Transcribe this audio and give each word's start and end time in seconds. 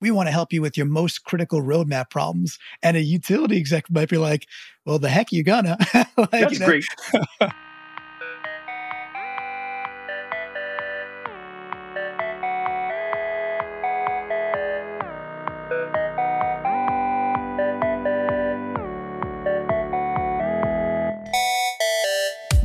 we 0.00 0.10
want 0.10 0.26
to 0.28 0.32
help 0.32 0.52
you 0.52 0.62
with 0.62 0.76
your 0.76 0.86
most 0.86 1.24
critical 1.24 1.60
roadmap 1.60 2.10
problems. 2.10 2.58
And 2.82 2.96
a 2.96 3.02
utility 3.02 3.58
exec 3.58 3.90
might 3.90 4.08
be 4.08 4.16
like, 4.16 4.46
well, 4.86 4.98
the 4.98 5.10
heck 5.10 5.30
you 5.30 5.44
gonna. 5.44 5.76
like, 6.16 6.30
That's 6.30 6.54
you 6.54 6.58
know? 6.60 6.66
great. 6.66 6.84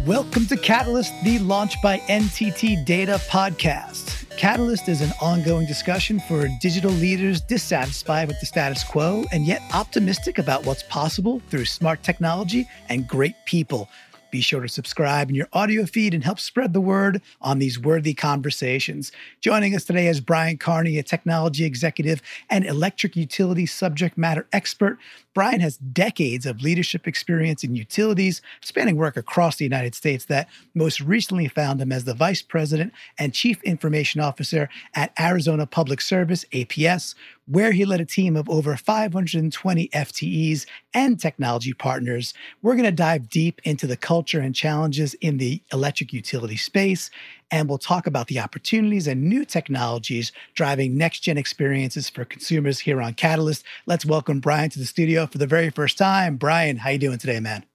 Welcome 0.06 0.46
to 0.48 0.58
Catalyst, 0.58 1.12
the 1.24 1.40
Launch 1.40 1.82
by 1.82 1.98
NTT 1.98 2.86
Data 2.86 3.20
podcast. 3.28 4.14
Catalyst 4.38 4.90
is 4.90 5.00
an 5.00 5.14
ongoing 5.22 5.66
discussion 5.66 6.20
for 6.20 6.50
digital 6.60 6.92
leaders 6.92 7.40
dissatisfied 7.40 8.28
with 8.28 8.38
the 8.42 8.46
status 8.46 8.84
quo 8.84 9.24
and 9.32 9.46
yet 9.46 9.62
optimistic 9.74 10.39
about 10.39 10.66
what's 10.66 10.84
possible 10.84 11.42
through 11.50 11.64
smart 11.64 12.04
technology 12.04 12.68
and 12.90 13.07
great 13.07 13.36
people. 13.46 13.88
Be 14.32 14.42
sure 14.42 14.60
to 14.60 14.68
subscribe 14.68 15.29
in 15.29 15.36
your 15.36 15.48
audio 15.54 15.86
feed 15.86 16.14
and 16.14 16.21
help 16.21 16.42
spread 16.42 16.74
the 16.74 16.82
word 16.82 17.21
on 17.42 17.60
these 17.60 17.79
worthy 17.79 18.14
conversations. 18.14 19.14
Joining 19.40 19.74
us 19.74 19.86
today 19.86 20.07
is 20.07 20.20
Bryan 20.20 20.57
Kearney, 20.57 20.98
a 20.98 21.04
technology 21.04 21.64
executive 21.64 22.21
and 22.50 22.65
electric 22.65 23.15
utility 23.15 23.65
subject 23.65 24.18
matter 24.18 24.48
expert. 24.52 25.00
Bryan 25.36 25.60
has 25.60 25.75
decades 25.78 26.46
of 26.46 26.62
leadership 26.62 27.07
experience 27.07 27.64
in 27.64 27.76
utilities, 27.76 28.42
spanning 28.62 28.96
work 28.96 29.18
across 29.18 29.57
the 29.57 29.66
United 29.66 29.93
States 29.93 30.26
that 30.26 30.48
most 30.74 31.02
recently 31.02 31.50
found 31.50 31.82
him 31.82 31.92
as 31.92 32.06
the 32.06 32.14
Vice 32.14 32.42
President 32.42 32.94
and 33.20 33.34
Chief 33.34 33.62
Information 33.64 34.22
Officer 34.22 34.70
at 34.95 35.12
Arizona 35.20 35.67
Public 35.67 36.00
Service, 36.00 36.45
APS, 36.53 37.16
where 37.48 37.73
he 37.73 37.84
led 37.84 38.00
a 38.00 38.06
team 38.06 38.38
of 38.38 38.50
over 38.50 38.78
520 38.78 39.90
FTEs 39.90 40.66
and 40.94 41.20
technology 41.20 41.74
partners. 41.74 42.34
We're 42.62 42.76
going 42.76 42.86
to 42.86 42.92
dive 42.92 43.30
deep 43.30 43.59
into 43.66 43.88
the 43.88 43.98
culture 43.98 44.40
and 44.40 44.56
challenges 44.56 45.16
in 45.16 45.38
the 45.38 45.62
electric 45.72 46.14
utility 46.14 46.58
space, 46.58 47.12
and 47.52 47.70
we'll 47.70 47.78
talk 47.78 48.08
about 48.08 48.28
the 48.28 48.40
opportunities 48.40 49.08
and 49.08 49.24
new 49.24 49.46
technologies 49.46 50.32
driving 50.54 50.98
next 50.98 51.22
gen 51.22 51.38
experiences 51.38 52.10
for 52.10 52.26
consumers 52.26 52.80
here 52.80 53.02
on 53.02 53.14
Catalyst. 53.14 53.64
Let's 53.86 54.06
welcome 54.06 54.40
Bryan 54.40 54.70
to 54.72 54.80
the 54.80 54.86
studio 54.86 55.28
for 55.28 55.38
the 55.38 55.48
very 55.48 55.70
first 55.70 55.98
time. 55.98 56.38
Bryan, 56.38 56.78
how 56.78 56.90
you 56.90 57.00
doing 57.00 57.18
today, 57.18 57.40
man? 57.40 57.66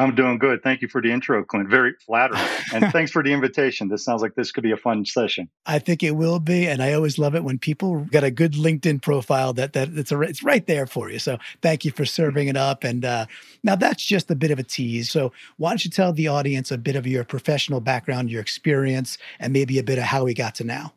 I'm 0.00 0.14
doing 0.14 0.38
good. 0.38 0.62
Thank 0.62 0.80
you 0.80 0.88
for 0.88 1.02
the 1.02 1.12
intro, 1.12 1.44
Clint. 1.44 1.68
Very 1.68 1.92
flattering. 2.06 2.40
and 2.72 2.86
thanks 2.92 3.10
for 3.10 3.22
the 3.22 3.32
invitation. 3.32 3.88
This 3.88 4.02
sounds 4.02 4.22
like 4.22 4.34
this 4.34 4.50
could 4.50 4.62
be 4.64 4.72
a 4.72 4.76
fun 4.76 5.04
session. 5.04 5.50
I 5.66 5.78
think 5.78 6.02
it 6.02 6.12
will 6.12 6.40
be. 6.40 6.66
And 6.66 6.82
I 6.82 6.94
always 6.94 7.18
love 7.18 7.34
it 7.34 7.44
when 7.44 7.58
people 7.58 8.06
got 8.10 8.24
a 8.24 8.30
good 8.30 8.54
LinkedIn 8.54 9.02
profile 9.02 9.52
that 9.54 9.74
that 9.74 9.90
it's 9.90 10.10
a, 10.10 10.20
it's 10.22 10.42
right 10.42 10.66
there 10.66 10.86
for 10.86 11.10
you. 11.10 11.18
So 11.18 11.36
thank 11.60 11.84
you 11.84 11.90
for 11.90 12.06
serving 12.06 12.48
it 12.48 12.56
up. 12.56 12.82
And 12.82 13.04
uh, 13.04 13.26
now 13.62 13.76
that's 13.76 14.02
just 14.02 14.30
a 14.30 14.34
bit 14.34 14.50
of 14.50 14.58
a 14.58 14.62
tease. 14.62 15.10
So 15.10 15.32
why 15.58 15.70
don't 15.70 15.84
you 15.84 15.90
tell 15.90 16.14
the 16.14 16.28
audience 16.28 16.70
a 16.70 16.78
bit 16.78 16.96
of 16.96 17.06
your 17.06 17.24
professional 17.24 17.80
background, 17.80 18.30
your 18.30 18.40
experience, 18.40 19.18
and 19.38 19.52
maybe 19.52 19.78
a 19.78 19.84
bit 19.84 19.98
of 19.98 20.04
how 20.04 20.24
we 20.24 20.32
got 20.32 20.54
to 20.56 20.64
now? 20.64 20.94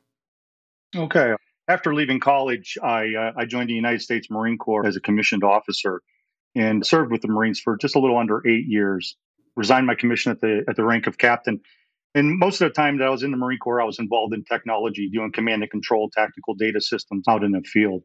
Okay. 0.95 1.33
After 1.67 1.93
leaving 1.93 2.21
college, 2.21 2.77
I 2.81 3.15
uh, 3.15 3.31
I 3.35 3.45
joined 3.45 3.69
the 3.69 3.73
United 3.73 4.01
States 4.01 4.29
Marine 4.29 4.57
Corps 4.57 4.85
as 4.85 4.95
a 4.95 5.01
commissioned 5.01 5.43
officer 5.43 6.01
and 6.55 6.85
served 6.85 7.11
with 7.11 7.21
the 7.21 7.27
Marines 7.27 7.59
for 7.59 7.77
just 7.77 7.95
a 7.95 7.99
little 7.99 8.17
under 8.17 8.45
eight 8.47 8.65
years. 8.67 9.15
Resigned 9.55 9.85
my 9.85 9.95
commission 9.95 10.31
at 10.31 10.41
the 10.41 10.63
at 10.67 10.75
the 10.75 10.83
rank 10.83 11.05
of 11.07 11.17
captain. 11.17 11.61
And 12.15 12.37
most 12.37 12.61
of 12.61 12.69
the 12.69 12.73
time 12.73 12.97
that 12.97 13.05
I 13.05 13.09
was 13.09 13.23
in 13.23 13.31
the 13.31 13.37
Marine 13.37 13.59
Corps, 13.59 13.81
I 13.81 13.85
was 13.85 13.99
involved 13.99 14.33
in 14.33 14.43
technology, 14.43 15.09
doing 15.09 15.31
command 15.31 15.63
and 15.63 15.71
control, 15.71 16.09
tactical 16.11 16.53
data 16.53 16.79
systems 16.79 17.27
out 17.27 17.43
in 17.43 17.51
the 17.51 17.61
field. 17.61 18.03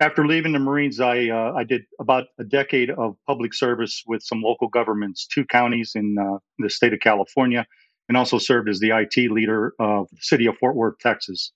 After 0.00 0.26
leaving 0.26 0.52
the 0.52 0.58
Marines, 0.58 1.00
I 1.00 1.28
uh, 1.28 1.52
I 1.56 1.64
did 1.64 1.82
about 2.00 2.24
a 2.38 2.44
decade 2.44 2.90
of 2.90 3.16
public 3.26 3.54
service 3.54 4.02
with 4.06 4.22
some 4.22 4.42
local 4.42 4.68
governments, 4.68 5.26
two 5.26 5.44
counties 5.44 5.92
in 5.94 6.16
uh, 6.18 6.38
the 6.58 6.70
state 6.70 6.92
of 6.92 7.00
California, 7.00 7.66
and 8.08 8.16
also 8.16 8.38
served 8.38 8.68
as 8.68 8.80
the 8.80 8.90
IT 8.90 9.30
leader 9.30 9.74
of 9.78 10.08
the 10.10 10.18
city 10.20 10.46
of 10.46 10.56
Fort 10.58 10.74
Worth, 10.74 10.98
Texas, 10.98 11.52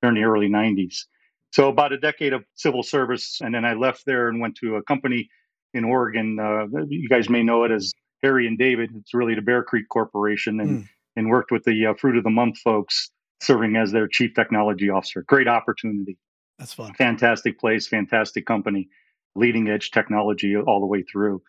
during 0.00 0.16
the 0.16 0.22
early 0.22 0.48
90s. 0.48 1.04
So 1.50 1.68
about 1.68 1.92
a 1.92 1.98
decade 1.98 2.32
of 2.32 2.44
civil 2.54 2.82
service, 2.82 3.40
and 3.40 3.54
then 3.54 3.64
I 3.64 3.74
left 3.74 4.04
there 4.06 4.28
and 4.28 4.40
went 4.40 4.56
to 4.56 4.76
a 4.76 4.82
company 4.82 5.28
in 5.74 5.84
Oregon. 5.84 6.38
Uh, 6.38 6.66
you 6.88 7.08
guys 7.08 7.28
may 7.28 7.42
know 7.42 7.64
it 7.64 7.70
as 7.70 7.92
Harry 8.22 8.46
and 8.46 8.58
David. 8.58 8.90
It's 8.96 9.14
really 9.14 9.34
the 9.34 9.42
Bear 9.42 9.62
Creek 9.62 9.88
Corporation, 9.88 10.60
and 10.60 10.82
mm. 10.82 10.88
and 11.16 11.28
worked 11.28 11.50
with 11.50 11.64
the 11.64 11.86
uh, 11.86 11.94
Fruit 11.94 12.16
of 12.16 12.24
the 12.24 12.30
Month 12.30 12.58
folks, 12.58 13.10
serving 13.40 13.76
as 13.76 13.92
their 13.92 14.08
chief 14.08 14.34
technology 14.34 14.90
officer. 14.90 15.24
Great 15.26 15.48
opportunity. 15.48 16.18
That's 16.58 16.74
fun. 16.74 16.94
Fantastic 16.94 17.58
place, 17.58 17.86
fantastic 17.86 18.46
company, 18.46 18.88
leading 19.36 19.68
edge 19.68 19.90
technology 19.90 20.56
all 20.56 20.80
the 20.80 20.86
way 20.86 21.02
through. 21.02 21.42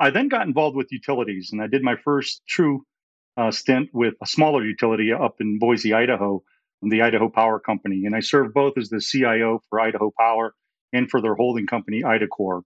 I 0.00 0.10
then 0.10 0.28
got 0.28 0.46
involved 0.46 0.76
with 0.76 0.90
utilities, 0.90 1.50
and 1.52 1.62
I 1.62 1.66
did 1.66 1.82
my 1.82 1.96
first 1.96 2.42
true 2.48 2.84
uh, 3.36 3.50
stint 3.50 3.90
with 3.92 4.14
a 4.22 4.26
smaller 4.26 4.64
utility 4.64 5.12
up 5.12 5.36
in 5.40 5.58
Boise, 5.58 5.92
Idaho, 5.92 6.42
the 6.82 7.02
Idaho 7.02 7.28
Power 7.28 7.60
Company, 7.60 8.04
and 8.04 8.14
I 8.14 8.20
served 8.20 8.54
both 8.54 8.74
as 8.76 8.88
the 8.88 9.00
CIO 9.00 9.60
for 9.68 9.80
Idaho 9.80 10.12
Power 10.18 10.54
and 10.92 11.10
for 11.10 11.20
their 11.20 11.34
holding 11.34 11.66
company, 11.66 12.02
Idacorp. 12.02 12.62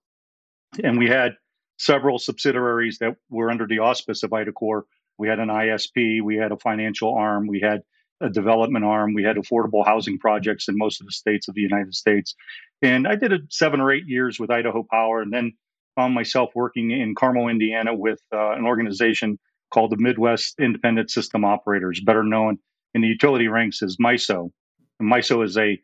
And 0.83 0.97
we 0.97 1.07
had 1.07 1.33
several 1.77 2.19
subsidiaries 2.19 2.99
that 2.99 3.15
were 3.29 3.49
under 3.49 3.65
the 3.65 3.79
auspice 3.79 4.23
of 4.23 4.31
Idacorp. 4.31 4.83
We 5.17 5.27
had 5.27 5.39
an 5.39 5.49
ISP, 5.49 6.21
we 6.21 6.37
had 6.37 6.51
a 6.51 6.57
financial 6.57 7.13
arm, 7.13 7.47
we 7.47 7.59
had 7.59 7.81
a 8.21 8.29
development 8.29 8.85
arm, 8.85 9.13
we 9.13 9.23
had 9.23 9.37
affordable 9.37 9.85
housing 9.85 10.19
projects 10.19 10.67
in 10.67 10.77
most 10.77 11.01
of 11.01 11.07
the 11.07 11.11
states 11.11 11.47
of 11.47 11.55
the 11.55 11.61
United 11.61 11.95
States. 11.95 12.35
And 12.81 13.07
I 13.07 13.15
did 13.15 13.33
seven 13.51 13.79
or 13.81 13.91
eight 13.91 14.07
years 14.07 14.39
with 14.39 14.51
Idaho 14.51 14.83
Power, 14.89 15.21
and 15.21 15.33
then 15.33 15.53
found 15.95 16.13
myself 16.13 16.51
working 16.55 16.91
in 16.91 17.15
Carmel, 17.15 17.49
Indiana, 17.49 17.93
with 17.93 18.21
uh, 18.33 18.51
an 18.51 18.65
organization 18.65 19.37
called 19.73 19.91
the 19.91 19.97
Midwest 19.97 20.55
Independent 20.59 21.11
System 21.11 21.43
Operators, 21.43 21.99
better 21.99 22.23
known 22.23 22.57
in 22.93 23.01
the 23.01 23.07
utility 23.07 23.47
ranks 23.47 23.81
as 23.81 23.97
MISO. 23.97 24.51
And 24.99 25.11
MISO 25.11 25.43
is 25.43 25.57
a 25.57 25.79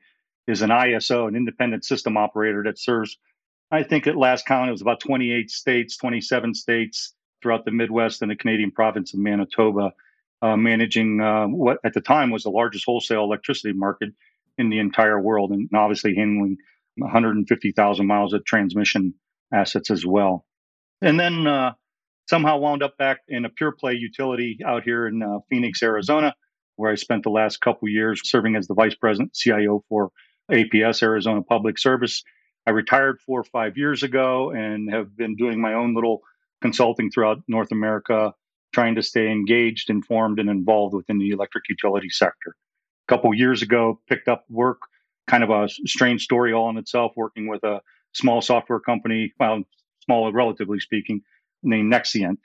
is 0.48 0.62
an 0.62 0.70
ISO, 0.70 1.28
an 1.28 1.36
independent 1.36 1.84
system 1.84 2.18
operator 2.18 2.64
that 2.64 2.78
serves 2.78 3.18
I 3.72 3.84
think 3.84 4.08
at 4.08 4.16
last 4.16 4.46
count, 4.46 4.70
it 4.70 4.72
was 4.72 4.82
about 4.82 5.00
28 5.00 5.50
states, 5.50 5.98
27 5.98 6.54
states 6.54 7.14
throughout 7.42 7.66
the 7.66 7.72
Midwest 7.72 8.22
and 8.22 8.32
the 8.32 8.36
Canadian 8.36 8.72
province 8.72 9.14
of 9.14 9.20
Manitoba, 9.20 9.94
uh, 10.42 10.56
managing 10.56 11.20
uh, 11.22 11.46
what 11.48 11.80
at 11.84 11.94
the 11.94 12.02
time 12.02 12.32
was 12.32 12.44
the 12.44 12.50
largest 12.50 12.86
wholesale 12.86 13.24
electricity 13.24 13.74
market 13.74 14.10
in 14.58 14.70
the 14.70 14.80
entire 14.80 15.20
world, 15.20 15.52
and 15.52 15.70
obviously 15.74 16.16
handling 16.16 16.58
150,000 16.98 18.08
miles 18.08 18.34
of 18.34 18.46
transmission 18.46 19.14
assets 19.54 19.92
as 19.92 20.06
well. 20.06 20.46
And 21.02 21.20
then 21.20 21.46
uh, 21.46 21.74
somehow 22.30 22.58
wound 22.58 22.84
up 22.84 22.98
back 22.98 23.20
in 23.28 23.46
a 23.46 23.50
pure 23.50 23.72
play 23.72 23.94
utility 23.94 24.60
out 24.66 24.84
here 24.84 25.08
in 25.08 25.22
uh, 25.22 25.40
Phoenix, 25.50 25.84
Arizona, 25.84 26.36
where 26.78 26.92
I 26.92 26.96
spent 26.96 27.24
the 27.24 27.30
last 27.30 27.62
couple 27.62 27.90
years 27.90 28.22
serving 28.24 28.56
as 28.56 28.68
the 28.68 28.74
vice 28.74 28.96
president 28.96 29.34
CIO 29.34 29.84
for 29.90 30.12
APS, 30.52 31.02
Arizona 31.04 31.42
Public 31.42 31.78
Service 31.78 32.24
I 32.66 32.72
retired 32.72 33.22
four 33.22 33.40
or 33.40 33.44
five 33.44 33.78
years 33.78 34.04
ago 34.04 34.52
and 34.52 34.92
have 34.92 35.16
been 35.16 35.36
doing 35.36 35.62
my 35.62 35.74
own 35.74 35.94
little 35.94 36.22
consulting 36.62 37.12
throughout 37.12 37.44
North 37.48 37.72
America, 37.72 38.34
trying 38.74 38.96
to 38.96 39.04
stay 39.04 39.30
engaged, 39.32 39.90
informed, 39.90 40.40
and 40.40 40.50
involved 40.50 40.96
within 40.96 41.20
the 41.20 41.30
electric 41.30 41.66
utility 41.70 42.10
sector. 42.10 42.56
A 43.08 43.12
couple 43.14 43.34
years 43.34 43.62
ago, 43.62 44.00
picked 44.10 44.28
up 44.28 44.46
work, 44.50 44.80
kind 45.28 45.44
of 45.44 45.52
a 45.52 45.70
strange 45.86 46.24
story 46.24 46.54
all 46.54 46.70
in 46.70 46.78
itself, 46.78 47.12
working 47.16 47.48
with 47.48 47.64
a 47.64 47.82
small 48.14 48.42
software 48.42 48.80
company, 48.80 49.34
well, 49.40 49.64
small 50.06 50.32
relatively 50.32 50.80
speaking, 50.80 51.22
named 51.62 51.92
Nexient, 51.94 52.38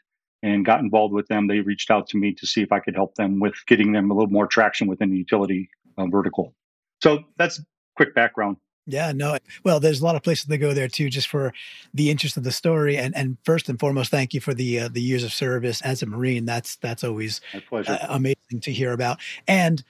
and 0.42 0.64
got 0.64 0.80
involved 0.80 1.14
with 1.14 1.28
them. 1.28 1.46
They 1.46 1.60
reached 1.60 1.90
out 1.90 2.08
to 2.08 2.18
me 2.18 2.34
to 2.34 2.46
see 2.46 2.62
if 2.62 2.72
I 2.72 2.80
could 2.80 2.94
help 2.94 3.14
them 3.14 3.40
with 3.40 3.54
getting 3.66 3.92
them 3.92 4.10
a 4.10 4.14
little 4.14 4.30
more 4.30 4.46
traction 4.46 4.86
within 4.86 5.10
the 5.10 5.16
utility 5.16 5.70
uh, 5.96 6.06
vertical. 6.06 6.54
So 7.02 7.24
that's 7.38 7.62
quick 7.96 8.14
background. 8.14 8.58
Yeah, 8.86 9.12
no. 9.12 9.38
Well, 9.64 9.78
there's 9.78 10.00
a 10.00 10.04
lot 10.04 10.16
of 10.16 10.22
places 10.22 10.46
to 10.46 10.58
go 10.58 10.72
there 10.74 10.88
too, 10.88 11.10
just 11.10 11.28
for 11.28 11.52
the 11.94 12.10
interest 12.10 12.36
of 12.36 12.44
the 12.44 12.52
story. 12.52 12.96
And 12.96 13.14
and 13.16 13.36
first 13.44 13.68
and 13.68 13.78
foremost, 13.78 14.10
thank 14.10 14.34
you 14.34 14.40
for 14.40 14.54
the 14.54 14.80
uh, 14.80 14.88
the 14.88 15.02
years 15.02 15.22
of 15.22 15.32
service 15.32 15.80
as 15.82 16.02
a 16.02 16.06
Marine. 16.06 16.44
That's 16.44 16.76
that's 16.76 17.04
always 17.04 17.40
uh, 17.86 17.98
amazing 18.08 18.60
to 18.62 18.72
hear 18.72 18.92
about. 18.92 19.20
And 19.46 19.84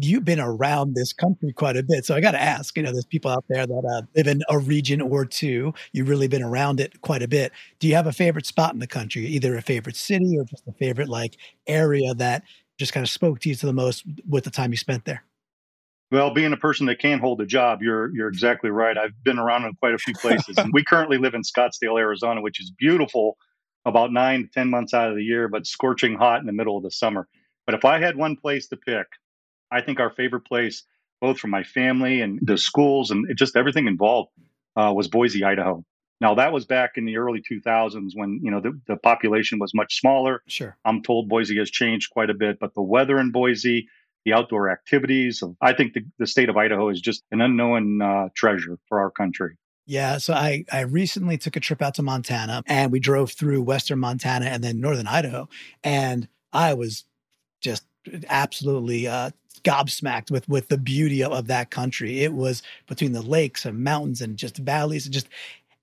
you've 0.00 0.24
been 0.24 0.40
around 0.40 0.94
this 0.94 1.12
country 1.12 1.52
quite 1.52 1.76
a 1.76 1.82
bit, 1.82 2.04
so 2.04 2.14
I 2.14 2.20
got 2.20 2.32
to 2.32 2.40
ask. 2.42 2.76
You 2.76 2.82
know, 2.82 2.92
there's 2.92 3.04
people 3.06 3.30
out 3.30 3.44
there 3.48 3.66
that 3.66 3.84
uh, 3.94 4.02
live 4.16 4.26
in 4.26 4.42
a 4.48 4.58
region 4.58 5.00
or 5.00 5.24
two. 5.24 5.72
You've 5.92 6.08
really 6.08 6.28
been 6.28 6.42
around 6.42 6.80
it 6.80 7.00
quite 7.02 7.22
a 7.22 7.28
bit. 7.28 7.52
Do 7.78 7.88
you 7.88 7.94
have 7.94 8.06
a 8.06 8.12
favorite 8.12 8.46
spot 8.46 8.74
in 8.74 8.80
the 8.80 8.86
country, 8.86 9.26
either 9.26 9.56
a 9.56 9.62
favorite 9.62 9.96
city 9.96 10.36
or 10.38 10.44
just 10.44 10.66
a 10.66 10.72
favorite 10.72 11.08
like 11.08 11.36
area 11.66 12.14
that 12.14 12.42
just 12.78 12.92
kind 12.92 13.04
of 13.04 13.10
spoke 13.10 13.40
to 13.40 13.48
you 13.48 13.54
to 13.54 13.66
the 13.66 13.72
most 13.72 14.04
with 14.28 14.44
the 14.44 14.50
time 14.50 14.72
you 14.72 14.76
spent 14.78 15.04
there? 15.04 15.24
Well, 16.12 16.34
being 16.34 16.52
a 16.52 16.58
person 16.58 16.84
that 16.86 16.98
can 16.98 17.20
hold 17.20 17.40
a 17.40 17.46
job, 17.46 17.80
you're 17.80 18.14
you're 18.14 18.28
exactly 18.28 18.68
right. 18.68 18.98
I've 18.98 19.14
been 19.24 19.38
around 19.38 19.64
in 19.64 19.74
quite 19.76 19.94
a 19.94 19.98
few 19.98 20.12
places. 20.12 20.58
and 20.58 20.70
we 20.74 20.84
currently 20.84 21.16
live 21.16 21.32
in 21.32 21.40
Scottsdale, 21.40 21.98
Arizona, 21.98 22.42
which 22.42 22.60
is 22.60 22.70
beautiful 22.70 23.38
about 23.86 24.12
nine 24.12 24.42
to 24.42 24.48
ten 24.48 24.68
months 24.68 24.92
out 24.92 25.08
of 25.08 25.16
the 25.16 25.24
year, 25.24 25.48
but 25.48 25.66
scorching 25.66 26.14
hot 26.14 26.40
in 26.40 26.46
the 26.46 26.52
middle 26.52 26.76
of 26.76 26.82
the 26.82 26.90
summer. 26.90 27.26
But 27.64 27.74
if 27.74 27.86
I 27.86 27.98
had 27.98 28.16
one 28.16 28.36
place 28.36 28.68
to 28.68 28.76
pick, 28.76 29.06
I 29.70 29.80
think 29.80 30.00
our 30.00 30.10
favorite 30.10 30.44
place 30.44 30.84
both 31.22 31.38
for 31.38 31.48
my 31.48 31.62
family 31.62 32.20
and 32.20 32.38
the 32.42 32.58
schools 32.58 33.10
and 33.10 33.26
just 33.34 33.56
everything 33.56 33.86
involved, 33.86 34.28
uh, 34.76 34.92
was 34.94 35.08
Boise, 35.08 35.44
Idaho. 35.44 35.82
Now 36.20 36.34
that 36.34 36.52
was 36.52 36.66
back 36.66 36.92
in 36.96 37.06
the 37.06 37.16
early 37.16 37.42
2000s 37.50 38.10
when 38.14 38.38
you 38.42 38.50
know 38.50 38.60
the, 38.60 38.78
the 38.86 38.96
population 38.96 39.58
was 39.58 39.72
much 39.74 39.98
smaller. 39.98 40.42
Sure, 40.46 40.76
I'm 40.84 41.02
told 41.02 41.30
Boise 41.30 41.56
has 41.56 41.70
changed 41.70 42.10
quite 42.10 42.28
a 42.28 42.34
bit, 42.34 42.58
but 42.60 42.74
the 42.74 42.82
weather 42.82 43.18
in 43.18 43.32
Boise, 43.32 43.88
the 44.24 44.32
outdoor 44.32 44.70
activities, 44.70 45.42
I 45.60 45.72
think 45.72 45.94
the, 45.94 46.04
the 46.18 46.26
state 46.26 46.48
of 46.48 46.56
Idaho 46.56 46.88
is 46.88 47.00
just 47.00 47.24
an 47.30 47.40
unknown 47.40 48.00
uh, 48.02 48.28
treasure 48.34 48.78
for 48.88 49.00
our 49.00 49.10
country. 49.10 49.56
Yeah, 49.84 50.18
so 50.18 50.32
I 50.32 50.64
I 50.70 50.82
recently 50.82 51.38
took 51.38 51.56
a 51.56 51.60
trip 51.60 51.82
out 51.82 51.94
to 51.96 52.02
Montana 52.02 52.62
and 52.66 52.92
we 52.92 53.00
drove 53.00 53.32
through 53.32 53.62
western 53.62 53.98
Montana 53.98 54.46
and 54.46 54.62
then 54.62 54.80
northern 54.80 55.08
Idaho 55.08 55.48
and 55.82 56.28
I 56.52 56.74
was 56.74 57.04
just 57.60 57.84
absolutely 58.28 59.08
uh, 59.08 59.30
gobsmacked 59.64 60.30
with 60.30 60.48
with 60.48 60.68
the 60.68 60.78
beauty 60.78 61.22
of, 61.22 61.32
of 61.32 61.46
that 61.48 61.70
country. 61.70 62.20
It 62.20 62.32
was 62.32 62.62
between 62.86 63.12
the 63.12 63.22
lakes 63.22 63.64
and 63.64 63.82
mountains 63.82 64.20
and 64.20 64.36
just 64.36 64.56
valleys 64.58 65.06
and 65.06 65.12
just 65.12 65.28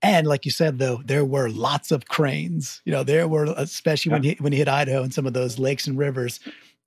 and 0.02 0.26
like 0.26 0.46
you 0.46 0.50
said, 0.50 0.78
though, 0.78 1.02
there 1.04 1.26
were 1.26 1.50
lots 1.50 1.90
of 1.90 2.06
cranes. 2.06 2.80
You 2.86 2.92
know, 2.92 3.02
there 3.02 3.28
were 3.28 3.52
especially 3.56 4.10
yeah. 4.10 4.16
when 4.16 4.22
you 4.22 4.36
when 4.38 4.52
you 4.52 4.58
hit 4.58 4.68
Idaho 4.68 5.02
and 5.02 5.12
some 5.12 5.26
of 5.26 5.34
those 5.34 5.58
lakes 5.58 5.86
and 5.86 5.98
rivers 5.98 6.40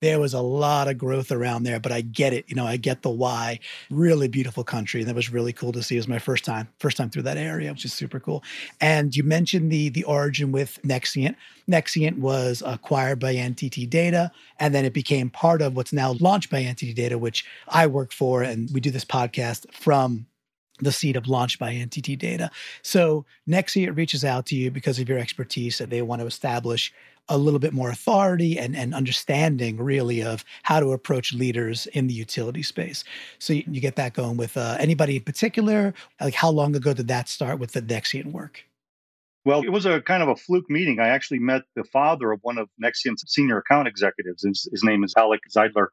there 0.04 0.20
was 0.20 0.34
a 0.34 0.40
lot 0.40 0.86
of 0.86 0.98
growth 0.98 1.32
around 1.32 1.62
there, 1.62 1.80
but 1.80 1.90
I 1.90 2.02
get 2.02 2.34
it. 2.34 2.44
You 2.46 2.54
know, 2.54 2.66
I 2.66 2.76
get 2.76 3.00
the 3.00 3.10
why. 3.10 3.58
Really 3.90 4.28
beautiful 4.28 4.62
country. 4.62 5.00
And 5.00 5.08
that 5.08 5.16
was 5.16 5.32
really 5.32 5.52
cool 5.52 5.72
to 5.72 5.82
see. 5.82 5.96
It 5.96 6.00
was 6.00 6.08
my 6.08 6.18
first 6.18 6.44
time, 6.44 6.68
first 6.78 6.98
time 6.98 7.08
through 7.08 7.22
that 7.22 7.38
area, 7.38 7.72
which 7.72 7.86
is 7.86 7.94
super 7.94 8.20
cool. 8.20 8.44
And 8.82 9.16
you 9.16 9.22
mentioned 9.22 9.72
the 9.72 9.88
the 9.88 10.04
origin 10.04 10.52
with 10.52 10.78
Nexient. 10.82 11.36
Nexient 11.66 12.18
was 12.18 12.62
acquired 12.66 13.18
by 13.18 13.34
NTT 13.34 13.88
Data, 13.88 14.30
and 14.60 14.74
then 14.74 14.84
it 14.84 14.92
became 14.92 15.30
part 15.30 15.62
of 15.62 15.74
what's 15.74 15.92
now 15.92 16.12
launched 16.20 16.50
by 16.50 16.62
NTT 16.62 16.94
Data, 16.94 17.16
which 17.16 17.46
I 17.68 17.86
work 17.86 18.12
for, 18.12 18.42
and 18.42 18.68
we 18.74 18.80
do 18.80 18.90
this 18.90 19.06
podcast 19.06 19.72
from 19.72 20.26
the 20.80 20.92
seat 20.92 21.16
of 21.16 21.28
launch 21.28 21.58
by 21.58 21.72
NTT 21.72 22.18
Data. 22.18 22.50
So 22.82 23.24
Nexient 23.48 23.96
reaches 23.96 24.24
out 24.24 24.44
to 24.46 24.56
you 24.56 24.70
because 24.70 24.98
of 24.98 25.08
your 25.08 25.18
expertise 25.18 25.78
that 25.78 25.88
they 25.88 26.02
want 26.02 26.20
to 26.20 26.26
establish 26.26 26.92
a 27.28 27.38
little 27.38 27.60
bit 27.60 27.72
more 27.72 27.90
authority 27.90 28.58
and, 28.58 28.76
and 28.76 28.94
understanding 28.94 29.78
really 29.78 30.22
of 30.22 30.44
how 30.62 30.80
to 30.80 30.92
approach 30.92 31.32
leaders 31.32 31.86
in 31.88 32.06
the 32.06 32.14
utility 32.14 32.62
space. 32.62 33.04
So 33.38 33.52
you, 33.52 33.64
you 33.66 33.80
get 33.80 33.96
that 33.96 34.14
going 34.14 34.36
with 34.36 34.56
uh, 34.56 34.76
anybody 34.78 35.16
in 35.16 35.22
particular? 35.22 35.94
Like 36.20 36.34
how 36.34 36.50
long 36.50 36.76
ago 36.76 36.92
did 36.92 37.08
that 37.08 37.28
start 37.28 37.58
with 37.58 37.72
the 37.72 37.82
Nexient 37.82 38.26
work? 38.26 38.64
Well, 39.44 39.62
it 39.62 39.68
was 39.68 39.84
a 39.84 40.00
kind 40.00 40.22
of 40.22 40.30
a 40.30 40.36
fluke 40.36 40.70
meeting. 40.70 41.00
I 41.00 41.08
actually 41.08 41.38
met 41.38 41.62
the 41.76 41.84
father 41.84 42.32
of 42.32 42.40
one 42.42 42.56
of 42.56 42.68
Nexient's 42.82 43.24
senior 43.26 43.58
account 43.58 43.88
executives. 43.88 44.42
His, 44.42 44.66
his 44.70 44.82
name 44.82 45.04
is 45.04 45.12
Alec 45.16 45.40
Zeidler. 45.54 45.88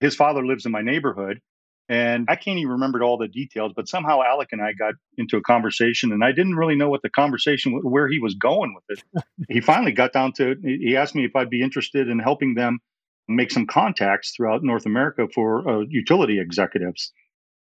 His 0.00 0.16
father 0.16 0.44
lives 0.44 0.66
in 0.66 0.72
my 0.72 0.82
neighborhood, 0.82 1.40
and 1.88 2.26
I 2.28 2.36
can't 2.36 2.58
even 2.58 2.72
remember 2.72 3.02
all 3.02 3.16
the 3.16 3.28
details, 3.28 3.72
but 3.74 3.88
somehow 3.88 4.22
Alec 4.22 4.48
and 4.52 4.60
I 4.60 4.72
got 4.72 4.94
into 5.16 5.36
a 5.36 5.42
conversation, 5.42 6.12
and 6.12 6.24
I 6.24 6.32
didn't 6.32 6.56
really 6.56 6.74
know 6.74 6.88
what 6.88 7.02
the 7.02 7.10
conversation, 7.10 7.80
where 7.82 8.08
he 8.08 8.18
was 8.18 8.34
going 8.34 8.74
with 8.74 8.98
it. 8.98 9.24
he 9.48 9.60
finally 9.60 9.92
got 9.92 10.12
down 10.12 10.32
to, 10.34 10.52
it. 10.52 10.58
he 10.62 10.96
asked 10.96 11.14
me 11.14 11.24
if 11.24 11.36
I'd 11.36 11.50
be 11.50 11.62
interested 11.62 12.08
in 12.08 12.18
helping 12.18 12.54
them 12.54 12.80
make 13.28 13.50
some 13.50 13.66
contacts 13.66 14.32
throughout 14.32 14.62
North 14.64 14.86
America 14.86 15.28
for 15.32 15.68
uh, 15.68 15.80
utility 15.88 16.40
executives. 16.40 17.12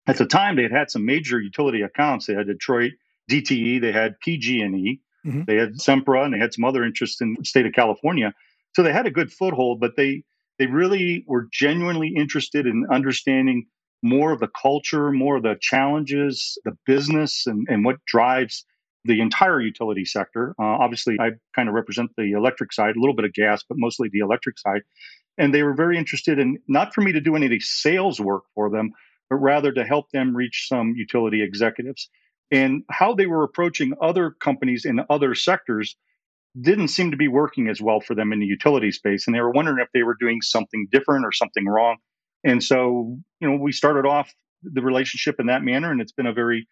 At 0.07 0.19
the 0.19 0.27
time, 0.27 0.57
they 0.57 0.63
had 0.63 0.73
had 0.73 0.91
some 0.91 1.07
major 1.07 1.41
utility 1.41 1.83
accounts. 1.83 2.27
They 2.27 2.35
had 2.35 2.47
Detroit 2.47 2.93
DTE, 3.31 3.81
they 3.81 3.93
had 3.93 4.19
PG&E, 4.21 5.01
mm-hmm. 5.25 5.43
they 5.47 5.57
had 5.57 5.75
Sempra, 5.75 6.25
and 6.25 6.35
they 6.35 6.39
had 6.39 6.53
some 6.53 6.65
other 6.65 6.85
interests 6.85 7.21
in 7.21 7.37
the 7.39 7.45
state 7.45 7.67
of 7.67 7.73
California. 7.73 8.35
So 8.75 8.83
they 8.83 8.93
had 8.93 9.07
a 9.07 9.11
good 9.11 9.33
foothold, 9.33 9.81
but 9.81 9.97
they 9.97 10.25
they 10.59 10.67
really 10.67 11.25
were 11.27 11.49
genuinely 11.51 12.13
interested 12.15 12.67
in 12.67 12.87
understanding 12.91 13.67
more 14.03 14.33
of 14.33 14.41
the 14.41 14.49
culture, 14.49 15.13
more 15.13 15.37
of 15.37 15.43
the 15.43 15.57
challenges, 15.61 16.59
the 16.65 16.77
business, 16.87 17.47
and, 17.47 17.67
and 17.69 17.85
what 17.85 18.05
drives 18.07 18.65
the 19.05 19.21
entire 19.21 19.61
utility 19.61 20.05
sector. 20.05 20.55
Uh, 20.59 20.65
obviously, 20.65 21.17
I 21.21 21.31
kind 21.55 21.69
of 21.69 21.75
represent 21.75 22.11
the 22.17 22.33
electric 22.33 22.73
side, 22.73 22.97
a 22.97 23.01
little 23.01 23.15
bit 23.15 23.25
of 23.25 23.33
gas, 23.33 23.63
but 23.69 23.79
mostly 23.79 24.09
the 24.13 24.21
electric 24.21 24.59
side. 24.59 24.83
And 25.39 25.55
they 25.55 25.63
were 25.63 25.75
very 25.75 25.99
interested 25.99 26.39
in 26.39 26.59
not 26.69 26.95
for 26.95 27.01
me 27.01 27.13
to 27.13 27.21
do 27.21 27.37
any 27.37 27.47
of 27.47 27.51
the 27.51 27.61
sales 27.61 28.21
work 28.21 28.45
for 28.55 28.71
them, 28.71 28.93
but 29.31 29.37
rather 29.37 29.73
to 29.73 29.85
help 29.85 30.11
them 30.11 30.37
reach 30.37 30.67
some 30.69 30.95
utility 30.97 31.43
executives. 31.43 32.11
And 32.51 32.83
how 32.91 33.15
they 33.15 33.27
were 33.27 33.45
approaching 33.45 33.95
other 34.01 34.31
companies 34.31 34.85
in 34.85 35.01
other 35.09 35.35
sectors 35.35 35.97
didn't 36.61 36.89
seem 36.89 37.13
to 37.13 37.17
be 37.17 37.29
working 37.29 37.69
as 37.69 37.81
well 37.81 38.01
for 38.01 38.15
them 38.15 38.33
in 38.33 38.41
the 38.41 38.47
utility 38.47 38.93
space. 38.93 39.27
And 39.27 39.35
they 39.35 39.41
were 39.41 39.51
wondering 39.51 39.79
if 39.81 39.89
they 39.95 40.03
were 40.03 40.17
doing 40.21 40.43
something 40.43 40.87
different 40.93 41.25
or 41.25 41.33
something 41.33 41.65
wrong. 41.67 41.97
And 42.45 42.63
so, 42.63 43.19
you 43.41 43.49
know, 43.49 43.57
we 43.57 43.73
started 43.73 44.07
off 44.07 44.33
the 44.63 44.83
relationship 44.83 45.37
in 45.39 45.47
that 45.47 45.63
manner. 45.63 45.91
And 45.91 46.01
it's 46.01 46.13
been 46.13 46.27
a 46.27 46.33
very, 46.33 46.67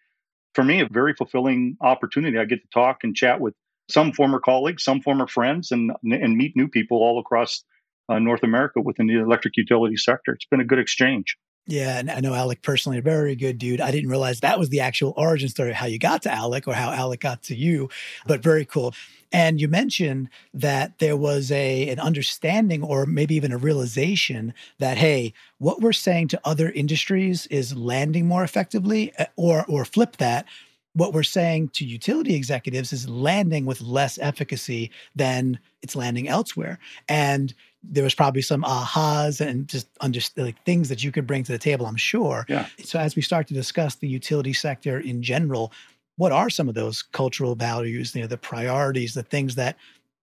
for 0.53 0.63
me, 0.63 0.81
a 0.81 0.87
very 0.89 1.13
fulfilling 1.13 1.77
opportunity. 1.81 2.37
I 2.37 2.45
get 2.45 2.61
to 2.61 2.69
talk 2.73 2.99
and 3.03 3.15
chat 3.15 3.39
with 3.39 3.53
some 3.89 4.13
former 4.13 4.39
colleagues, 4.39 4.83
some 4.83 5.01
former 5.01 5.27
friends, 5.27 5.71
and, 5.71 5.91
and 6.03 6.37
meet 6.37 6.55
new 6.55 6.67
people 6.67 6.97
all 6.97 7.19
across 7.19 7.63
uh, 8.09 8.19
North 8.19 8.43
America 8.43 8.81
within 8.81 9.07
the 9.07 9.19
electric 9.19 9.57
utility 9.57 9.97
sector. 9.97 10.33
It's 10.33 10.45
been 10.45 10.61
a 10.61 10.65
good 10.65 10.79
exchange. 10.79 11.37
Yeah, 11.67 11.99
and 11.99 12.09
I 12.09 12.19
know 12.19 12.33
Alec 12.33 12.63
personally, 12.63 12.97
a 12.97 13.01
very 13.03 13.35
good 13.35 13.57
dude. 13.57 13.81
I 13.81 13.91
didn't 13.91 14.09
realize 14.09 14.39
that 14.39 14.57
was 14.59 14.69
the 14.69 14.79
actual 14.79 15.13
origin 15.15 15.47
story, 15.47 15.71
how 15.73 15.85
you 15.85 15.99
got 15.99 16.23
to 16.23 16.31
Alec 16.31 16.67
or 16.67 16.73
how 16.73 16.91
Alec 16.91 17.19
got 17.21 17.43
to 17.43 17.55
you, 17.55 17.87
but 18.25 18.41
very 18.41 18.65
cool. 18.65 18.93
And 19.31 19.61
you 19.61 19.67
mentioned 19.67 20.29
that 20.55 20.97
there 20.99 21.15
was 21.15 21.51
a 21.51 21.87
an 21.89 21.99
understanding 21.99 22.83
or 22.83 23.05
maybe 23.05 23.35
even 23.35 23.51
a 23.51 23.57
realization 23.57 24.53
that 24.79 24.97
hey, 24.97 25.33
what 25.59 25.81
we're 25.81 25.93
saying 25.93 26.29
to 26.29 26.41
other 26.43 26.71
industries 26.71 27.45
is 27.47 27.75
landing 27.75 28.27
more 28.27 28.43
effectively, 28.43 29.13
eh, 29.17 29.25
or 29.35 29.63
or 29.67 29.85
flip 29.85 30.17
that. 30.17 30.45
What 30.93 31.13
we're 31.13 31.23
saying 31.23 31.69
to 31.75 31.85
utility 31.85 32.35
executives 32.35 32.91
is 32.91 33.07
landing 33.07 33.65
with 33.65 33.79
less 33.81 34.17
efficacy 34.17 34.91
than 35.15 35.59
it's 35.81 35.95
landing 35.95 36.27
elsewhere. 36.27 36.79
And 37.07 37.53
there 37.83 38.03
was 38.03 38.13
probably 38.13 38.41
some 38.41 38.63
ahas 38.63 39.45
and 39.45 39.67
just 39.67 39.87
under, 40.01 40.19
like 40.37 40.63
things 40.65 40.89
that 40.89 41.03
you 41.03 41.11
could 41.11 41.25
bring 41.25 41.43
to 41.43 41.51
the 41.51 41.57
table, 41.57 41.85
I'm 41.85 41.95
sure. 41.95 42.45
Yeah. 42.47 42.67
So 42.83 42.99
as 42.99 43.15
we 43.15 43.21
start 43.21 43.47
to 43.47 43.53
discuss 43.53 43.95
the 43.95 44.07
utility 44.07 44.53
sector 44.53 44.99
in 44.99 45.23
general, 45.23 45.71
what 46.17 46.31
are 46.31 46.49
some 46.49 46.69
of 46.69 46.75
those 46.75 47.01
cultural 47.01 47.55
values, 47.55 48.13
you 48.13 48.21
know, 48.21 48.27
the 48.27 48.37
priorities, 48.37 49.13
the 49.13 49.23
things 49.23 49.55
that 49.55 49.77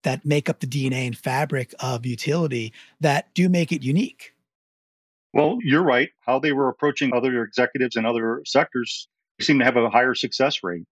that 0.04 0.24
make 0.24 0.48
up 0.48 0.60
the 0.60 0.66
DNA 0.66 1.06
and 1.06 1.18
fabric 1.18 1.74
of 1.80 2.06
utility 2.06 2.72
that 3.00 3.34
do 3.34 3.48
make 3.48 3.72
it 3.72 3.82
unique? 3.82 4.32
Well, 5.32 5.58
you're 5.60 5.82
right. 5.82 6.10
How 6.20 6.38
they 6.38 6.52
were 6.52 6.68
approaching 6.68 7.12
other 7.12 7.42
executives 7.42 7.96
in 7.96 8.06
other 8.06 8.42
sectors 8.46 9.08
seemed 9.40 9.60
to 9.60 9.64
have 9.64 9.76
a 9.76 9.90
higher 9.90 10.14
success 10.14 10.62
rate. 10.62 10.84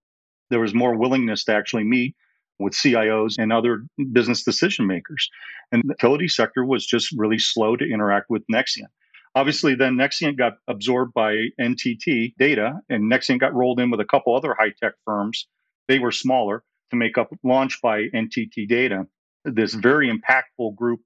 There 0.50 0.60
was 0.60 0.74
more 0.74 0.96
willingness 0.96 1.44
to 1.44 1.54
actually 1.54 1.84
meet 1.84 2.16
with 2.58 2.72
CIOs 2.72 3.34
and 3.38 3.52
other 3.52 3.84
business 4.12 4.42
decision 4.42 4.86
makers. 4.86 5.28
And 5.72 5.82
the 5.82 5.94
utility 5.94 6.28
sector 6.28 6.64
was 6.64 6.86
just 6.86 7.12
really 7.16 7.38
slow 7.38 7.76
to 7.76 7.84
interact 7.84 8.30
with 8.30 8.42
Nexient. 8.52 8.88
Obviously, 9.34 9.74
then 9.74 9.96
Nexient 9.96 10.38
got 10.38 10.54
absorbed 10.66 11.12
by 11.12 11.48
NTT 11.60 12.34
Data, 12.38 12.80
and 12.88 13.12
Nexient 13.12 13.38
got 13.38 13.54
rolled 13.54 13.80
in 13.80 13.90
with 13.90 14.00
a 14.00 14.04
couple 14.04 14.34
other 14.34 14.56
high 14.58 14.72
tech 14.80 14.94
firms. 15.04 15.46
They 15.88 15.98
were 15.98 16.12
smaller 16.12 16.64
to 16.90 16.96
make 16.96 17.18
up 17.18 17.30
launch 17.42 17.80
by 17.82 18.04
NTT 18.14 18.66
Data. 18.66 19.06
This 19.44 19.74
very 19.74 20.10
impactful 20.10 20.74
group, 20.74 21.00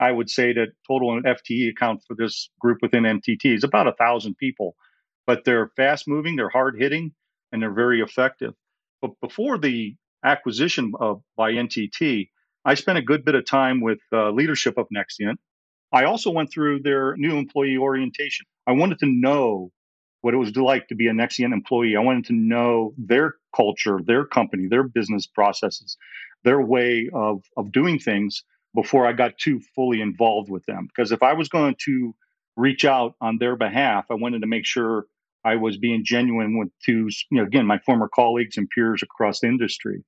I 0.00 0.12
would 0.12 0.30
say 0.30 0.54
that 0.54 0.68
total 0.88 1.20
FTE 1.20 1.70
account 1.70 2.02
for 2.06 2.16
this 2.16 2.48
group 2.58 2.78
within 2.80 3.02
NTT 3.02 3.54
is 3.54 3.64
about 3.64 3.86
a 3.86 3.92
thousand 3.92 4.38
people, 4.38 4.76
but 5.26 5.44
they're 5.44 5.70
fast 5.76 6.08
moving, 6.08 6.36
they're 6.36 6.48
hard 6.48 6.76
hitting, 6.78 7.12
and 7.52 7.60
they're 7.60 7.70
very 7.70 8.00
effective. 8.00 8.54
But 9.02 9.12
before 9.20 9.58
the 9.58 9.94
acquisition 10.24 10.92
of, 10.98 11.22
by 11.36 11.52
NTT, 11.52 12.30
I 12.64 12.74
spent 12.74 12.98
a 12.98 13.02
good 13.02 13.24
bit 13.24 13.34
of 13.34 13.44
time 13.46 13.80
with 13.80 13.98
uh, 14.12 14.30
leadership 14.30 14.78
of 14.78 14.86
Nexient 14.94 15.36
I 15.94 16.04
also 16.06 16.32
went 16.32 16.50
through 16.50 16.80
their 16.80 17.16
new 17.16 17.36
employee 17.36 17.78
orientation. 17.78 18.46
I 18.66 18.72
wanted 18.72 18.98
to 18.98 19.06
know 19.06 19.70
what 20.22 20.34
it 20.34 20.38
was 20.38 20.56
like 20.56 20.88
to 20.88 20.96
be 20.96 21.06
a 21.06 21.12
Nexient 21.12 21.52
employee. 21.52 21.94
I 21.94 22.00
wanted 22.00 22.24
to 22.26 22.32
know 22.32 22.94
their 22.98 23.34
culture, 23.54 24.00
their 24.04 24.24
company, 24.24 24.66
their 24.66 24.82
business 24.82 25.28
processes, 25.28 25.96
their 26.42 26.60
way 26.60 27.08
of, 27.14 27.44
of 27.56 27.70
doing 27.70 28.00
things 28.00 28.42
before 28.74 29.06
I 29.06 29.12
got 29.12 29.38
too 29.38 29.60
fully 29.76 30.00
involved 30.00 30.50
with 30.50 30.66
them. 30.66 30.88
Because 30.88 31.12
if 31.12 31.22
I 31.22 31.34
was 31.34 31.48
going 31.48 31.76
to 31.84 32.12
reach 32.56 32.84
out 32.84 33.14
on 33.20 33.38
their 33.38 33.54
behalf, 33.54 34.06
I 34.10 34.14
wanted 34.14 34.40
to 34.40 34.48
make 34.48 34.66
sure 34.66 35.06
I 35.44 35.54
was 35.56 35.76
being 35.76 36.04
genuine 36.04 36.58
with 36.58 36.70
to, 36.86 37.08
you 37.30 37.38
know, 37.38 37.44
again, 37.44 37.66
my 37.66 37.78
former 37.78 38.08
colleagues 38.12 38.56
and 38.56 38.68
peers 38.68 39.04
across 39.04 39.40
the 39.40 39.46
industry. 39.46 40.02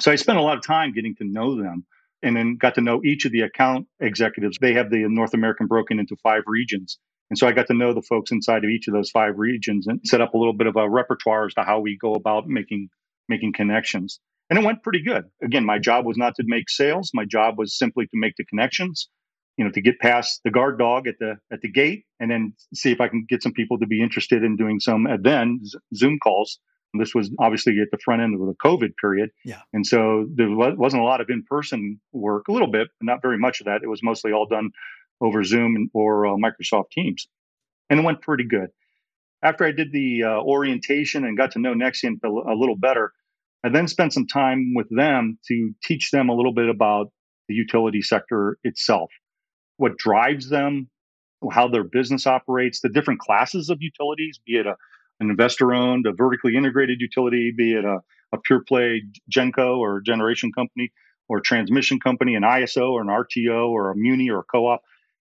So 0.00 0.12
I 0.12 0.16
spent 0.16 0.38
a 0.38 0.42
lot 0.42 0.56
of 0.58 0.64
time 0.66 0.92
getting 0.92 1.14
to 1.16 1.24
know 1.24 1.56
them 1.62 1.86
and 2.22 2.36
then 2.36 2.56
got 2.56 2.74
to 2.76 2.80
know 2.80 3.00
each 3.04 3.24
of 3.26 3.32
the 3.32 3.42
account 3.42 3.86
executives. 4.00 4.58
They 4.60 4.74
have 4.74 4.90
the 4.90 5.06
North 5.08 5.34
American 5.34 5.66
broken 5.68 5.98
into 6.00 6.16
five 6.22 6.42
regions. 6.46 6.98
And 7.30 7.38
so 7.38 7.46
I 7.46 7.52
got 7.52 7.68
to 7.68 7.74
know 7.74 7.94
the 7.94 8.02
folks 8.02 8.32
inside 8.32 8.64
of 8.64 8.70
each 8.70 8.88
of 8.88 8.94
those 8.94 9.10
five 9.10 9.38
regions 9.38 9.86
and 9.86 10.00
set 10.04 10.20
up 10.20 10.34
a 10.34 10.38
little 10.38 10.54
bit 10.54 10.66
of 10.66 10.76
a 10.76 10.88
repertoire 10.90 11.46
as 11.46 11.54
to 11.54 11.62
how 11.62 11.80
we 11.80 11.96
go 12.00 12.14
about 12.14 12.48
making 12.48 12.88
making 13.28 13.52
connections. 13.52 14.20
And 14.50 14.58
it 14.58 14.64
went 14.64 14.82
pretty 14.82 15.02
good. 15.02 15.24
Again, 15.42 15.64
my 15.64 15.78
job 15.78 16.06
was 16.06 16.16
not 16.16 16.34
to 16.36 16.44
make 16.46 16.68
sales. 16.70 17.10
My 17.14 17.24
job 17.24 17.58
was 17.58 17.78
simply 17.78 18.06
to 18.06 18.12
make 18.14 18.34
the 18.36 18.44
connections. 18.44 19.08
you 19.56 19.64
know, 19.64 19.72
to 19.72 19.82
get 19.82 20.00
past 20.00 20.40
the 20.44 20.50
guard 20.50 20.78
dog 20.78 21.06
at 21.08 21.16
the 21.20 21.36
at 21.52 21.60
the 21.62 21.70
gate, 21.70 22.04
and 22.20 22.30
then 22.30 22.54
see 22.74 22.92
if 22.92 23.00
I 23.00 23.08
can 23.08 23.26
get 23.28 23.42
some 23.42 23.52
people 23.52 23.78
to 23.80 23.86
be 23.86 24.02
interested 24.02 24.44
in 24.44 24.56
doing 24.56 24.80
some 24.80 25.06
uh, 25.06 25.18
then 25.22 25.60
Zoom 25.94 26.18
calls. 26.22 26.60
This 26.94 27.14
was 27.14 27.30
obviously 27.38 27.78
at 27.80 27.88
the 27.92 27.98
front 28.04 28.22
end 28.22 28.34
of 28.34 28.46
the 28.46 28.54
COVID 28.54 28.96
period, 29.00 29.30
yeah. 29.44 29.60
And 29.72 29.86
so 29.86 30.26
there 30.34 30.50
wasn't 30.50 31.02
a 31.02 31.04
lot 31.04 31.20
of 31.20 31.28
in 31.30 31.44
person 31.44 32.00
work, 32.12 32.48
a 32.48 32.52
little 32.52 32.70
bit, 32.70 32.88
but 32.98 33.06
not 33.06 33.22
very 33.22 33.38
much 33.38 33.60
of 33.60 33.66
that. 33.66 33.82
It 33.82 33.88
was 33.88 34.02
mostly 34.02 34.32
all 34.32 34.46
done 34.46 34.70
over 35.20 35.44
Zoom 35.44 35.90
or 35.94 36.26
uh, 36.26 36.30
Microsoft 36.30 36.90
Teams, 36.90 37.28
and 37.88 38.00
it 38.00 38.02
went 38.02 38.22
pretty 38.22 38.44
good. 38.44 38.70
After 39.42 39.64
I 39.64 39.72
did 39.72 39.92
the 39.92 40.24
uh, 40.24 40.42
orientation 40.42 41.24
and 41.24 41.36
got 41.36 41.52
to 41.52 41.60
know 41.60 41.74
Nexient 41.74 42.18
a, 42.24 42.28
a 42.28 42.56
little 42.56 42.76
better, 42.76 43.12
I 43.64 43.68
then 43.68 43.88
spent 43.88 44.12
some 44.12 44.26
time 44.26 44.72
with 44.74 44.88
them 44.90 45.38
to 45.48 45.72
teach 45.84 46.10
them 46.10 46.28
a 46.28 46.34
little 46.34 46.54
bit 46.54 46.68
about 46.68 47.12
the 47.48 47.54
utility 47.54 48.02
sector 48.02 48.58
itself, 48.64 49.10
what 49.76 49.96
drives 49.96 50.48
them, 50.48 50.88
how 51.50 51.68
their 51.68 51.84
business 51.84 52.26
operates, 52.26 52.80
the 52.80 52.88
different 52.88 53.20
classes 53.20 53.70
of 53.70 53.78
utilities, 53.80 54.40
be 54.44 54.56
it 54.56 54.66
a, 54.66 54.76
an 55.20 55.30
investor 55.30 55.72
owned, 55.72 56.06
a 56.06 56.12
vertically 56.12 56.56
integrated 56.56 57.00
utility, 57.00 57.52
be 57.56 57.74
it 57.74 57.84
a, 57.84 57.98
a 58.32 58.38
pure 58.38 58.62
play 58.66 59.02
Genco 59.30 59.78
or 59.78 60.00
generation 60.00 60.52
company 60.52 60.92
or 61.28 61.40
transmission 61.40 62.00
company, 62.00 62.34
an 62.34 62.42
ISO 62.42 62.90
or 62.90 63.02
an 63.02 63.08
RTO 63.08 63.68
or 63.68 63.90
a 63.90 63.96
Muni 63.96 64.30
or 64.30 64.40
a 64.40 64.44
co 64.44 64.66
op. 64.66 64.82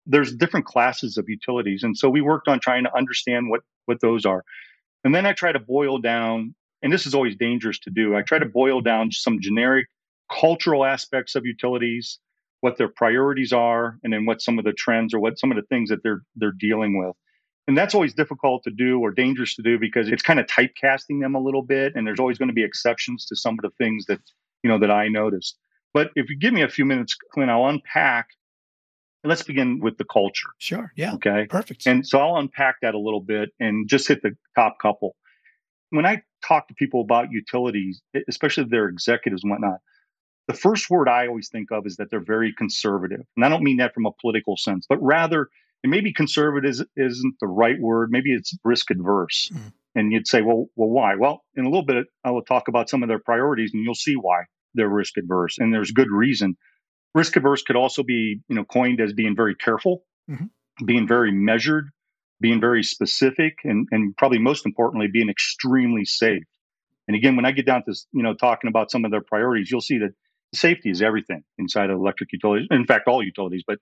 There's 0.05 0.33
different 0.33 0.65
classes 0.65 1.17
of 1.17 1.25
utilities. 1.27 1.83
And 1.83 1.97
so 1.97 2.09
we 2.09 2.21
worked 2.21 2.47
on 2.47 2.59
trying 2.59 2.85
to 2.85 2.95
understand 2.95 3.49
what, 3.49 3.61
what 3.85 3.99
those 4.01 4.25
are. 4.25 4.43
And 5.03 5.13
then 5.13 5.25
I 5.25 5.33
try 5.33 5.51
to 5.51 5.59
boil 5.59 5.99
down 5.99 6.55
and 6.81 6.93
this 6.93 7.05
is 7.05 7.13
always 7.13 7.35
dangerous 7.35 7.79
to 7.79 7.89
do. 7.89 8.15
I 8.15 8.21
try 8.21 8.39
to 8.39 8.45
boil 8.45 8.81
down 8.81 9.11
some 9.11 9.39
generic 9.41 9.87
cultural 10.31 10.85
aspects 10.85 11.35
of 11.35 11.45
utilities, 11.45 12.19
what 12.61 12.77
their 12.77 12.87
priorities 12.87 13.51
are, 13.51 13.97
and 14.03 14.13
then 14.13 14.25
what 14.25 14.41
some 14.41 14.59
of 14.59 14.65
the 14.65 14.73
trends 14.73 15.13
or 15.13 15.19
what 15.19 15.39
some 15.39 15.51
of 15.51 15.57
the 15.57 15.63
things 15.63 15.89
that 15.89 16.03
they're 16.03 16.21
they're 16.35 16.53
dealing 16.57 16.97
with. 16.97 17.15
And 17.69 17.77
that's 17.77 17.93
always 17.93 18.13
difficult 18.15 18.63
to 18.63 18.71
do 18.71 18.99
or 18.99 19.11
dangerous 19.11 19.55
to 19.55 19.61
do 19.61 19.77
because 19.77 20.09
it's 20.09 20.23
kind 20.23 20.39
of 20.39 20.47
typecasting 20.47 21.21
them 21.21 21.35
a 21.35 21.39
little 21.39 21.61
bit, 21.61 21.93
and 21.95 22.05
there's 22.05 22.19
always 22.19 22.37
going 22.37 22.49
to 22.49 22.53
be 22.53 22.63
exceptions 22.63 23.25
to 23.27 23.35
some 23.35 23.53
of 23.53 23.61
the 23.61 23.69
things 23.77 24.05
that 24.07 24.19
you 24.63 24.69
know 24.69 24.79
that 24.79 24.91
I 24.91 25.07
noticed. 25.07 25.57
But 25.93 26.11
if 26.15 26.29
you 26.29 26.37
give 26.37 26.53
me 26.53 26.63
a 26.63 26.69
few 26.69 26.83
minutes, 26.83 27.15
Clint, 27.31 27.49
I'll 27.49 27.67
unpack. 27.67 28.29
Let's 29.23 29.43
begin 29.43 29.79
with 29.79 29.97
the 29.97 30.05
culture. 30.05 30.49
Sure. 30.57 30.91
Yeah. 30.95 31.13
Okay. 31.13 31.45
Perfect. 31.49 31.85
And 31.85 32.07
so 32.07 32.19
I'll 32.19 32.37
unpack 32.37 32.77
that 32.81 32.95
a 32.95 32.99
little 32.99 33.21
bit 33.21 33.49
and 33.59 33.87
just 33.87 34.07
hit 34.07 34.21
the 34.23 34.35
top 34.55 34.77
couple 34.81 35.15
when 35.89 36.05
I 36.05 36.21
talk 36.45 36.67
to 36.67 36.73
people 36.73 37.01
about 37.01 37.31
utilities, 37.31 38.01
especially 38.27 38.65
their 38.65 38.87
executives 38.87 39.43
and 39.43 39.51
whatnot, 39.51 39.79
the 40.47 40.53
first 40.53 40.89
word 40.89 41.07
I 41.07 41.27
always 41.27 41.49
think 41.49 41.71
of 41.71 41.85
is 41.85 41.97
that 41.97 42.09
they're 42.09 42.19
very 42.19 42.53
conservative. 42.53 43.21
And 43.35 43.45
I 43.45 43.49
don't 43.49 43.63
mean 43.63 43.77
that 43.77 43.93
from 43.93 44.05
a 44.05 44.11
political 44.11 44.57
sense, 44.57 44.85
but 44.87 45.01
rather, 45.01 45.49
and 45.83 45.91
maybe 45.91 46.13
conservative 46.13 46.85
isn't 46.95 47.35
the 47.39 47.47
right 47.47 47.79
word. 47.79 48.09
Maybe 48.11 48.33
it's 48.33 48.53
risk 48.63 48.91
adverse. 48.91 49.49
Mm. 49.53 49.73
And 49.95 50.11
you'd 50.11 50.27
say, 50.27 50.41
well, 50.41 50.67
well, 50.75 50.89
why? 50.89 51.15
Well, 51.15 51.43
in 51.55 51.65
a 51.65 51.69
little 51.69 51.85
bit, 51.85 52.05
I 52.23 52.31
will 52.31 52.43
talk 52.43 52.67
about 52.67 52.89
some 52.89 53.01
of 53.01 53.09
their 53.09 53.19
priorities, 53.19 53.71
and 53.73 53.83
you'll 53.83 53.95
see 53.95 54.15
why 54.15 54.43
they're 54.75 54.89
risk 54.89 55.17
adverse. 55.17 55.57
And 55.57 55.73
there's 55.73 55.91
good 55.91 56.11
reason. 56.11 56.57
Risk 57.15 57.35
adverse 57.35 57.63
could 57.63 57.75
also 57.75 58.03
be, 58.03 58.41
you 58.47 58.55
know, 58.55 58.65
coined 58.65 59.01
as 59.01 59.13
being 59.13 59.35
very 59.35 59.55
careful, 59.55 60.03
mm-hmm. 60.29 60.45
being 60.85 61.07
very 61.07 61.31
measured, 61.31 61.89
being 62.39 62.61
very 62.61 62.83
specific, 62.83 63.55
and, 63.63 63.87
and 63.91 64.15
probably 64.15 64.39
most 64.39 64.65
importantly, 64.65 65.07
being 65.11 65.29
extremely 65.29 66.05
safe. 66.05 66.43
And 67.07 67.15
again, 67.15 67.35
when 67.35 67.45
I 67.45 67.51
get 67.51 67.65
down 67.65 67.83
to 67.85 67.95
you 68.11 68.21
know 68.21 68.35
talking 68.35 68.67
about 68.67 68.91
some 68.91 69.05
of 69.05 69.11
their 69.11 69.23
priorities, 69.23 69.71
you'll 69.71 69.81
see 69.81 69.97
that 69.97 70.11
safety 70.53 70.91
is 70.91 71.01
everything 71.01 71.43
inside 71.57 71.89
of 71.89 71.97
electric 71.97 72.31
utilities. 72.31 72.67
In 72.69 72.85
fact, 72.85 73.07
all 73.07 73.23
utilities, 73.23 73.63
but 73.65 73.79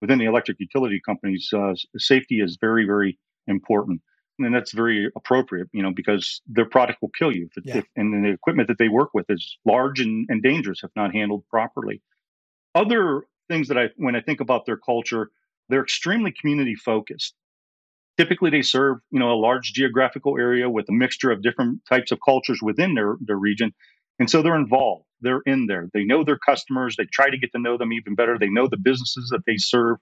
within 0.00 0.18
the 0.18 0.24
electric 0.24 0.58
utility 0.60 1.00
companies, 1.04 1.50
uh, 1.52 1.74
safety 1.96 2.40
is 2.40 2.58
very, 2.60 2.84
very 2.84 3.18
important, 3.46 4.00
and 4.38 4.54
that's 4.54 4.72
very 4.72 5.10
appropriate. 5.16 5.68
You 5.72 5.82
know, 5.82 5.92
because 5.92 6.40
their 6.46 6.66
product 6.66 6.98
will 7.02 7.10
kill 7.10 7.34
you, 7.34 7.48
if, 7.56 7.64
yeah. 7.64 7.78
if, 7.78 7.84
and 7.96 8.24
the 8.24 8.30
equipment 8.30 8.68
that 8.68 8.78
they 8.78 8.88
work 8.88 9.10
with 9.14 9.26
is 9.28 9.58
large 9.64 10.00
and, 10.00 10.26
and 10.28 10.42
dangerous 10.42 10.82
if 10.82 10.90
not 10.96 11.14
handled 11.14 11.44
properly. 11.48 12.02
Other 12.74 13.24
things 13.48 13.68
that 13.68 13.78
I, 13.78 13.88
when 13.96 14.14
I 14.14 14.20
think 14.20 14.40
about 14.40 14.64
their 14.64 14.76
culture, 14.76 15.30
they're 15.68 15.82
extremely 15.82 16.32
community 16.32 16.74
focused. 16.74 17.34
Typically, 18.16 18.50
they 18.50 18.62
serve 18.62 18.98
you 19.10 19.18
know 19.18 19.32
a 19.32 19.38
large 19.40 19.72
geographical 19.72 20.38
area 20.38 20.68
with 20.68 20.88
a 20.88 20.92
mixture 20.92 21.30
of 21.30 21.42
different 21.42 21.80
types 21.88 22.12
of 22.12 22.18
cultures 22.24 22.60
within 22.62 22.94
their, 22.94 23.16
their 23.20 23.36
region, 23.36 23.72
and 24.18 24.30
so 24.30 24.42
they're 24.42 24.56
involved. 24.56 25.04
They're 25.20 25.42
in 25.46 25.66
there. 25.66 25.88
They 25.92 26.04
know 26.04 26.24
their 26.24 26.38
customers. 26.38 26.96
They 26.96 27.06
try 27.12 27.30
to 27.30 27.38
get 27.38 27.52
to 27.52 27.60
know 27.60 27.76
them 27.76 27.92
even 27.92 28.14
better. 28.14 28.38
They 28.38 28.48
know 28.48 28.68
the 28.68 28.76
businesses 28.76 29.28
that 29.30 29.44
they 29.46 29.56
serve. 29.56 29.98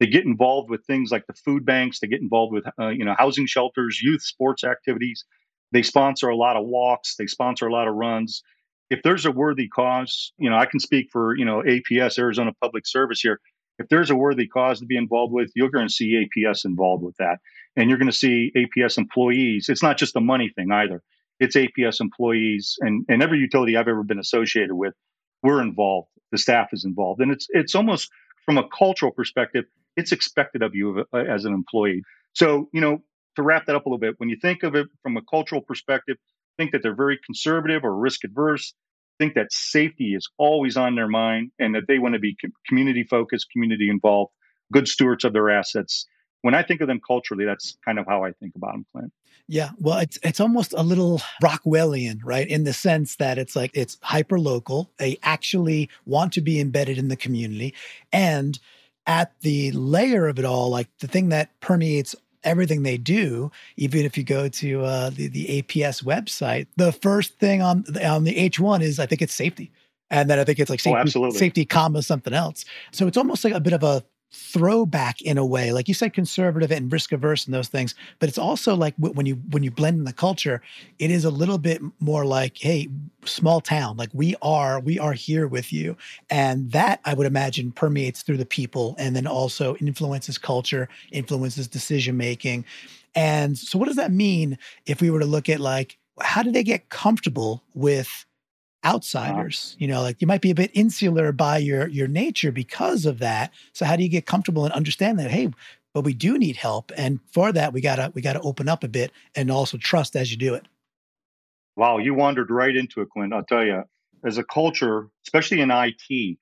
They 0.00 0.06
get 0.06 0.24
involved 0.24 0.70
with 0.70 0.84
things 0.86 1.10
like 1.10 1.26
the 1.26 1.34
food 1.34 1.64
banks. 1.64 2.00
They 2.00 2.08
get 2.08 2.20
involved 2.20 2.52
with 2.52 2.64
uh, 2.80 2.88
you 2.88 3.04
know 3.04 3.14
housing 3.16 3.46
shelters, 3.46 4.00
youth 4.02 4.22
sports 4.22 4.64
activities. 4.64 5.24
They 5.72 5.82
sponsor 5.82 6.28
a 6.28 6.36
lot 6.36 6.56
of 6.56 6.66
walks. 6.66 7.16
They 7.16 7.26
sponsor 7.26 7.66
a 7.66 7.72
lot 7.72 7.88
of 7.88 7.94
runs. 7.94 8.42
If 8.88 9.02
there's 9.02 9.26
a 9.26 9.32
worthy 9.32 9.68
cause, 9.68 10.32
you 10.38 10.50
know 10.50 10.56
I 10.56 10.66
can 10.66 10.80
speak 10.80 11.08
for 11.10 11.36
you 11.36 11.44
know 11.44 11.62
APS 11.62 12.18
Arizona 12.18 12.52
Public 12.60 12.86
Service 12.86 13.20
here 13.20 13.40
if 13.78 13.88
there's 13.88 14.10
a 14.10 14.16
worthy 14.16 14.46
cause 14.46 14.80
to 14.80 14.86
be 14.86 14.96
involved 14.96 15.32
with, 15.32 15.50
you're 15.54 15.70
going 15.70 15.86
to 15.86 15.92
see 15.92 16.24
APS 16.24 16.64
involved 16.64 17.02
with 17.02 17.16
that. 17.18 17.38
And 17.76 17.88
you're 17.90 17.98
going 17.98 18.10
to 18.10 18.16
see 18.16 18.52
APS 18.56 18.96
employees. 18.96 19.68
It's 19.68 19.82
not 19.82 19.98
just 19.98 20.16
a 20.16 20.20
money 20.20 20.50
thing 20.54 20.72
either. 20.72 21.02
It's 21.40 21.56
APS 21.56 22.00
employees 22.00 22.76
and, 22.80 23.04
and 23.08 23.22
every 23.22 23.38
utility 23.38 23.76
I've 23.76 23.88
ever 23.88 24.02
been 24.02 24.18
associated 24.18 24.74
with, 24.74 24.94
we're 25.42 25.60
involved. 25.60 26.08
The 26.32 26.38
staff 26.38 26.68
is 26.72 26.84
involved. 26.84 27.20
And 27.20 27.30
it's 27.30 27.46
it's 27.50 27.74
almost 27.74 28.10
from 28.44 28.58
a 28.58 28.68
cultural 28.68 29.12
perspective, 29.12 29.64
it's 29.96 30.12
expected 30.12 30.62
of 30.62 30.74
you 30.74 31.04
uh, 31.12 31.16
as 31.18 31.44
an 31.44 31.52
employee. 31.52 32.02
So, 32.32 32.68
you 32.72 32.80
know, 32.80 33.02
to 33.36 33.42
wrap 33.42 33.66
that 33.66 33.76
up 33.76 33.86
a 33.86 33.88
little 33.88 33.98
bit, 33.98 34.14
when 34.18 34.28
you 34.28 34.36
think 34.40 34.62
of 34.62 34.74
it 34.74 34.86
from 35.02 35.16
a 35.16 35.22
cultural 35.22 35.60
perspective, 35.60 36.16
think 36.56 36.72
that 36.72 36.82
they're 36.82 36.94
very 36.94 37.18
conservative 37.26 37.84
or 37.84 37.94
risk 37.94 38.24
adverse 38.24 38.74
think 39.18 39.34
that 39.34 39.52
safety 39.52 40.14
is 40.14 40.28
always 40.38 40.76
on 40.76 40.94
their 40.94 41.08
mind 41.08 41.50
and 41.58 41.74
that 41.74 41.84
they 41.88 41.98
want 41.98 42.14
to 42.14 42.18
be 42.18 42.36
community 42.68 43.04
focused, 43.04 43.50
community 43.52 43.88
involved, 43.88 44.32
good 44.72 44.88
stewards 44.88 45.24
of 45.24 45.32
their 45.32 45.50
assets. 45.50 46.06
When 46.42 46.54
I 46.54 46.62
think 46.62 46.80
of 46.80 46.88
them 46.88 47.00
culturally, 47.04 47.44
that's 47.44 47.76
kind 47.84 47.98
of 47.98 48.06
how 48.06 48.24
I 48.24 48.32
think 48.32 48.54
about 48.54 48.72
them, 48.72 48.86
Clint. 48.92 49.12
Yeah, 49.48 49.70
well, 49.78 49.98
it's 49.98 50.18
it's 50.22 50.40
almost 50.40 50.72
a 50.76 50.82
little 50.82 51.20
Rockwellian, 51.42 52.20
right? 52.24 52.48
In 52.48 52.64
the 52.64 52.72
sense 52.72 53.16
that 53.16 53.38
it's 53.38 53.54
like 53.54 53.70
it's 53.74 53.96
hyper 54.02 54.40
local. 54.40 54.90
They 54.98 55.18
actually 55.22 55.88
want 56.04 56.32
to 56.34 56.40
be 56.40 56.60
embedded 56.60 56.98
in 56.98 57.08
the 57.08 57.16
community, 57.16 57.74
and 58.12 58.58
at 59.06 59.38
the 59.40 59.70
layer 59.72 60.26
of 60.26 60.38
it 60.38 60.44
all, 60.44 60.68
like 60.68 60.88
the 60.98 61.06
thing 61.06 61.28
that 61.28 61.58
permeates 61.60 62.16
everything 62.42 62.82
they 62.82 62.96
do, 62.96 63.50
even 63.76 64.04
if 64.04 64.16
you 64.16 64.24
go 64.24 64.48
to 64.48 64.84
uh, 64.84 65.10
the, 65.10 65.28
the 65.28 65.62
APS 65.62 66.02
website, 66.02 66.66
the 66.76 66.92
first 66.92 67.38
thing 67.38 67.60
on, 67.60 67.84
on 68.04 68.24
the 68.24 68.34
H1 68.34 68.82
is 68.82 68.98
I 68.98 69.06
think 69.06 69.20
it's 69.20 69.34
safety. 69.34 69.72
And 70.08 70.30
then 70.30 70.38
I 70.38 70.44
think 70.44 70.60
it's 70.60 70.70
like 70.70 70.80
oh, 70.86 71.04
safety, 71.04 71.18
oh, 71.18 71.30
safety 71.30 71.64
comma 71.64 72.02
something 72.02 72.32
else. 72.32 72.64
So 72.92 73.08
it's 73.08 73.16
almost 73.16 73.44
like 73.44 73.54
a 73.54 73.60
bit 73.60 73.72
of 73.72 73.82
a 73.82 74.04
throwback 74.32 75.22
in 75.22 75.38
a 75.38 75.46
way 75.46 75.72
like 75.72 75.86
you 75.86 75.94
said 75.94 76.12
conservative 76.12 76.72
and 76.72 76.92
risk 76.92 77.12
averse 77.12 77.46
and 77.46 77.54
those 77.54 77.68
things 77.68 77.94
but 78.18 78.28
it's 78.28 78.36
also 78.38 78.74
like 78.74 78.92
when 78.98 79.24
you 79.24 79.36
when 79.50 79.62
you 79.62 79.70
blend 79.70 79.96
in 79.98 80.04
the 80.04 80.12
culture 80.12 80.60
it 80.98 81.10
is 81.10 81.24
a 81.24 81.30
little 81.30 81.58
bit 81.58 81.80
more 82.00 82.24
like 82.24 82.58
hey 82.58 82.88
small 83.24 83.60
town 83.60 83.96
like 83.96 84.10
we 84.12 84.34
are 84.42 84.80
we 84.80 84.98
are 84.98 85.12
here 85.12 85.46
with 85.46 85.72
you. 85.72 85.96
And 86.28 86.70
that 86.72 87.00
i 87.04 87.14
would 87.14 87.26
imagine 87.26 87.70
permeates 87.70 88.22
through 88.22 88.36
the 88.36 88.44
people 88.44 88.96
and 88.98 89.14
then 89.14 89.26
also 89.28 89.76
influences 89.76 90.38
culture 90.38 90.88
influences 91.12 91.68
decision 91.68 92.16
making 92.16 92.64
and 93.14 93.56
so 93.56 93.78
what 93.78 93.86
does 93.86 93.96
that 93.96 94.12
mean 94.12 94.58
if 94.86 95.00
we 95.00 95.08
were 95.08 95.20
to 95.20 95.26
look 95.26 95.48
at 95.48 95.60
like 95.60 95.98
how 96.20 96.42
do 96.42 96.50
they 96.50 96.64
get 96.64 96.88
comfortable 96.88 97.62
with 97.74 98.25
outsiders 98.86 99.76
you 99.80 99.88
know 99.88 100.00
like 100.00 100.20
you 100.20 100.26
might 100.26 100.40
be 100.40 100.52
a 100.52 100.54
bit 100.54 100.70
insular 100.72 101.32
by 101.32 101.58
your 101.58 101.88
your 101.88 102.06
nature 102.06 102.52
because 102.52 103.04
of 103.04 103.18
that. 103.18 103.52
So 103.72 103.84
how 103.84 103.96
do 103.96 104.02
you 104.04 104.08
get 104.08 104.26
comfortable 104.26 104.64
and 104.64 104.72
understand 104.72 105.18
that 105.18 105.30
hey 105.30 105.50
but 105.92 106.04
we 106.04 106.14
do 106.14 106.38
need 106.38 106.56
help 106.56 106.92
and 106.96 107.18
for 107.32 107.52
that 107.52 107.72
we 107.72 107.80
gotta 107.80 108.12
we 108.14 108.22
gotta 108.22 108.40
open 108.40 108.68
up 108.68 108.84
a 108.84 108.88
bit 108.88 109.10
and 109.34 109.50
also 109.50 109.76
trust 109.76 110.14
as 110.14 110.30
you 110.30 110.36
do 110.36 110.54
it. 110.54 110.66
Wow 111.74 111.98
you 111.98 112.14
wandered 112.14 112.50
right 112.50 112.74
into 112.74 113.00
it 113.00 113.08
clint 113.10 113.34
i'll 113.34 113.42
tell 113.44 113.64
you 113.64 113.82
as 114.24 114.38
a 114.38 114.44
culture 114.44 115.08
especially 115.26 115.60
in 115.60 115.70
it 115.70 116.38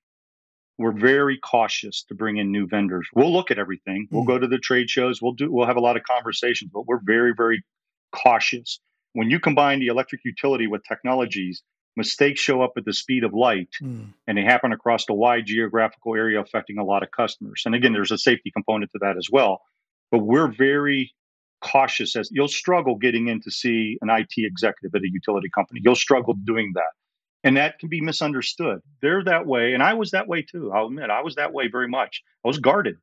we're 0.77 0.91
very 0.91 1.37
cautious 1.37 2.03
to 2.09 2.15
bring 2.15 2.35
in 2.35 2.51
new 2.51 2.67
vendors. 2.67 3.07
We'll 3.13 3.31
look 3.31 3.49
at 3.49 3.57
everything. 3.57 4.09
We'll 4.11 4.23
mm. 4.23 4.27
go 4.27 4.37
to 4.37 4.47
the 4.47 4.57
trade 4.57 4.89
shows. 4.89 5.21
We'll 5.21 5.31
do 5.31 5.49
we'll 5.51 5.67
have 5.67 5.77
a 5.77 5.81
lot 5.81 5.97
of 5.97 6.03
conversations 6.03 6.69
but 6.73 6.85
we're 6.85 7.01
very 7.03 7.33
very 7.35 7.63
cautious. 8.11 8.79
When 9.13 9.29
you 9.29 9.39
combine 9.39 9.79
the 9.79 9.87
electric 9.87 10.21
utility 10.25 10.67
with 10.67 10.83
technologies 10.83 11.63
mistakes 11.95 12.39
show 12.39 12.61
up 12.61 12.73
at 12.77 12.85
the 12.85 12.93
speed 12.93 13.23
of 13.23 13.33
light 13.33 13.69
mm. 13.81 14.07
and 14.27 14.37
they 14.37 14.43
happen 14.43 14.73
across 14.73 15.05
a 15.09 15.13
wide 15.13 15.45
geographical 15.45 16.15
area 16.15 16.39
affecting 16.39 16.77
a 16.77 16.83
lot 16.83 17.03
of 17.03 17.09
customers 17.11 17.63
and 17.65 17.75
again 17.75 17.93
there's 17.93 18.11
a 18.11 18.17
safety 18.17 18.51
component 18.51 18.91
to 18.91 18.99
that 19.01 19.17
as 19.17 19.27
well 19.31 19.61
but 20.11 20.19
we're 20.19 20.51
very 20.51 21.13
cautious 21.61 22.15
as 22.15 22.29
you'll 22.31 22.47
struggle 22.47 22.95
getting 22.95 23.27
in 23.27 23.41
to 23.41 23.49
see 23.51 23.97
an 24.01 24.09
IT 24.09 24.33
executive 24.37 24.93
at 24.93 25.01
a 25.01 25.09
utility 25.11 25.49
company 25.53 25.81
you'll 25.83 25.95
struggle 25.95 26.33
doing 26.45 26.71
that 26.75 26.91
And 27.45 27.57
that 27.57 27.77
can 27.77 27.89
be 27.89 28.01
misunderstood. 28.01 28.79
They're 29.03 29.23
that 29.23 29.45
way. 29.45 29.73
And 29.73 29.83
I 29.83 29.93
was 29.93 30.11
that 30.11 30.27
way 30.27 30.41
too. 30.41 30.71
I'll 30.73 30.87
admit, 30.87 31.11
I 31.11 31.21
was 31.21 31.35
that 31.35 31.53
way 31.53 31.67
very 31.67 31.87
much. 31.87 32.23
I 32.43 32.47
was 32.47 32.57
guarded. 32.57 32.95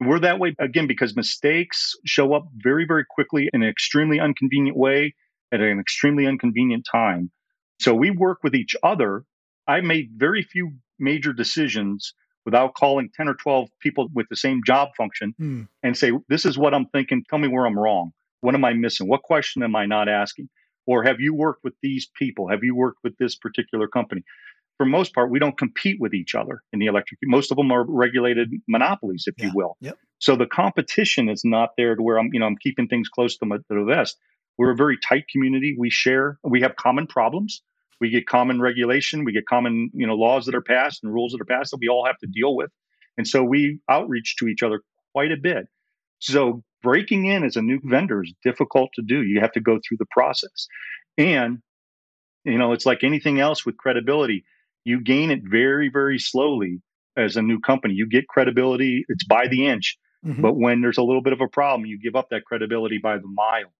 We're 0.00 0.20
that 0.20 0.38
way 0.38 0.54
again 0.58 0.86
because 0.86 1.14
mistakes 1.14 1.94
show 2.06 2.32
up 2.32 2.44
very, 2.56 2.86
very 2.86 3.04
quickly 3.08 3.50
in 3.52 3.62
an 3.62 3.68
extremely 3.68 4.18
inconvenient 4.18 4.76
way 4.76 5.14
at 5.52 5.60
an 5.60 5.78
extremely 5.78 6.24
inconvenient 6.24 6.86
time. 6.90 7.30
So 7.80 7.94
we 7.94 8.10
work 8.10 8.40
with 8.42 8.54
each 8.54 8.76
other. 8.82 9.24
I 9.66 9.80
made 9.80 10.10
very 10.16 10.42
few 10.42 10.72
major 10.98 11.32
decisions 11.32 12.14
without 12.44 12.74
calling 12.74 13.10
10 13.14 13.28
or 13.28 13.34
12 13.34 13.68
people 13.80 14.08
with 14.14 14.26
the 14.28 14.36
same 14.36 14.60
job 14.64 14.90
function 14.96 15.34
mm. 15.40 15.68
and 15.82 15.96
say, 15.96 16.12
This 16.28 16.44
is 16.44 16.58
what 16.58 16.74
I'm 16.74 16.86
thinking. 16.86 17.24
Tell 17.28 17.38
me 17.38 17.48
where 17.48 17.66
I'm 17.66 17.78
wrong. 17.78 18.12
What 18.42 18.54
am 18.54 18.64
I 18.64 18.74
missing? 18.74 19.08
What 19.08 19.22
question 19.22 19.62
am 19.62 19.74
I 19.76 19.86
not 19.86 20.08
asking? 20.08 20.48
Or 20.86 21.02
have 21.04 21.20
you 21.20 21.34
worked 21.34 21.64
with 21.64 21.74
these 21.82 22.08
people? 22.18 22.48
Have 22.48 22.64
you 22.64 22.74
worked 22.74 22.98
with 23.02 23.16
this 23.18 23.34
particular 23.34 23.88
company? 23.88 24.22
For 24.76 24.86
most 24.86 25.14
part, 25.14 25.30
we 25.30 25.38
don't 25.38 25.58
compete 25.58 26.00
with 26.00 26.14
each 26.14 26.34
other 26.34 26.62
in 26.72 26.78
the 26.78 26.86
electric. 26.86 27.18
Most 27.24 27.50
of 27.50 27.58
them 27.58 27.70
are 27.70 27.84
regulated 27.86 28.50
monopolies, 28.66 29.24
if 29.26 29.34
yeah. 29.38 29.46
you 29.46 29.52
will. 29.54 29.76
Yep. 29.80 29.98
So 30.18 30.36
the 30.36 30.46
competition 30.46 31.28
is 31.28 31.42
not 31.44 31.70
there 31.76 31.94
to 31.94 32.02
where 32.02 32.18
I'm, 32.18 32.30
you 32.32 32.40
know, 32.40 32.46
I'm 32.46 32.56
keeping 32.56 32.88
things 32.88 33.08
close 33.08 33.36
to, 33.38 33.46
my, 33.46 33.56
to 33.56 33.62
the 33.68 33.84
vest. 33.84 34.18
We're 34.56 34.70
a 34.70 34.76
very 34.76 34.98
tight 34.98 35.26
community. 35.30 35.76
We 35.78 35.90
share, 35.90 36.38
we 36.42 36.62
have 36.62 36.76
common 36.76 37.06
problems. 37.06 37.62
We 38.00 38.10
get 38.10 38.26
common 38.26 38.60
regulation. 38.60 39.24
We 39.24 39.32
get 39.32 39.46
common, 39.46 39.90
you 39.92 40.06
know, 40.06 40.14
laws 40.14 40.46
that 40.46 40.54
are 40.54 40.62
passed 40.62 41.02
and 41.02 41.12
rules 41.12 41.32
that 41.32 41.40
are 41.40 41.44
passed 41.44 41.70
that 41.72 41.80
we 41.80 41.88
all 41.88 42.06
have 42.06 42.18
to 42.18 42.26
deal 42.26 42.56
with. 42.56 42.70
And 43.18 43.26
so 43.26 43.42
we 43.42 43.80
outreach 43.88 44.36
to 44.38 44.48
each 44.48 44.62
other 44.62 44.82
quite 45.12 45.32
a 45.32 45.36
bit. 45.36 45.66
So 46.20 46.62
breaking 46.82 47.26
in 47.26 47.44
as 47.44 47.56
a 47.56 47.62
new 47.62 47.80
vendor 47.84 48.22
is 48.22 48.32
difficult 48.42 48.90
to 48.94 49.02
do. 49.02 49.22
You 49.22 49.40
have 49.40 49.52
to 49.52 49.60
go 49.60 49.78
through 49.86 49.98
the 49.98 50.06
process. 50.10 50.66
And, 51.18 51.58
you 52.44 52.56
know, 52.56 52.72
it's 52.72 52.86
like 52.86 53.04
anything 53.04 53.40
else 53.40 53.66
with 53.66 53.76
credibility. 53.76 54.44
You 54.84 55.02
gain 55.02 55.30
it 55.30 55.40
very, 55.44 55.90
very 55.92 56.18
slowly 56.18 56.80
as 57.16 57.36
a 57.36 57.42
new 57.42 57.60
company. 57.60 57.94
You 57.94 58.08
get 58.08 58.28
credibility, 58.28 59.04
it's 59.08 59.24
by 59.24 59.48
the 59.48 59.66
inch. 59.66 59.98
Mm-hmm. 60.24 60.42
But 60.42 60.56
when 60.56 60.80
there's 60.80 60.98
a 60.98 61.02
little 61.02 61.22
bit 61.22 61.32
of 61.32 61.40
a 61.40 61.48
problem, 61.48 61.86
you 61.86 61.98
give 61.98 62.16
up 62.16 62.28
that 62.30 62.44
credibility 62.46 62.98
by 63.02 63.16
the 63.16 63.26
mile. 63.26 63.72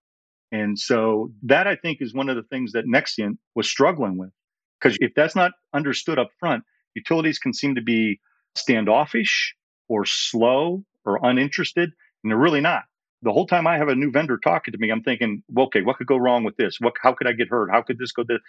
And 0.51 0.77
so 0.77 1.31
that 1.43 1.67
I 1.67 1.75
think 1.75 2.01
is 2.01 2.13
one 2.13 2.29
of 2.29 2.35
the 2.35 2.43
things 2.43 2.73
that 2.73 2.85
Nexient 2.85 3.37
was 3.55 3.69
struggling 3.69 4.17
with. 4.17 4.31
Because 4.79 4.97
if 4.99 5.13
that's 5.15 5.35
not 5.35 5.51
understood 5.73 6.19
up 6.19 6.29
front, 6.39 6.63
utilities 6.95 7.39
can 7.39 7.53
seem 7.53 7.75
to 7.75 7.81
be 7.81 8.19
standoffish 8.55 9.55
or 9.87 10.05
slow 10.05 10.83
or 11.05 11.19
uninterested, 11.23 11.91
and 12.23 12.31
they're 12.31 12.37
really 12.37 12.61
not. 12.61 12.83
The 13.23 13.31
whole 13.31 13.45
time 13.45 13.67
I 13.67 13.77
have 13.77 13.87
a 13.87 13.95
new 13.95 14.11
vendor 14.11 14.39
talking 14.43 14.71
to 14.71 14.77
me, 14.79 14.89
I'm 14.89 15.03
thinking, 15.03 15.43
well, 15.49 15.67
okay, 15.67 15.83
what 15.83 15.97
could 15.97 16.07
go 16.07 16.17
wrong 16.17 16.43
with 16.43 16.57
this? 16.57 16.77
What, 16.79 16.93
how 17.01 17.13
could 17.13 17.27
I 17.27 17.33
get 17.33 17.49
hurt? 17.49 17.69
How 17.69 17.81
could 17.81 17.99
this 17.99 18.11
go? 18.11 18.23
To, 18.23 18.39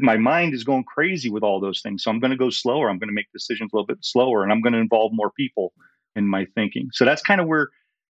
my 0.00 0.16
mind 0.16 0.52
is 0.52 0.64
going 0.64 0.84
crazy 0.84 1.30
with 1.30 1.44
all 1.44 1.60
those 1.60 1.80
things. 1.80 2.02
So 2.02 2.10
I'm 2.10 2.18
going 2.18 2.32
to 2.32 2.36
go 2.36 2.50
slower. 2.50 2.90
I'm 2.90 2.98
going 2.98 3.08
to 3.08 3.14
make 3.14 3.30
decisions 3.32 3.70
a 3.72 3.76
little 3.76 3.86
bit 3.86 3.98
slower, 4.00 4.42
and 4.42 4.50
I'm 4.50 4.60
going 4.60 4.72
to 4.72 4.80
involve 4.80 5.12
more 5.14 5.30
people 5.30 5.72
in 6.16 6.26
my 6.26 6.46
thinking. 6.56 6.88
So 6.92 7.04
that's 7.04 7.22
kind 7.22 7.40
of 7.40 7.46
where 7.46 7.68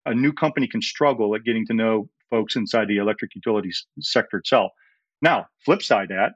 a 0.06 0.14
new 0.14 0.34
company 0.34 0.68
can 0.68 0.82
struggle 0.82 1.34
at 1.36 1.46
getting 1.46 1.66
to 1.68 1.74
know 1.74 2.10
folks 2.32 2.56
inside 2.56 2.88
the 2.88 2.98
electric 2.98 3.36
utilities 3.36 3.86
sector 4.00 4.38
itself. 4.38 4.72
Now, 5.22 5.46
flip 5.64 5.84
side 5.84 6.10
that, 6.10 6.32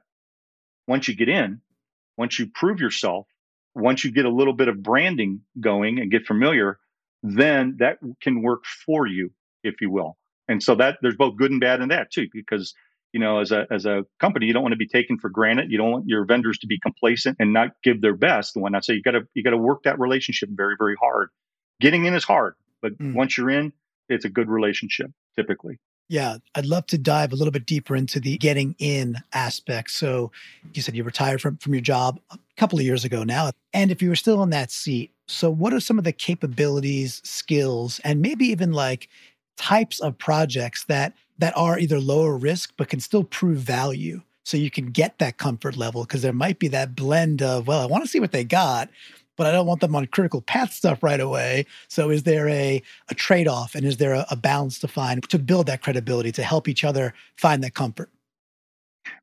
once 0.86 1.08
you 1.08 1.16
get 1.16 1.28
in, 1.28 1.60
once 2.16 2.38
you 2.38 2.46
prove 2.46 2.78
yourself, 2.78 3.26
once 3.74 4.04
you 4.04 4.12
get 4.12 4.24
a 4.24 4.30
little 4.30 4.52
bit 4.52 4.68
of 4.68 4.82
branding 4.82 5.40
going 5.60 5.98
and 5.98 6.10
get 6.10 6.26
familiar, 6.26 6.78
then 7.24 7.76
that 7.80 7.98
can 8.22 8.42
work 8.42 8.64
for 8.64 9.06
you, 9.06 9.32
if 9.64 9.80
you 9.80 9.90
will. 9.90 10.16
And 10.48 10.62
so 10.62 10.76
that 10.76 10.98
there's 11.02 11.16
both 11.16 11.36
good 11.36 11.50
and 11.50 11.60
bad 11.60 11.80
in 11.80 11.88
that 11.88 12.12
too, 12.12 12.28
because 12.32 12.74
you 13.12 13.20
know, 13.20 13.40
as 13.40 13.50
a 13.50 13.66
as 13.70 13.86
a 13.86 14.04
company, 14.20 14.46
you 14.46 14.52
don't 14.52 14.62
want 14.62 14.72
to 14.72 14.78
be 14.78 14.88
taken 14.88 15.18
for 15.18 15.30
granted. 15.30 15.70
You 15.70 15.78
don't 15.78 15.90
want 15.90 16.04
your 16.06 16.24
vendors 16.26 16.58
to 16.58 16.66
be 16.66 16.78
complacent 16.78 17.36
and 17.40 17.52
not 17.52 17.70
give 17.82 18.02
their 18.02 18.14
best 18.14 18.54
and 18.54 18.62
whatnot. 18.62 18.84
So 18.84 18.92
you 18.92 19.02
gotta 19.02 19.26
you 19.32 19.42
gotta 19.42 19.56
work 19.56 19.84
that 19.84 19.98
relationship 19.98 20.50
very, 20.52 20.74
very 20.78 20.96
hard. 21.00 21.30
Getting 21.80 22.04
in 22.04 22.14
is 22.14 22.24
hard, 22.24 22.54
but 22.82 22.98
mm. 22.98 23.14
once 23.14 23.36
you're 23.38 23.50
in, 23.50 23.72
it's 24.08 24.24
a 24.24 24.28
good 24.28 24.48
relationship 24.48 25.10
typically. 25.36 25.78
Yeah, 26.08 26.36
I'd 26.54 26.66
love 26.66 26.86
to 26.88 26.98
dive 26.98 27.32
a 27.32 27.36
little 27.36 27.50
bit 27.50 27.66
deeper 27.66 27.96
into 27.96 28.20
the 28.20 28.36
getting 28.38 28.76
in 28.78 29.16
aspect. 29.32 29.90
So, 29.90 30.30
you 30.72 30.82
said 30.82 30.94
you 30.94 31.02
retired 31.02 31.40
from, 31.40 31.56
from 31.56 31.74
your 31.74 31.80
job 31.80 32.20
a 32.30 32.38
couple 32.56 32.78
of 32.78 32.84
years 32.84 33.04
ago 33.04 33.24
now. 33.24 33.50
And 33.72 33.90
if 33.90 34.00
you 34.00 34.08
were 34.08 34.16
still 34.16 34.42
in 34.42 34.50
that 34.50 34.70
seat, 34.70 35.10
so 35.26 35.50
what 35.50 35.72
are 35.72 35.80
some 35.80 35.98
of 35.98 36.04
the 36.04 36.12
capabilities, 36.12 37.20
skills, 37.24 38.00
and 38.04 38.22
maybe 38.22 38.46
even 38.46 38.72
like 38.72 39.08
types 39.56 39.98
of 40.00 40.16
projects 40.18 40.84
that 40.84 41.12
that 41.38 41.56
are 41.56 41.78
either 41.78 42.00
lower 42.00 42.36
risk 42.36 42.72
but 42.76 42.88
can 42.88 43.00
still 43.00 43.24
prove 43.24 43.58
value? 43.58 44.22
So 44.44 44.56
you 44.56 44.70
can 44.70 44.92
get 44.92 45.18
that 45.18 45.38
comfort 45.38 45.76
level 45.76 46.04
because 46.04 46.22
there 46.22 46.32
might 46.32 46.60
be 46.60 46.68
that 46.68 46.94
blend 46.94 47.42
of, 47.42 47.66
well, 47.66 47.80
I 47.80 47.86
want 47.86 48.04
to 48.04 48.08
see 48.08 48.20
what 48.20 48.30
they 48.30 48.44
got, 48.44 48.88
but 49.36 49.46
I 49.46 49.52
don't 49.52 49.66
want 49.66 49.80
them 49.80 49.94
on 49.94 50.06
critical 50.06 50.40
path 50.40 50.72
stuff 50.72 51.02
right 51.02 51.20
away. 51.20 51.66
So 51.88 52.10
is 52.10 52.24
there 52.24 52.48
a, 52.48 52.82
a 53.08 53.14
trade 53.14 53.48
off 53.48 53.74
and 53.74 53.84
is 53.84 53.98
there 53.98 54.14
a, 54.14 54.26
a 54.30 54.36
balance 54.36 54.78
to 54.80 54.88
find 54.88 55.22
to 55.28 55.38
build 55.38 55.66
that 55.66 55.82
credibility 55.82 56.32
to 56.32 56.42
help 56.42 56.68
each 56.68 56.84
other 56.84 57.14
find 57.36 57.62
that 57.64 57.74
comfort? 57.74 58.10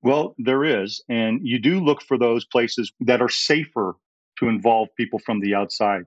Well, 0.02 0.36
there 0.38 0.64
is. 0.64 1.04
And 1.10 1.46
you 1.46 1.60
do 1.60 1.80
look 1.80 2.02
for 2.02 2.18
those 2.18 2.46
places 2.46 2.92
that 3.02 3.22
are 3.22 3.30
safer 3.30 3.96
to 4.40 4.48
involve 4.48 4.90
people 4.96 5.20
from 5.20 5.40
the 5.40 5.56
outside. 5.56 6.04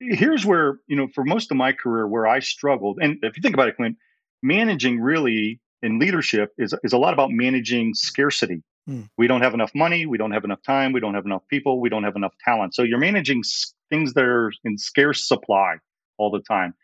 Here's 0.00 0.44
where, 0.44 0.80
you 0.88 0.96
know, 0.96 1.08
for 1.14 1.24
most 1.24 1.50
of 1.50 1.56
my 1.56 1.72
career, 1.72 2.06
where 2.08 2.26
I 2.26 2.40
struggled, 2.40 2.98
and 3.00 3.18
if 3.22 3.36
you 3.36 3.42
think 3.42 3.54
about 3.54 3.68
it, 3.68 3.76
Clint, 3.76 3.96
managing 4.42 5.00
really 5.00 5.60
in 5.82 5.98
leadership 5.98 6.52
is, 6.58 6.74
is 6.82 6.92
a 6.92 6.98
lot 6.98 7.12
about 7.12 7.30
managing 7.30 7.94
scarcity. 7.94 8.62
Mm. 8.88 9.08
We 9.16 9.26
don't 9.26 9.42
have 9.42 9.54
enough 9.54 9.72
money. 9.74 10.06
We 10.06 10.18
don't 10.18 10.32
have 10.32 10.44
enough 10.44 10.62
time. 10.62 10.92
We 10.92 11.00
don't 11.00 11.14
have 11.14 11.26
enough 11.26 11.42
people. 11.48 11.80
We 11.80 11.88
don't 11.88 12.04
have 12.04 12.16
enough 12.16 12.34
talent. 12.44 12.74
So 12.74 12.82
you're 12.82 12.98
managing 12.98 13.42
things 13.90 14.14
that 14.14 14.24
are 14.24 14.52
in 14.64 14.78
scarce 14.78 15.26
supply 15.26 15.76
all 16.18 16.30
the 16.30 16.40
time. 16.40 16.74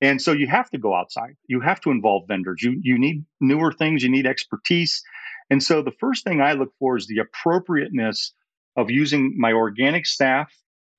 And 0.00 0.22
so 0.22 0.32
you 0.32 0.46
have 0.46 0.70
to 0.70 0.78
go 0.78 0.94
outside. 0.94 1.36
You 1.48 1.60
have 1.60 1.80
to 1.80 1.90
involve 1.90 2.28
vendors. 2.28 2.62
You, 2.62 2.78
you 2.82 2.98
need 2.98 3.24
newer 3.40 3.72
things. 3.72 4.02
You 4.02 4.10
need 4.10 4.26
expertise. 4.26 5.02
And 5.50 5.62
so 5.62 5.82
the 5.82 5.92
first 5.98 6.24
thing 6.24 6.40
I 6.40 6.52
look 6.52 6.72
for 6.78 6.96
is 6.96 7.06
the 7.06 7.18
appropriateness 7.18 8.32
of 8.76 8.90
using 8.90 9.34
my 9.36 9.52
organic 9.52 10.06
staff, 10.06 10.52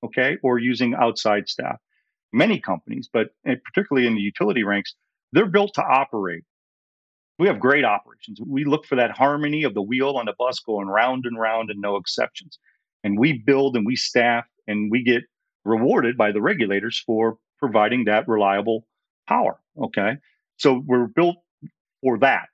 okay, 0.04 0.36
or 0.42 0.58
using 0.58 0.94
outside 0.94 1.48
staff. 1.48 1.78
Many 2.32 2.60
companies, 2.60 3.08
but 3.10 3.28
particularly 3.44 4.06
in 4.06 4.14
the 4.14 4.20
utility 4.20 4.64
ranks, 4.64 4.94
they're 5.32 5.46
built 5.46 5.74
to 5.74 5.82
operate 5.82 6.44
we 7.40 7.46
have 7.46 7.58
great 7.58 7.86
operations. 7.86 8.38
We 8.46 8.66
look 8.66 8.84
for 8.84 8.96
that 8.96 9.12
harmony 9.12 9.64
of 9.64 9.72
the 9.72 9.80
wheel 9.80 10.16
on 10.18 10.26
the 10.26 10.34
bus 10.38 10.60
going 10.60 10.88
round 10.88 11.24
and 11.24 11.38
round 11.38 11.70
and 11.70 11.80
no 11.80 11.96
exceptions. 11.96 12.58
And 13.02 13.18
we 13.18 13.32
build 13.32 13.76
and 13.76 13.86
we 13.86 13.96
staff 13.96 14.44
and 14.68 14.90
we 14.90 15.02
get 15.02 15.22
rewarded 15.64 16.18
by 16.18 16.32
the 16.32 16.42
regulators 16.42 17.02
for 17.04 17.38
providing 17.58 18.04
that 18.04 18.28
reliable 18.28 18.86
power. 19.26 19.58
Okay. 19.82 20.18
So 20.58 20.82
we're 20.86 21.06
built 21.06 21.36
for 22.02 22.18
that. 22.18 22.48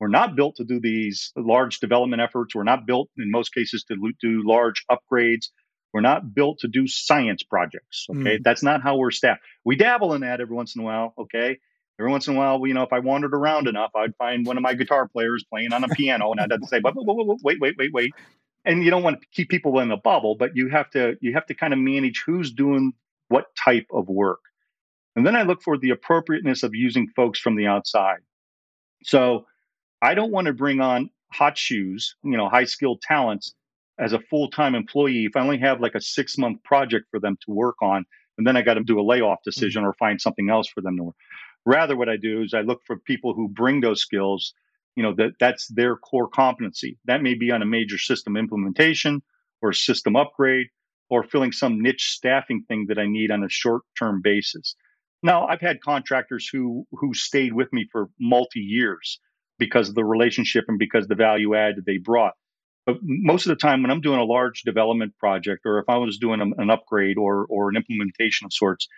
We're 0.00 0.08
not 0.08 0.36
built 0.36 0.56
to 0.56 0.64
do 0.64 0.80
these 0.80 1.32
large 1.36 1.78
development 1.78 2.22
efforts. 2.22 2.54
We're 2.54 2.62
not 2.62 2.86
built 2.86 3.10
in 3.18 3.30
most 3.30 3.52
cases 3.52 3.84
to 3.84 4.12
do 4.22 4.42
large 4.42 4.86
upgrades. 4.90 5.48
We're 5.92 6.00
not 6.00 6.32
built 6.34 6.60
to 6.60 6.68
do 6.68 6.86
science 6.86 7.42
projects. 7.42 8.06
Okay. 8.08 8.38
Mm. 8.38 8.42
That's 8.42 8.62
not 8.62 8.80
how 8.80 8.96
we're 8.96 9.10
staffed. 9.10 9.42
We 9.66 9.76
dabble 9.76 10.14
in 10.14 10.22
that 10.22 10.40
every 10.40 10.56
once 10.56 10.74
in 10.74 10.80
a 10.80 10.84
while. 10.84 11.12
Okay 11.18 11.58
every 12.00 12.10
once 12.10 12.26
in 12.26 12.34
a 12.34 12.38
while, 12.38 12.66
you 12.66 12.72
know, 12.72 12.82
if 12.82 12.92
I 12.92 12.98
wandered 12.98 13.34
around 13.34 13.68
enough, 13.68 13.90
I'd 13.94 14.16
find 14.16 14.46
one 14.46 14.56
of 14.56 14.62
my 14.62 14.74
guitar 14.74 15.06
players 15.06 15.44
playing 15.44 15.72
on 15.72 15.84
a 15.84 15.88
piano, 15.88 16.30
and 16.32 16.40
I'd 16.40 16.50
have 16.50 16.62
to 16.62 16.66
say, 16.66 16.80
"Wait, 16.82 17.60
wait, 17.60 17.76
wait, 17.78 17.92
wait." 17.92 18.12
And 18.64 18.82
you 18.82 18.90
don't 18.90 19.02
want 19.02 19.20
to 19.20 19.26
keep 19.32 19.48
people 19.48 19.78
in 19.80 19.90
a 19.90 19.96
bubble, 19.96 20.34
but 20.34 20.56
you 20.56 20.68
have 20.68 20.90
to 20.90 21.16
you 21.20 21.34
have 21.34 21.46
to 21.46 21.54
kind 21.54 21.72
of 21.72 21.78
manage 21.78 22.22
who's 22.24 22.50
doing 22.50 22.92
what 23.28 23.54
type 23.54 23.86
of 23.92 24.08
work. 24.08 24.40
And 25.14 25.26
then 25.26 25.36
I 25.36 25.42
look 25.42 25.62
for 25.62 25.76
the 25.76 25.90
appropriateness 25.90 26.62
of 26.62 26.74
using 26.74 27.08
folks 27.08 27.38
from 27.38 27.56
the 27.56 27.66
outside. 27.66 28.20
So 29.02 29.46
I 30.00 30.14
don't 30.14 30.32
want 30.32 30.46
to 30.46 30.52
bring 30.52 30.80
on 30.80 31.10
hot 31.32 31.58
shoes, 31.58 32.16
you 32.22 32.36
know, 32.36 32.48
high 32.48 32.64
skilled 32.64 33.02
talents 33.02 33.54
as 33.98 34.12
a 34.14 34.18
full 34.18 34.48
time 34.50 34.74
employee 34.74 35.26
if 35.26 35.36
I 35.36 35.40
only 35.40 35.58
have 35.58 35.80
like 35.80 35.94
a 35.94 36.00
six 36.00 36.38
month 36.38 36.62
project 36.62 37.06
for 37.10 37.20
them 37.20 37.36
to 37.44 37.50
work 37.50 37.76
on. 37.82 38.04
And 38.38 38.46
then 38.46 38.56
I 38.56 38.62
got 38.62 38.74
to 38.74 38.82
do 38.82 38.98
a 38.98 39.02
layoff 39.02 39.40
mm-hmm. 39.40 39.50
decision 39.50 39.84
or 39.84 39.92
find 39.94 40.20
something 40.20 40.48
else 40.48 40.68
for 40.68 40.80
them 40.80 40.96
to 40.96 41.02
work. 41.04 41.16
Rather, 41.66 41.96
what 41.96 42.08
I 42.08 42.16
do 42.16 42.42
is 42.42 42.54
I 42.54 42.60
look 42.60 42.80
for 42.86 42.98
people 42.98 43.34
who 43.34 43.48
bring 43.48 43.80
those 43.80 44.00
skills. 44.00 44.54
You 44.96 45.02
know 45.02 45.14
that 45.14 45.32
that's 45.38 45.68
their 45.68 45.96
core 45.96 46.28
competency. 46.28 46.98
That 47.04 47.22
may 47.22 47.34
be 47.34 47.50
on 47.50 47.62
a 47.62 47.66
major 47.66 47.98
system 47.98 48.36
implementation 48.36 49.22
or 49.62 49.72
system 49.72 50.16
upgrade 50.16 50.68
or 51.10 51.22
filling 51.24 51.52
some 51.52 51.80
niche 51.80 52.10
staffing 52.12 52.64
thing 52.68 52.86
that 52.88 52.98
I 52.98 53.06
need 53.06 53.30
on 53.30 53.44
a 53.44 53.48
short 53.48 53.82
term 53.98 54.20
basis. 54.22 54.74
Now, 55.22 55.46
I've 55.46 55.60
had 55.60 55.82
contractors 55.82 56.48
who 56.48 56.86
who 56.92 57.12
stayed 57.14 57.52
with 57.52 57.72
me 57.72 57.86
for 57.92 58.08
multi 58.18 58.60
years 58.60 59.20
because 59.58 59.88
of 59.88 59.94
the 59.94 60.04
relationship 60.04 60.64
and 60.68 60.78
because 60.78 61.06
the 61.06 61.14
value 61.14 61.54
add 61.54 61.76
that 61.76 61.86
they 61.86 61.98
brought. 61.98 62.34
But 62.86 62.96
most 63.02 63.46
of 63.46 63.50
the 63.50 63.56
time, 63.56 63.82
when 63.82 63.90
I'm 63.90 64.00
doing 64.00 64.18
a 64.18 64.24
large 64.24 64.62
development 64.62 65.16
project, 65.18 65.62
or 65.66 65.78
if 65.78 65.88
I 65.88 65.98
was 65.98 66.16
doing 66.18 66.40
an 66.56 66.70
upgrade 66.70 67.18
or 67.18 67.46
or 67.50 67.68
an 67.68 67.76
implementation 67.76 68.46
of 68.46 68.52
sorts, 68.52 68.88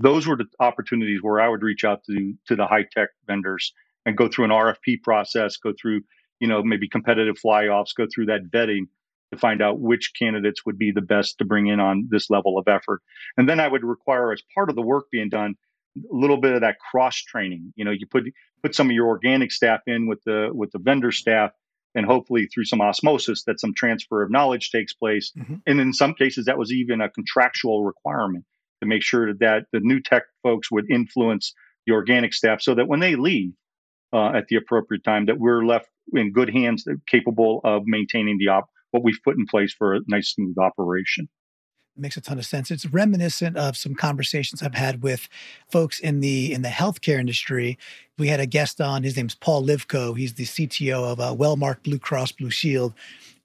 those 0.00 0.26
were 0.26 0.36
the 0.36 0.46
opportunities 0.58 1.20
where 1.22 1.40
I 1.40 1.48
would 1.48 1.62
reach 1.62 1.84
out 1.84 2.02
to 2.04 2.34
to 2.46 2.56
the 2.56 2.66
high 2.66 2.86
tech 2.90 3.10
vendors 3.26 3.72
and 4.06 4.16
go 4.16 4.28
through 4.28 4.46
an 4.46 4.50
RFP 4.50 5.02
process, 5.02 5.56
go 5.58 5.72
through 5.80 6.00
you 6.40 6.48
know 6.48 6.62
maybe 6.62 6.88
competitive 6.88 7.38
fly 7.38 7.66
offs, 7.66 7.92
go 7.92 8.06
through 8.12 8.26
that 8.26 8.50
vetting 8.50 8.86
to 9.32 9.38
find 9.38 9.62
out 9.62 9.78
which 9.78 10.12
candidates 10.18 10.66
would 10.66 10.78
be 10.78 10.90
the 10.90 11.00
best 11.00 11.38
to 11.38 11.44
bring 11.44 11.68
in 11.68 11.78
on 11.78 12.08
this 12.10 12.30
level 12.30 12.58
of 12.58 12.66
effort. 12.66 13.00
And 13.36 13.48
then 13.48 13.60
I 13.60 13.68
would 13.68 13.84
require, 13.84 14.32
as 14.32 14.42
part 14.54 14.70
of 14.70 14.74
the 14.74 14.82
work 14.82 15.04
being 15.12 15.28
done, 15.28 15.54
a 15.96 16.00
little 16.10 16.40
bit 16.40 16.54
of 16.54 16.62
that 16.62 16.78
cross 16.90 17.16
training. 17.16 17.72
You 17.76 17.84
know, 17.84 17.92
you 17.92 18.06
put 18.06 18.24
put 18.62 18.74
some 18.74 18.88
of 18.88 18.92
your 18.92 19.06
organic 19.06 19.52
staff 19.52 19.80
in 19.86 20.06
with 20.06 20.22
the 20.24 20.48
with 20.52 20.72
the 20.72 20.78
vendor 20.78 21.12
staff, 21.12 21.50
and 21.94 22.06
hopefully 22.06 22.46
through 22.46 22.64
some 22.64 22.80
osmosis, 22.80 23.44
that 23.44 23.60
some 23.60 23.74
transfer 23.74 24.22
of 24.22 24.30
knowledge 24.30 24.70
takes 24.70 24.94
place. 24.94 25.30
Mm-hmm. 25.38 25.56
And 25.66 25.80
in 25.80 25.92
some 25.92 26.14
cases, 26.14 26.46
that 26.46 26.58
was 26.58 26.72
even 26.72 27.02
a 27.02 27.10
contractual 27.10 27.84
requirement 27.84 28.44
to 28.80 28.86
make 28.86 29.02
sure 29.02 29.32
that 29.34 29.66
the 29.72 29.80
new 29.80 30.00
tech 30.00 30.24
folks 30.42 30.70
would 30.70 30.90
influence 30.90 31.54
the 31.86 31.92
organic 31.92 32.32
staff, 32.34 32.60
so 32.60 32.74
that 32.74 32.88
when 32.88 33.00
they 33.00 33.16
leave 33.16 33.52
uh, 34.12 34.30
at 34.30 34.48
the 34.48 34.56
appropriate 34.56 35.04
time, 35.04 35.26
that 35.26 35.38
we're 35.38 35.64
left 35.64 35.88
in 36.12 36.32
good 36.32 36.50
hands, 36.50 36.84
capable 37.08 37.60
of 37.64 37.82
maintaining 37.86 38.38
the 38.38 38.48
op 38.48 38.68
what 38.90 39.04
we've 39.04 39.20
put 39.22 39.36
in 39.36 39.46
place 39.46 39.72
for 39.72 39.94
a 39.94 40.00
nice 40.08 40.32
smooth 40.32 40.58
operation 40.58 41.28
makes 42.00 42.16
a 42.16 42.20
ton 42.20 42.38
of 42.38 42.46
sense. 42.46 42.70
It's 42.70 42.86
reminiscent 42.86 43.56
of 43.56 43.76
some 43.76 43.94
conversations 43.94 44.62
I've 44.62 44.74
had 44.74 45.02
with 45.02 45.28
folks 45.70 46.00
in 46.00 46.20
the 46.20 46.52
in 46.52 46.62
the 46.62 46.68
healthcare 46.68 47.18
industry. 47.18 47.78
We 48.18 48.28
had 48.28 48.40
a 48.40 48.46
guest 48.46 48.80
on. 48.80 49.02
His 49.02 49.16
name's 49.16 49.34
Paul 49.34 49.64
Livko. 49.64 50.16
He's 50.16 50.34
the 50.34 50.44
CTO 50.44 51.12
of 51.12 51.20
uh, 51.20 51.34
Wellmark 51.34 51.82
Blue 51.82 51.98
Cross 51.98 52.32
Blue 52.32 52.50
Shield, 52.50 52.94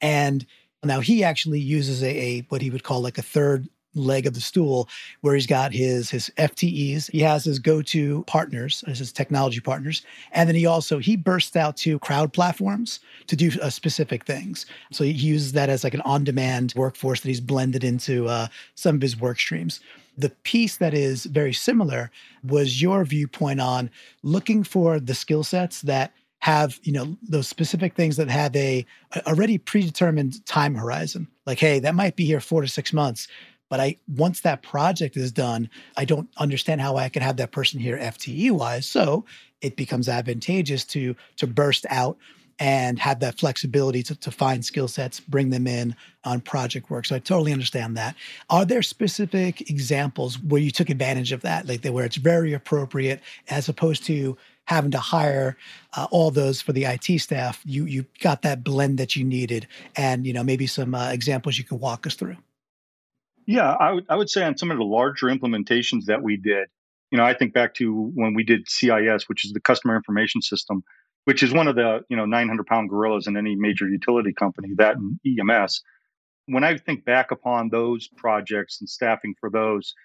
and 0.02 0.46
now 0.84 1.00
he 1.00 1.24
actually 1.24 1.60
uses 1.60 2.04
a, 2.04 2.08
a 2.08 2.40
what 2.50 2.62
he 2.62 2.70
would 2.70 2.84
call 2.84 3.02
like 3.02 3.18
a 3.18 3.24
third 3.24 3.68
leg 3.96 4.28
of 4.28 4.34
the 4.34 4.42
stool 4.42 4.88
where 5.22 5.34
he's 5.34 5.48
got 5.48 5.74
his 5.74 6.10
his 6.10 6.32
FTEs. 6.38 7.10
He 7.12 7.22
has 7.22 7.46
his 7.46 7.60
go-to 7.60 8.24
partners, 8.28 8.84
his 8.88 9.12
technology 9.12 9.60
partners, 9.60 10.04
and 10.32 10.48
then 10.48 10.56
he 10.56 10.66
also 10.66 11.00
he 11.00 11.16
bursts 11.16 11.56
out 11.56 11.78
to 11.78 12.00
crowd 12.00 12.34
platforms 12.34 13.00
to 13.28 13.36
do 13.36 13.52
uh, 13.62 13.70
specific 13.70 14.26
things. 14.26 14.66
So 14.92 15.04
he 15.04 15.12
uses 15.12 15.54
that 15.54 15.70
as 15.70 15.84
like 15.84 15.94
an 15.94 16.02
on-demand 16.02 16.74
workforce 16.76 17.22
that 17.22 17.30
he's 17.30 17.42
blended 17.42 17.84
into 17.84 18.28
uh, 18.28 18.48
some 18.76 18.96
of 18.96 19.02
his 19.02 19.20
work 19.20 19.40
streams. 19.40 19.80
The 20.18 20.30
piece 20.30 20.78
that 20.78 20.94
is 20.94 21.26
very 21.26 21.54
similar 21.54 22.12
was 22.44 22.82
your 22.82 23.04
viewpoint 23.04 23.60
on 23.60 23.90
looking 24.24 24.64
for 24.64 25.00
the 25.00 25.14
skill 25.16 25.44
sets 25.44 25.82
that 25.82 26.14
have 26.40 26.80
you 26.84 26.92
know 26.92 27.18
those 27.28 27.48
specific 27.48 27.96
things 27.96 28.18
that 28.18 28.30
have 28.30 28.56
a, 28.56 28.86
already 29.26 29.58
predetermined 29.58 30.46
time 30.46 30.76
horizon 30.76 31.28
like 31.48 31.58
hey 31.58 31.80
that 31.80 31.96
might 31.96 32.16
be 32.16 32.24
here 32.24 32.40
four 32.40 32.62
to 32.62 32.68
six 32.68 32.94
months 32.94 33.28
but 33.70 33.80
I 33.80 33.98
once 34.08 34.42
that 34.42 34.62
project 34.62 35.18
is 35.18 35.32
done, 35.32 35.70
I 35.98 36.06
don't 36.06 36.30
understand 36.38 36.82
how 36.82 36.98
I 36.98 37.10
could 37.10 37.22
have 37.22 37.38
that 37.38 37.52
person 37.52 37.80
here 37.80 37.98
FTE 37.98 38.52
wise. 38.52 38.86
So 38.86 39.26
it 39.62 39.76
becomes 39.76 40.08
advantageous 40.10 40.86
to 40.86 41.16
to 41.38 41.48
burst 41.48 41.86
out 41.90 42.18
and 42.60 43.00
have 43.00 43.20
that 43.20 43.38
flexibility 43.38 44.02
to, 44.04 44.16
to 44.16 44.32
find 44.32 44.64
skill 44.64 44.88
sets, 44.88 45.20
bring 45.20 45.50
them 45.50 45.68
in 45.68 45.96
on 46.24 46.40
project 46.40 46.90
work. 46.90 47.06
So 47.06 47.16
I 47.16 47.20
totally 47.20 47.52
understand 47.52 47.98
that. 47.98 48.16
Are 48.50 48.66
there 48.66 48.82
specific 48.82 49.70
examples 49.70 50.40
where 50.40 50.62
you 50.62 50.72
took 50.72 50.90
advantage 50.90 51.32
of 51.32 51.42
that, 51.42 51.68
like 51.68 51.86
where 51.86 52.06
it's 52.06 52.16
very 52.16 52.54
appropriate 52.54 53.22
as 53.50 53.68
opposed 53.68 54.06
to 54.06 54.38
having 54.66 54.92
to 54.92 55.00
hire 55.00 55.58
uh, 55.98 56.08
all 56.12 56.32
those 56.32 56.62
for 56.62 56.72
the 56.72 56.86
IT 56.86 57.20
staff? 57.20 57.62
You 57.66 57.86
you 57.86 58.06
got 58.22 58.42
that 58.44 58.64
blend 58.64 58.98
that 59.00 59.16
you 59.16 59.26
needed, 59.26 59.68
and 59.96 60.26
you 60.26 60.34
know 60.34 60.44
maybe 60.44 60.68
some 60.68 60.96
uh, 60.96 61.10
examples 61.10 61.58
you 61.58 61.66
could 61.66 61.80
walk 61.80 62.08
us 62.08 62.16
through. 62.16 62.38
Yeah, 63.46 63.72
I 63.72 63.92
would 63.92 64.06
I 64.10 64.16
would 64.16 64.30
say 64.30 64.44
on 64.44 64.58
some 64.58 64.72
of 64.72 64.78
the 64.78 64.84
larger 64.84 65.28
implementations 65.28 66.06
that 66.06 66.24
we 66.24 66.38
did, 66.38 66.68
you 67.12 67.18
know, 67.18 67.24
I 67.24 67.34
think 67.34 67.54
back 67.54 67.76
to 67.76 68.12
when 68.16 68.34
we 68.34 68.44
did 68.44 68.68
CIS, 68.68 69.30
which 69.30 69.46
is 69.46 69.54
the 69.54 69.60
customer 69.60 69.96
information 69.96 70.42
system, 70.42 70.84
which 71.26 71.44
is 71.44 71.54
one 71.54 71.68
of 71.68 71.76
the 71.76 72.02
you 72.10 72.18
know 72.18 72.26
900 72.26 72.66
pound 72.66 72.90
gorillas 72.90 73.28
in 73.28 73.38
any 73.38 73.56
major 73.56 73.88
utility 73.88 74.34
company. 74.34 74.70
That 74.78 74.98
and 74.98 75.20
EMS. 75.26 75.82
When 76.48 76.64
I 76.64 76.78
think 76.78 77.06
back 77.06 77.32
upon 77.32 77.70
those 77.70 78.08
projects 78.08 78.80
and 78.80 78.88
staffing 78.88 79.34
for 79.40 79.50
those, 79.50 79.96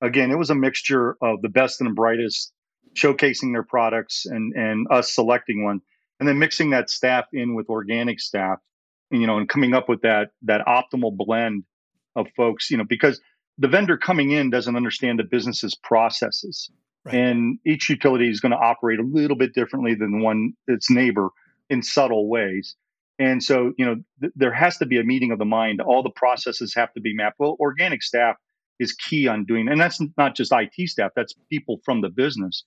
again, 0.00 0.30
it 0.30 0.38
was 0.38 0.50
a 0.50 0.54
mixture 0.54 1.16
of 1.20 1.42
the 1.42 1.50
best 1.50 1.80
and 1.80 1.90
the 1.90 1.94
brightest, 1.94 2.52
showcasing 2.94 3.52
their 3.52 3.62
products 3.62 4.26
and 4.26 4.54
and 4.54 4.86
us 4.90 5.14
selecting 5.14 5.64
one, 5.64 5.80
and 6.18 6.28
then 6.28 6.38
mixing 6.38 6.70
that 6.70 6.90
staff 6.90 7.26
in 7.32 7.54
with 7.54 7.70
organic 7.70 8.20
staff, 8.20 8.58
you 9.10 9.26
know, 9.26 9.38
and 9.38 9.48
coming 9.48 9.72
up 9.72 9.88
with 9.88 10.02
that 10.02 10.30
that 10.42 10.66
optimal 10.66 11.16
blend 11.16 11.64
of 12.20 12.28
folks, 12.36 12.70
you 12.70 12.76
know, 12.76 12.84
because 12.84 13.20
the 13.58 13.68
vendor 13.68 13.96
coming 13.96 14.30
in 14.30 14.50
doesn't 14.50 14.76
understand 14.76 15.18
the 15.18 15.24
business's 15.24 15.74
processes. 15.74 16.70
Right. 17.04 17.14
And 17.14 17.58
each 17.64 17.88
utility 17.88 18.28
is 18.28 18.40
going 18.40 18.52
to 18.52 18.58
operate 18.58 18.98
a 18.98 19.02
little 19.02 19.36
bit 19.36 19.54
differently 19.54 19.94
than 19.94 20.20
one 20.20 20.52
its 20.66 20.90
neighbor 20.90 21.30
in 21.70 21.82
subtle 21.82 22.28
ways. 22.28 22.76
And 23.18 23.42
so, 23.42 23.72
you 23.76 23.84
know, 23.84 23.96
th- 24.20 24.32
there 24.34 24.52
has 24.52 24.78
to 24.78 24.86
be 24.86 24.98
a 24.98 25.04
meeting 25.04 25.30
of 25.30 25.38
the 25.38 25.44
mind. 25.44 25.80
All 25.80 26.02
the 26.02 26.10
processes 26.10 26.74
have 26.74 26.92
to 26.94 27.00
be 27.00 27.14
mapped. 27.14 27.38
Well, 27.38 27.56
organic 27.60 28.02
staff 28.02 28.36
is 28.78 28.94
key 28.94 29.28
on 29.28 29.44
doing, 29.44 29.68
and 29.68 29.78
that's 29.78 30.00
not 30.16 30.34
just 30.34 30.52
IT 30.52 30.88
staff; 30.88 31.12
that's 31.14 31.34
people 31.50 31.80
from 31.84 32.00
the 32.00 32.08
business. 32.08 32.64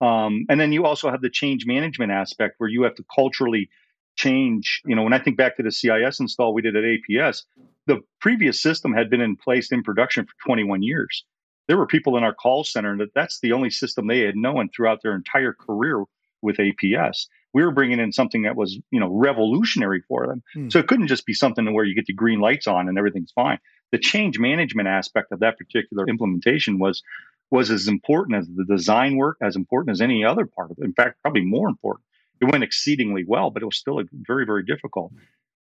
Um, 0.00 0.44
and 0.48 0.60
then 0.60 0.72
you 0.72 0.84
also 0.84 1.08
have 1.08 1.20
the 1.20 1.30
change 1.30 1.66
management 1.66 2.10
aspect, 2.10 2.56
where 2.58 2.68
you 2.68 2.82
have 2.82 2.96
to 2.96 3.04
culturally 3.14 3.68
change. 4.16 4.82
You 4.84 4.96
know, 4.96 5.02
when 5.02 5.12
I 5.12 5.18
think 5.18 5.36
back 5.36 5.56
to 5.56 5.62
the 5.62 5.72
CIS 5.72 6.20
install 6.20 6.54
we 6.54 6.62
did 6.62 6.76
at 6.76 6.84
APS, 6.84 7.42
the 7.86 8.00
previous 8.20 8.62
system 8.62 8.92
had 8.92 9.10
been 9.10 9.20
in 9.20 9.36
place 9.36 9.72
in 9.72 9.82
production 9.82 10.24
for 10.26 10.32
21 10.46 10.82
years. 10.82 11.24
There 11.68 11.76
were 11.76 11.86
people 11.86 12.16
in 12.16 12.24
our 12.24 12.34
call 12.34 12.64
center 12.64 12.96
that 12.98 13.14
that's 13.14 13.40
the 13.40 13.52
only 13.52 13.70
system 13.70 14.06
they 14.06 14.20
had 14.20 14.36
known 14.36 14.68
throughout 14.68 15.00
their 15.02 15.14
entire 15.14 15.52
career 15.52 16.04
with 16.42 16.56
APS. 16.56 17.26
We 17.54 17.62
were 17.62 17.70
bringing 17.70 18.00
in 18.00 18.12
something 18.12 18.42
that 18.42 18.56
was, 18.56 18.78
you 18.90 18.98
know, 18.98 19.08
revolutionary 19.08 20.02
for 20.08 20.26
them. 20.26 20.42
Hmm. 20.54 20.68
So 20.70 20.78
it 20.78 20.88
couldn't 20.88 21.08
just 21.08 21.26
be 21.26 21.34
something 21.34 21.72
where 21.72 21.84
you 21.84 21.94
get 21.94 22.06
the 22.06 22.14
green 22.14 22.40
lights 22.40 22.66
on 22.66 22.88
and 22.88 22.98
everything's 22.98 23.32
fine. 23.32 23.58
The 23.92 23.98
change 23.98 24.38
management 24.38 24.88
aspect 24.88 25.32
of 25.32 25.40
that 25.40 25.58
particular 25.58 26.08
implementation 26.08 26.78
was 26.78 27.02
was 27.50 27.70
as 27.70 27.86
important 27.86 28.38
as 28.38 28.48
the 28.48 28.64
design 28.64 29.16
work, 29.16 29.36
as 29.42 29.56
important 29.56 29.92
as 29.92 30.00
any 30.00 30.24
other 30.24 30.46
part 30.46 30.70
of 30.70 30.78
it. 30.78 30.84
In 30.84 30.94
fact, 30.94 31.20
probably 31.20 31.44
more 31.44 31.68
important. 31.68 32.02
It 32.42 32.50
went 32.50 32.64
exceedingly 32.64 33.24
well, 33.26 33.50
but 33.50 33.62
it 33.62 33.66
was 33.66 33.78
still 33.78 34.02
very, 34.12 34.44
very 34.44 34.64
difficult. 34.64 35.12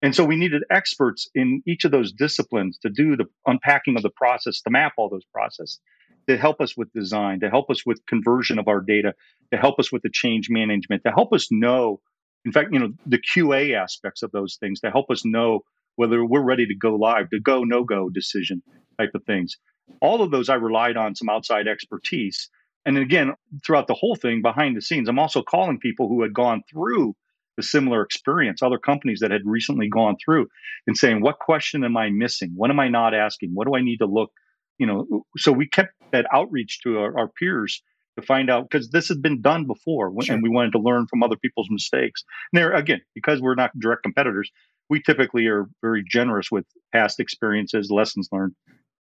And 0.02 0.16
so 0.16 0.26
we 0.26 0.36
needed 0.36 0.64
experts 0.72 1.30
in 1.36 1.62
each 1.68 1.86
of 1.86 1.92
those 1.92 2.12
disciplines 2.12 2.80
to 2.80 2.90
do 2.90 3.16
the 3.16 3.26
unpacking 3.46 3.98
of 3.98 4.02
the 4.02 4.10
process, 4.10 4.62
to 4.62 4.72
map 4.72 4.94
all 4.98 5.08
those 5.08 5.26
processes, 5.32 5.80
to 6.28 6.38
help 6.38 6.60
us 6.60 6.76
with 6.76 6.92
design, 6.92 7.40
to 7.42 7.52
help 7.52 7.70
us 7.70 7.86
with 7.86 8.04
conversion 8.08 8.58
of 8.58 8.68
our 8.68 8.82
data, 8.82 9.14
to 9.54 9.60
help 9.60 9.80
us 9.80 9.92
with 9.92 10.02
the 10.02 10.10
change 10.10 10.50
management, 10.50 11.04
to 11.04 11.12
help 11.12 11.34
us 11.34 11.50
know, 11.52 12.02
in 12.46 12.52
fact, 12.52 12.70
you 12.72 12.80
know, 12.80 12.94
the 13.06 13.20
QA 13.20 13.76
aspects 13.76 14.24
of 14.24 14.32
those 14.32 14.58
things, 14.60 14.80
to 14.80 14.90
help 14.90 15.12
us 15.12 15.24
know 15.24 15.60
whether 15.98 16.26
we're 16.26 16.42
ready 16.42 16.66
to 16.66 16.76
go 16.76 16.96
live, 16.96 17.28
the 17.30 17.40
go, 17.40 17.64
no 17.64 17.84
go 17.84 18.10
decision 18.10 18.64
type 19.00 19.12
of 19.14 19.24
things. 19.26 19.58
All 20.02 20.24
of 20.24 20.32
those 20.32 20.50
I 20.50 20.56
relied 20.56 20.98
on 20.98 21.14
some 21.14 21.30
outside 21.30 21.68
expertise. 21.68 22.50
And 22.86 22.98
again, 22.98 23.34
throughout 23.66 23.88
the 23.88 23.94
whole 23.94 24.16
thing 24.16 24.42
behind 24.42 24.76
the 24.76 24.82
scenes, 24.82 25.08
I'm 25.08 25.20
also 25.20 25.44
calling 25.44 25.80
people 25.80 26.08
who 26.08 26.22
had 26.24 26.34
gone 26.34 26.64
through 26.72 27.16
the 27.58 27.64
similar 27.64 28.02
experience, 28.02 28.62
other 28.62 28.80
companies 28.80 29.20
that 29.20 29.32
had 29.32 29.42
recently 29.46 29.88
gone 29.88 30.16
through 30.24 30.48
and 30.88 30.98
saying, 30.98 31.22
what 31.22 31.38
question 31.40 31.84
am 31.84 31.98
I 31.98 32.10
missing? 32.10 32.54
What 32.56 32.72
am 32.72 32.80
I 32.80 32.88
not 32.88 33.14
asking? 33.14 33.52
What 33.54 33.68
do 33.68 33.76
I 33.76 33.82
need 33.82 33.98
to 33.98 34.06
look? 34.06 34.32
You 34.80 34.88
know, 34.88 35.26
so 35.38 35.52
we 35.52 35.68
kept 35.68 35.94
that 36.12 36.26
outreach 36.34 36.80
to 36.84 37.00
our, 37.00 37.18
our 37.18 37.28
peers 37.28 37.84
to 38.20 38.26
find 38.26 38.50
out 38.50 38.70
because 38.70 38.90
this 38.90 39.10
had 39.10 39.22
been 39.22 39.42
done 39.42 39.66
before 39.68 40.12
sure. 40.22 40.34
and 40.34 40.44
we 40.44 40.50
wanted 40.50 40.72
to 40.72 40.80
learn 40.80 41.08
from 41.08 41.24
other 41.24 41.36
people's 41.36 41.70
mistakes. 41.70 42.24
And 42.52 42.62
there 42.62 42.74
again, 42.74 43.02
because 43.14 43.42
we're 43.42 43.56
not 43.56 43.78
direct 43.80 44.04
competitors, 44.04 44.52
we 44.90 45.02
typically 45.02 45.48
are 45.48 45.70
very 45.82 46.04
generous 46.08 46.52
with 46.52 46.66
past 46.92 47.20
experiences, 47.20 47.92
lessons 47.92 48.28
learned, 48.32 48.54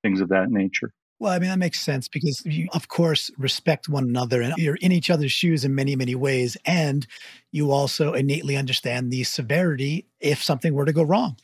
things 0.03 0.21
of 0.21 0.29
that 0.29 0.49
nature. 0.49 0.93
Well, 1.21 1.31
I 1.31 1.37
mean, 1.37 1.51
that 1.51 1.59
makes 1.59 1.79
sense 1.79 2.07
because 2.07 2.43
you, 2.47 2.67
of 2.73 2.87
course, 2.87 3.29
respect 3.37 3.87
one 3.87 4.05
another 4.05 4.41
and 4.41 4.57
you're 4.57 4.77
in 4.77 4.91
each 4.91 5.11
other's 5.11 5.31
shoes 5.31 5.63
in 5.63 5.75
many, 5.75 5.95
many 5.95 6.15
ways. 6.15 6.57
And 6.65 7.05
you 7.51 7.69
also 7.69 8.13
innately 8.13 8.57
understand 8.57 9.11
the 9.11 9.23
severity 9.23 10.07
if 10.19 10.41
something 10.41 10.73
were 10.73 10.85
to 10.85 10.91
go 10.91 11.03
wrong. 11.03 11.37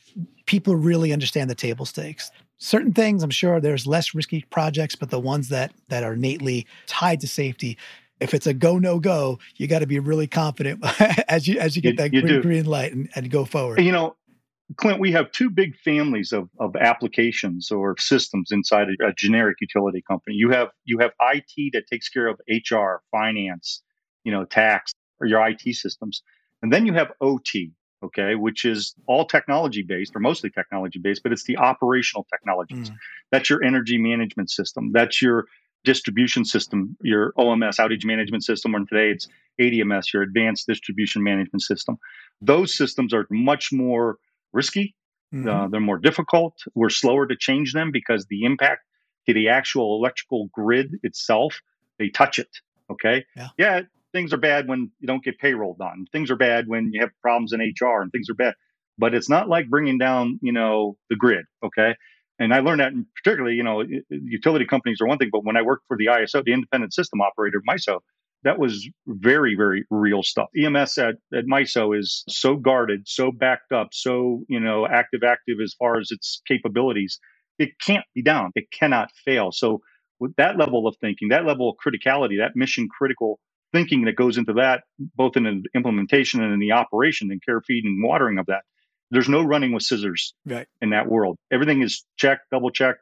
People 0.46 0.74
really 0.74 1.12
understand 1.12 1.48
the 1.48 1.54
table 1.54 1.86
stakes. 1.86 2.32
Certain 2.56 2.92
things, 2.92 3.22
I'm 3.22 3.30
sure 3.30 3.60
there's 3.60 3.86
less 3.86 4.16
risky 4.16 4.44
projects, 4.50 4.96
but 4.96 5.10
the 5.10 5.20
ones 5.20 5.48
that 5.50 5.72
that 5.90 6.02
are 6.02 6.14
innately 6.14 6.66
tied 6.88 7.20
to 7.20 7.28
safety, 7.28 7.78
if 8.18 8.34
it's 8.34 8.48
a 8.48 8.54
go 8.54 8.80
no 8.80 8.98
go, 8.98 9.38
you 9.58 9.68
got 9.68 9.78
to 9.78 9.86
be 9.86 10.00
really 10.00 10.26
confident 10.26 10.84
as 11.28 11.46
you 11.46 11.60
as 11.60 11.76
you 11.76 11.82
get 11.82 11.90
you, 11.90 11.96
that 11.98 12.12
you 12.12 12.22
green, 12.22 12.40
green 12.40 12.64
light 12.64 12.92
and, 12.92 13.08
and 13.14 13.30
go 13.30 13.44
forward. 13.44 13.80
You 13.80 13.92
know, 13.92 14.16
Clint, 14.76 15.00
we 15.00 15.12
have 15.12 15.32
two 15.32 15.48
big 15.48 15.76
families 15.76 16.32
of, 16.32 16.50
of 16.60 16.76
applications 16.76 17.70
or 17.70 17.96
systems 17.98 18.50
inside 18.52 18.88
a, 18.88 19.08
a, 19.08 19.12
generic 19.16 19.56
utility 19.60 20.02
company. 20.06 20.36
You 20.36 20.50
have 20.50 20.68
you 20.84 20.98
have 20.98 21.12
IT 21.20 21.72
that 21.72 21.86
takes 21.90 22.08
care 22.08 22.26
of 22.26 22.38
HR, 22.48 23.00
finance, 23.10 23.82
you 24.24 24.32
know, 24.32 24.44
tax, 24.44 24.92
or 25.20 25.26
your 25.26 25.46
IT 25.46 25.74
systems, 25.74 26.22
and 26.62 26.70
then 26.70 26.84
you 26.84 26.92
have 26.92 27.12
OT, 27.22 27.72
okay, 28.04 28.34
which 28.34 28.66
is 28.66 28.94
all 29.06 29.24
technology 29.24 29.82
based 29.82 30.14
or 30.14 30.20
mostly 30.20 30.50
technology 30.50 30.98
based, 30.98 31.22
but 31.22 31.32
it's 31.32 31.44
the 31.44 31.56
operational 31.56 32.26
technologies. 32.30 32.90
Mm. 32.90 32.96
That's 33.32 33.48
your 33.48 33.64
energy 33.64 33.96
management 33.96 34.50
system. 34.50 34.92
That's 34.92 35.22
your 35.22 35.46
distribution 35.84 36.44
system, 36.44 36.96
your 37.02 37.32
OMS 37.38 37.78
outage 37.78 38.04
management 38.04 38.44
system, 38.44 38.74
or 38.74 38.80
today 38.80 39.10
it's 39.10 39.28
ADMS, 39.60 40.12
your 40.12 40.22
advanced 40.22 40.66
distribution 40.66 41.22
management 41.22 41.62
system. 41.62 41.96
Those 42.42 42.76
systems 42.76 43.14
are 43.14 43.26
much 43.30 43.72
more 43.72 44.18
risky. 44.52 44.94
Mm-hmm. 45.34 45.48
Uh, 45.48 45.68
they're 45.68 45.80
more 45.80 45.98
difficult. 45.98 46.54
We're 46.74 46.88
slower 46.88 47.26
to 47.26 47.36
change 47.36 47.72
them 47.72 47.90
because 47.92 48.26
the 48.26 48.44
impact 48.44 48.82
to 49.26 49.34
the 49.34 49.48
actual 49.48 49.96
electrical 49.96 50.48
grid 50.52 50.96
itself, 51.02 51.60
they 51.98 52.08
touch 52.08 52.38
it. 52.38 52.48
Okay. 52.90 53.26
Yeah. 53.36 53.48
yeah. 53.58 53.80
Things 54.12 54.32
are 54.32 54.38
bad 54.38 54.68
when 54.68 54.90
you 55.00 55.06
don't 55.06 55.22
get 55.22 55.38
payroll 55.38 55.76
done. 55.78 56.06
Things 56.12 56.30
are 56.30 56.36
bad 56.36 56.66
when 56.66 56.92
you 56.92 57.00
have 57.02 57.10
problems 57.20 57.52
in 57.52 57.60
HR 57.60 58.00
and 58.00 58.10
things 58.10 58.30
are 58.30 58.34
bad. 58.34 58.54
But 58.96 59.14
it's 59.14 59.28
not 59.28 59.48
like 59.48 59.68
bringing 59.68 59.98
down, 59.98 60.40
you 60.42 60.52
know, 60.52 60.96
the 61.10 61.16
grid. 61.16 61.44
Okay. 61.62 61.94
And 62.38 62.54
I 62.54 62.60
learned 62.60 62.80
that 62.80 62.92
in 62.92 63.06
particularly, 63.16 63.56
you 63.56 63.64
know, 63.64 63.84
utility 64.08 64.64
companies 64.64 65.00
are 65.00 65.06
one 65.06 65.18
thing, 65.18 65.28
but 65.30 65.44
when 65.44 65.56
I 65.56 65.62
worked 65.62 65.86
for 65.88 65.96
the 65.96 66.06
ISO, 66.06 66.42
the 66.42 66.52
independent 66.52 66.94
system 66.94 67.20
operator, 67.20 67.60
MISO, 67.68 68.00
that 68.44 68.58
was 68.58 68.88
very, 69.06 69.54
very 69.56 69.84
real 69.90 70.22
stuff. 70.22 70.48
EMS 70.56 70.98
at, 70.98 71.16
at 71.34 71.44
MISO 71.46 71.98
is 71.98 72.24
so 72.28 72.56
guarded, 72.56 73.06
so 73.06 73.32
backed 73.32 73.72
up, 73.72 73.88
so, 73.92 74.44
you 74.48 74.60
know, 74.60 74.86
active, 74.86 75.22
active 75.24 75.56
as 75.62 75.74
far 75.78 75.98
as 75.98 76.10
its 76.10 76.40
capabilities. 76.46 77.18
It 77.58 77.70
can't 77.84 78.04
be 78.14 78.22
down. 78.22 78.52
It 78.54 78.66
cannot 78.70 79.10
fail. 79.24 79.50
So 79.50 79.80
with 80.20 80.34
that 80.36 80.56
level 80.56 80.86
of 80.86 80.96
thinking, 81.00 81.28
that 81.28 81.44
level 81.44 81.70
of 81.70 81.76
criticality, 81.84 82.38
that 82.38 82.52
mission 82.54 82.88
critical 82.88 83.40
thinking 83.72 84.04
that 84.04 84.16
goes 84.16 84.38
into 84.38 84.54
that, 84.54 84.84
both 84.98 85.36
in 85.36 85.42
the 85.42 85.62
implementation 85.74 86.42
and 86.42 86.52
in 86.52 86.60
the 86.60 86.72
operation 86.72 87.30
and 87.30 87.42
care 87.44 87.60
feed 87.60 87.84
and 87.84 88.02
watering 88.02 88.38
of 88.38 88.46
that, 88.46 88.62
there's 89.10 89.28
no 89.28 89.42
running 89.42 89.72
with 89.72 89.82
scissors 89.82 90.34
right. 90.46 90.66
in 90.80 90.90
that 90.90 91.08
world. 91.08 91.36
Everything 91.50 91.82
is 91.82 92.04
checked, 92.16 92.42
double 92.52 92.70
checked, 92.70 93.00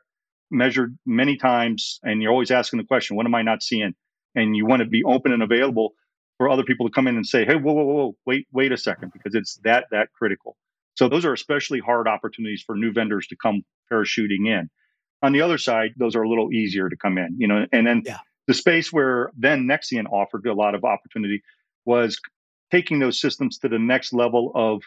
measured 0.50 0.96
many 1.04 1.36
times, 1.36 1.98
and 2.02 2.22
you're 2.22 2.32
always 2.32 2.50
asking 2.50 2.78
the 2.78 2.84
question, 2.84 3.16
what 3.16 3.26
am 3.26 3.34
I 3.34 3.42
not 3.42 3.62
seeing? 3.62 3.94
And 4.36 4.56
you 4.56 4.66
want 4.66 4.80
to 4.80 4.86
be 4.86 5.02
open 5.02 5.32
and 5.32 5.42
available 5.42 5.94
for 6.38 6.48
other 6.48 6.62
people 6.62 6.86
to 6.86 6.92
come 6.92 7.08
in 7.08 7.16
and 7.16 7.26
say, 7.26 7.44
"Hey, 7.44 7.56
whoa, 7.56 7.72
whoa, 7.72 7.84
whoa, 7.84 8.16
wait, 8.26 8.46
wait 8.52 8.70
a 8.70 8.76
second, 8.76 9.12
because 9.12 9.34
it's 9.34 9.56
that 9.64 9.86
that 9.90 10.12
critical." 10.12 10.56
So 10.94 11.08
those 11.08 11.24
are 11.24 11.32
especially 11.32 11.80
hard 11.80 12.06
opportunities 12.06 12.62
for 12.62 12.76
new 12.76 12.92
vendors 12.92 13.26
to 13.28 13.36
come 13.36 13.62
parachuting 13.90 14.46
in. 14.46 14.70
On 15.22 15.32
the 15.32 15.40
other 15.40 15.58
side, 15.58 15.90
those 15.96 16.14
are 16.14 16.22
a 16.22 16.28
little 16.28 16.52
easier 16.52 16.88
to 16.88 16.96
come 16.96 17.18
in, 17.18 17.36
you 17.38 17.48
know. 17.48 17.66
And 17.72 17.86
then 17.86 18.02
yeah. 18.04 18.18
the 18.46 18.54
space 18.54 18.92
where 18.92 19.30
then 19.36 19.66
Nexient 19.66 20.06
offered 20.12 20.46
a 20.46 20.54
lot 20.54 20.74
of 20.74 20.84
opportunity 20.84 21.42
was 21.84 22.20
taking 22.70 22.98
those 22.98 23.20
systems 23.20 23.58
to 23.58 23.68
the 23.68 23.78
next 23.78 24.12
level 24.12 24.52
of 24.54 24.82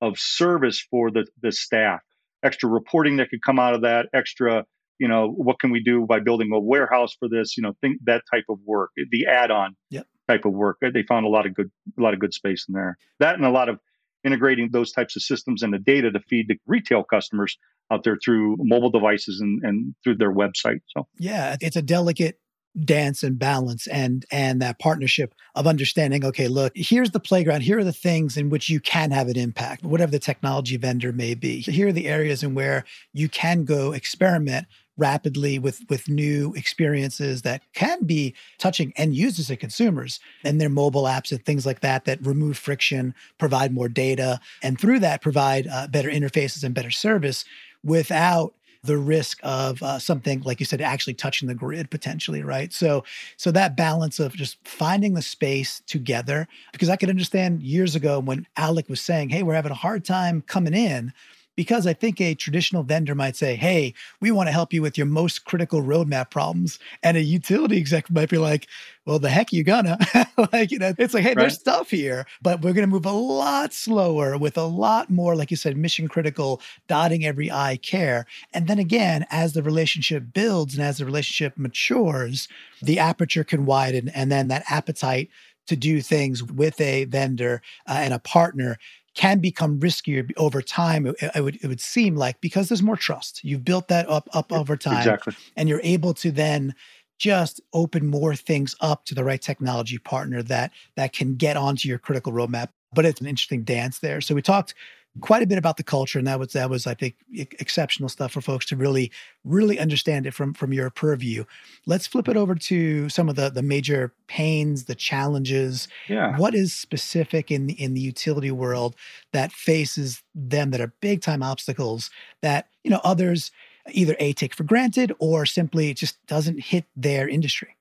of 0.00 0.18
service 0.18 0.80
for 0.90 1.10
the 1.10 1.26
the 1.42 1.52
staff. 1.52 2.00
Extra 2.42 2.68
reporting 2.68 3.16
that 3.16 3.28
could 3.30 3.42
come 3.42 3.58
out 3.58 3.74
of 3.74 3.82
that, 3.82 4.06
extra 4.14 4.64
you 5.00 5.08
know, 5.08 5.28
what 5.28 5.58
can 5.58 5.70
we 5.70 5.82
do 5.82 6.06
by 6.06 6.20
building 6.20 6.50
a 6.52 6.60
warehouse 6.60 7.16
for 7.18 7.26
this? 7.26 7.56
You 7.56 7.62
know, 7.62 7.72
think 7.80 7.96
that 8.04 8.22
type 8.30 8.44
of 8.50 8.58
work, 8.66 8.90
the 9.10 9.26
add-on 9.26 9.74
yep. 9.88 10.06
type 10.28 10.44
of 10.44 10.52
work. 10.52 10.76
They 10.82 11.02
found 11.02 11.24
a 11.24 11.28
lot 11.30 11.46
of 11.46 11.54
good, 11.54 11.70
a 11.98 12.02
lot 12.02 12.12
of 12.12 12.20
good 12.20 12.34
space 12.34 12.66
in 12.68 12.74
there. 12.74 12.98
That 13.18 13.34
and 13.34 13.44
a 13.46 13.50
lot 13.50 13.70
of 13.70 13.80
integrating 14.24 14.68
those 14.70 14.92
types 14.92 15.16
of 15.16 15.22
systems 15.22 15.62
and 15.62 15.72
the 15.72 15.78
data 15.78 16.12
to 16.12 16.20
feed 16.20 16.48
the 16.48 16.56
retail 16.66 17.02
customers 17.02 17.56
out 17.90 18.04
there 18.04 18.18
through 18.22 18.56
mobile 18.60 18.90
devices 18.90 19.40
and, 19.40 19.62
and 19.64 19.94
through 20.04 20.16
their 20.16 20.32
website. 20.32 20.80
So 20.94 21.08
yeah, 21.18 21.56
it's 21.62 21.76
a 21.76 21.82
delicate 21.82 22.38
dance 22.84 23.22
and 23.22 23.38
balance 23.38 23.88
and 23.88 24.24
and 24.30 24.62
that 24.62 24.78
partnership 24.78 25.34
of 25.56 25.66
understanding 25.66 26.24
okay 26.24 26.46
look 26.46 26.72
here's 26.76 27.10
the 27.10 27.18
playground 27.18 27.62
here 27.62 27.78
are 27.78 27.84
the 27.84 27.92
things 27.92 28.36
in 28.36 28.48
which 28.48 28.68
you 28.68 28.78
can 28.78 29.10
have 29.10 29.26
an 29.26 29.36
impact 29.36 29.84
whatever 29.84 30.12
the 30.12 30.20
technology 30.20 30.76
vendor 30.76 31.12
may 31.12 31.34
be 31.34 31.60
here 31.62 31.88
are 31.88 31.92
the 31.92 32.06
areas 32.06 32.44
in 32.44 32.54
where 32.54 32.84
you 33.12 33.28
can 33.28 33.64
go 33.64 33.92
experiment 33.92 34.68
rapidly 35.00 35.58
with 35.58 35.82
with 35.88 36.08
new 36.08 36.52
experiences 36.54 37.42
that 37.42 37.62
can 37.72 38.04
be 38.04 38.34
touching 38.58 38.92
end 38.96 39.14
users 39.14 39.50
and 39.50 39.58
consumers 39.58 40.20
and 40.44 40.60
their 40.60 40.68
mobile 40.68 41.04
apps 41.04 41.32
and 41.32 41.44
things 41.44 41.66
like 41.66 41.80
that 41.80 42.04
that 42.04 42.24
remove 42.24 42.56
friction 42.56 43.14
provide 43.38 43.72
more 43.72 43.88
data 43.88 44.38
and 44.62 44.78
through 44.78 44.98
that 45.00 45.22
provide 45.22 45.66
uh, 45.66 45.86
better 45.88 46.10
interfaces 46.10 46.62
and 46.62 46.74
better 46.74 46.90
service 46.90 47.44
without 47.82 48.54
the 48.82 48.96
risk 48.96 49.38
of 49.42 49.82
uh, 49.82 49.98
something 49.98 50.40
like 50.42 50.60
you 50.60 50.66
said 50.66 50.80
actually 50.80 51.14
touching 51.14 51.48
the 51.48 51.54
grid 51.54 51.90
potentially 51.90 52.42
right? 52.42 52.72
So 52.72 53.04
so 53.36 53.50
that 53.50 53.76
balance 53.76 54.20
of 54.20 54.34
just 54.34 54.56
finding 54.66 55.14
the 55.14 55.22
space 55.22 55.82
together 55.86 56.46
because 56.72 56.88
i 56.88 56.96
could 56.96 57.10
understand 57.10 57.62
years 57.62 57.94
ago 57.94 58.20
when 58.20 58.46
alec 58.56 58.88
was 58.88 59.00
saying 59.00 59.28
hey 59.28 59.42
we're 59.42 59.54
having 59.54 59.72
a 59.72 59.74
hard 59.74 60.04
time 60.04 60.42
coming 60.42 60.74
in 60.74 61.12
because 61.56 61.86
I 61.86 61.92
think 61.92 62.20
a 62.20 62.34
traditional 62.34 62.82
vendor 62.82 63.14
might 63.14 63.36
say, 63.36 63.56
Hey, 63.56 63.94
we 64.20 64.30
want 64.30 64.48
to 64.48 64.52
help 64.52 64.72
you 64.72 64.82
with 64.82 64.96
your 64.96 65.06
most 65.06 65.44
critical 65.44 65.82
roadmap 65.82 66.30
problems. 66.30 66.78
And 67.02 67.16
a 67.16 67.22
utility 67.22 67.76
exec 67.76 68.10
might 68.10 68.30
be 68.30 68.38
like, 68.38 68.66
Well, 69.06 69.18
the 69.18 69.28
heck 69.28 69.52
you 69.52 69.64
gonna? 69.64 69.98
like, 70.52 70.70
you 70.70 70.78
know, 70.78 70.94
it's 70.98 71.14
like, 71.14 71.22
Hey, 71.22 71.30
right. 71.30 71.38
there's 71.38 71.58
stuff 71.58 71.90
here, 71.90 72.26
but 72.42 72.62
we're 72.62 72.72
going 72.72 72.88
to 72.88 72.92
move 72.92 73.06
a 73.06 73.12
lot 73.12 73.72
slower 73.72 74.38
with 74.38 74.56
a 74.56 74.64
lot 74.64 75.10
more, 75.10 75.36
like 75.36 75.50
you 75.50 75.56
said, 75.56 75.76
mission 75.76 76.08
critical, 76.08 76.60
dotting 76.88 77.24
every 77.24 77.50
I 77.50 77.76
care. 77.76 78.26
And 78.52 78.66
then 78.66 78.78
again, 78.78 79.26
as 79.30 79.52
the 79.52 79.62
relationship 79.62 80.32
builds 80.32 80.76
and 80.76 80.84
as 80.84 80.98
the 80.98 81.04
relationship 81.04 81.56
matures, 81.56 82.48
the 82.82 82.98
aperture 82.98 83.44
can 83.44 83.66
widen. 83.66 84.08
And 84.10 84.30
then 84.30 84.48
that 84.48 84.64
appetite 84.68 85.28
to 85.70 85.76
do 85.76 86.00
things 86.00 86.42
with 86.42 86.80
a 86.80 87.04
vendor 87.04 87.62
uh, 87.86 87.98
and 87.98 88.12
a 88.12 88.18
partner 88.18 88.76
can 89.14 89.40
become 89.40 89.80
riskier 89.80 90.30
over 90.36 90.62
time. 90.62 91.06
It, 91.06 91.16
it, 91.34 91.42
would 91.42 91.56
it 91.62 91.66
would 91.66 91.80
seem 91.80 92.16
like 92.16 92.40
because 92.40 92.68
there's 92.68 92.82
more 92.82 92.96
trust. 92.96 93.42
You've 93.44 93.64
built 93.64 93.88
that 93.88 94.08
up 94.08 94.28
up 94.32 94.52
over 94.52 94.76
time, 94.76 94.98
exactly. 94.98 95.34
and 95.56 95.68
you're 95.68 95.80
able 95.82 96.14
to 96.14 96.30
then 96.30 96.74
just 97.18 97.60
open 97.74 98.06
more 98.06 98.34
things 98.34 98.74
up 98.80 99.04
to 99.04 99.14
the 99.14 99.24
right 99.24 99.42
technology 99.42 99.98
partner 99.98 100.42
that 100.44 100.72
that 100.96 101.12
can 101.12 101.36
get 101.36 101.56
onto 101.56 101.88
your 101.88 101.98
critical 101.98 102.32
roadmap. 102.32 102.68
But 102.92 103.06
it's 103.06 103.20
an 103.20 103.26
interesting 103.26 103.62
dance 103.62 103.98
there. 104.00 104.20
So 104.20 104.34
we 104.34 104.42
talked 104.42 104.74
quite 105.20 105.42
a 105.42 105.46
bit 105.46 105.58
about 105.58 105.76
the 105.76 105.82
culture, 105.82 106.18
and 106.18 106.28
that 106.28 106.38
was 106.38 106.52
that 106.52 106.70
was 106.70 106.86
I 106.86 106.94
think 106.94 107.16
exceptional 107.32 108.08
stuff 108.08 108.32
for 108.32 108.40
folks 108.40 108.66
to 108.66 108.76
really 108.76 109.10
really 109.44 109.78
understand 109.78 110.26
it 110.26 110.34
from 110.34 110.54
from 110.54 110.72
your 110.72 110.90
purview. 110.90 111.44
Let's 111.86 112.06
flip 112.06 112.28
it 112.28 112.36
over 112.36 112.54
to 112.54 113.08
some 113.08 113.28
of 113.28 113.36
the 113.36 113.50
the 113.50 113.62
major 113.62 114.12
pains, 114.28 114.84
the 114.84 114.94
challenges. 114.94 115.88
Yeah. 116.08 116.36
What 116.36 116.54
is 116.54 116.72
specific 116.72 117.50
in 117.50 117.66
the 117.66 117.74
in 117.74 117.94
the 117.94 118.00
utility 118.00 118.50
world 118.50 118.94
that 119.32 119.52
faces 119.52 120.22
them 120.34 120.70
that 120.70 120.80
are 120.80 120.92
big 121.00 121.22
time 121.22 121.42
obstacles 121.42 122.10
that 122.42 122.68
you 122.84 122.90
know 122.90 123.00
others 123.02 123.50
either 123.92 124.14
a 124.20 124.32
take 124.32 124.54
for 124.54 124.64
granted 124.64 125.12
or 125.18 125.44
simply 125.46 125.92
just 125.94 126.24
doesn't 126.26 126.60
hit 126.60 126.84
their 126.94 127.28
industry. 127.28 127.76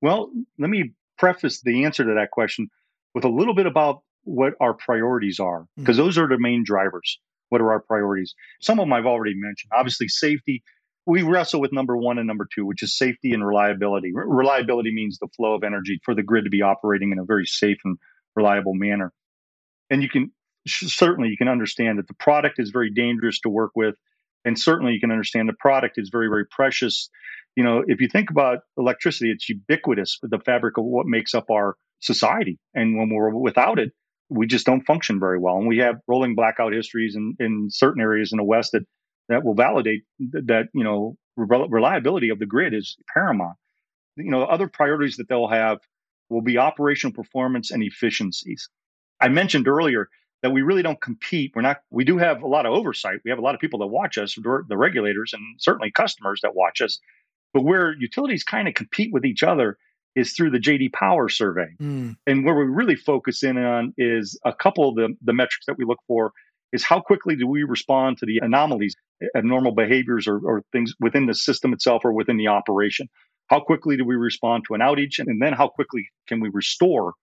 Well, 0.00 0.30
let 0.58 0.70
me 0.70 0.92
preface 1.18 1.60
the 1.60 1.84
answer 1.84 2.04
to 2.04 2.14
that 2.14 2.30
question 2.30 2.70
with 3.14 3.24
a 3.24 3.28
little 3.28 3.54
bit 3.54 3.66
about 3.66 4.02
what 4.28 4.54
our 4.60 4.74
priorities 4.74 5.40
are, 5.40 5.66
because 5.76 5.96
mm-hmm. 5.96 6.04
those 6.04 6.18
are 6.18 6.28
the 6.28 6.38
main 6.38 6.62
drivers. 6.64 7.18
What 7.48 7.62
are 7.62 7.72
our 7.72 7.80
priorities? 7.80 8.34
Some 8.60 8.78
of 8.78 8.84
them 8.84 8.92
I've 8.92 9.06
already 9.06 9.34
mentioned. 9.34 9.70
Obviously, 9.74 10.08
safety. 10.08 10.62
We 11.06 11.22
wrestle 11.22 11.62
with 11.62 11.72
number 11.72 11.96
one 11.96 12.18
and 12.18 12.26
number 12.26 12.46
two, 12.54 12.66
which 12.66 12.82
is 12.82 12.96
safety 12.96 13.32
and 13.32 13.46
reliability. 13.46 14.12
Re- 14.12 14.24
reliability 14.26 14.92
means 14.92 15.18
the 15.18 15.28
flow 15.34 15.54
of 15.54 15.64
energy 15.64 15.98
for 16.04 16.14
the 16.14 16.22
grid 16.22 16.44
to 16.44 16.50
be 16.50 16.60
operating 16.60 17.10
in 17.12 17.18
a 17.18 17.24
very 17.24 17.46
safe 17.46 17.78
and 17.84 17.96
reliable 18.36 18.74
manner. 18.74 19.12
And 19.88 20.02
you 20.02 20.10
can 20.10 20.30
certainly 20.66 21.30
you 21.30 21.38
can 21.38 21.48
understand 21.48 21.98
that 21.98 22.08
the 22.08 22.14
product 22.14 22.56
is 22.58 22.68
very 22.70 22.90
dangerous 22.92 23.40
to 23.40 23.48
work 23.48 23.70
with, 23.74 23.94
and 24.44 24.58
certainly 24.58 24.92
you 24.92 25.00
can 25.00 25.10
understand 25.10 25.48
the 25.48 25.54
product 25.58 25.94
is 25.96 26.10
very 26.12 26.28
very 26.28 26.44
precious. 26.44 27.08
You 27.56 27.64
know, 27.64 27.82
if 27.86 28.02
you 28.02 28.08
think 28.08 28.30
about 28.30 28.58
electricity, 28.76 29.30
it's 29.30 29.48
ubiquitous, 29.48 30.18
the 30.22 30.38
fabric 30.38 30.76
of 30.76 30.84
what 30.84 31.06
makes 31.06 31.34
up 31.34 31.50
our 31.50 31.76
society, 32.00 32.58
and 32.74 32.98
when 32.98 33.08
we're 33.08 33.30
without 33.30 33.78
it, 33.78 33.92
we 34.30 34.46
just 34.46 34.66
don't 34.66 34.82
function 34.82 35.18
very 35.18 35.38
well. 35.38 35.56
And 35.56 35.66
we 35.66 35.78
have 35.78 35.96
rolling 36.06 36.34
blackout 36.34 36.72
histories 36.72 37.16
in, 37.16 37.34
in 37.38 37.68
certain 37.70 38.00
areas 38.02 38.32
in 38.32 38.38
the 38.38 38.44
West 38.44 38.72
that, 38.72 38.82
that 39.28 39.44
will 39.44 39.54
validate 39.54 40.02
th- 40.18 40.44
that, 40.46 40.66
you 40.74 40.84
know, 40.84 41.16
reliability 41.36 42.30
of 42.30 42.38
the 42.38 42.46
grid 42.46 42.74
is 42.74 42.96
paramount. 43.12 43.56
You 44.16 44.30
know, 44.30 44.42
other 44.44 44.68
priorities 44.68 45.16
that 45.16 45.28
they'll 45.28 45.48
have 45.48 45.78
will 46.28 46.42
be 46.42 46.58
operational 46.58 47.14
performance 47.14 47.70
and 47.70 47.82
efficiencies. 47.82 48.68
I 49.20 49.28
mentioned 49.28 49.68
earlier 49.68 50.08
that 50.42 50.50
we 50.50 50.62
really 50.62 50.82
don't 50.82 51.00
compete. 51.00 51.52
We're 51.54 51.62
not, 51.62 51.78
we 51.90 52.04
do 52.04 52.18
have 52.18 52.42
a 52.42 52.46
lot 52.46 52.66
of 52.66 52.72
oversight. 52.72 53.20
We 53.24 53.30
have 53.30 53.38
a 53.38 53.42
lot 53.42 53.54
of 53.54 53.60
people 53.60 53.78
that 53.80 53.86
watch 53.86 54.18
us, 54.18 54.34
the 54.34 54.76
regulators 54.76 55.32
and 55.32 55.42
certainly 55.58 55.90
customers 55.90 56.40
that 56.42 56.54
watch 56.54 56.80
us. 56.80 56.98
But 57.54 57.64
where 57.64 57.94
utilities 57.98 58.44
kind 58.44 58.68
of 58.68 58.74
compete 58.74 59.12
with 59.12 59.24
each 59.24 59.42
other 59.42 59.78
is 60.18 60.32
through 60.32 60.50
the 60.50 60.58
JD 60.58 60.92
Power 60.92 61.28
survey. 61.28 61.68
Mm. 61.80 62.16
And 62.26 62.44
where 62.44 62.54
we 62.54 62.64
really 62.64 62.96
focus 62.96 63.42
in 63.42 63.56
on 63.56 63.94
is 63.96 64.38
a 64.44 64.52
couple 64.52 64.88
of 64.88 64.96
the, 64.96 65.14
the 65.22 65.32
metrics 65.32 65.66
that 65.66 65.78
we 65.78 65.84
look 65.84 66.00
for 66.06 66.32
is 66.72 66.84
how 66.84 67.00
quickly 67.00 67.36
do 67.36 67.46
we 67.46 67.62
respond 67.62 68.18
to 68.18 68.26
the 68.26 68.38
anomalies, 68.38 68.94
abnormal 69.36 69.72
behaviors 69.72 70.26
or, 70.26 70.40
or 70.44 70.62
things 70.72 70.92
within 71.00 71.26
the 71.26 71.34
system 71.34 71.72
itself 71.72 72.02
or 72.04 72.12
within 72.12 72.36
the 72.36 72.48
operation. 72.48 73.08
How 73.46 73.60
quickly 73.60 73.96
do 73.96 74.04
we 74.04 74.16
respond 74.16 74.64
to 74.68 74.74
an 74.74 74.80
outage? 74.80 75.18
And 75.18 75.40
then 75.40 75.52
how 75.54 75.68
quickly 75.68 76.08
can 76.26 76.40
we 76.40 76.50
restore 76.52 77.14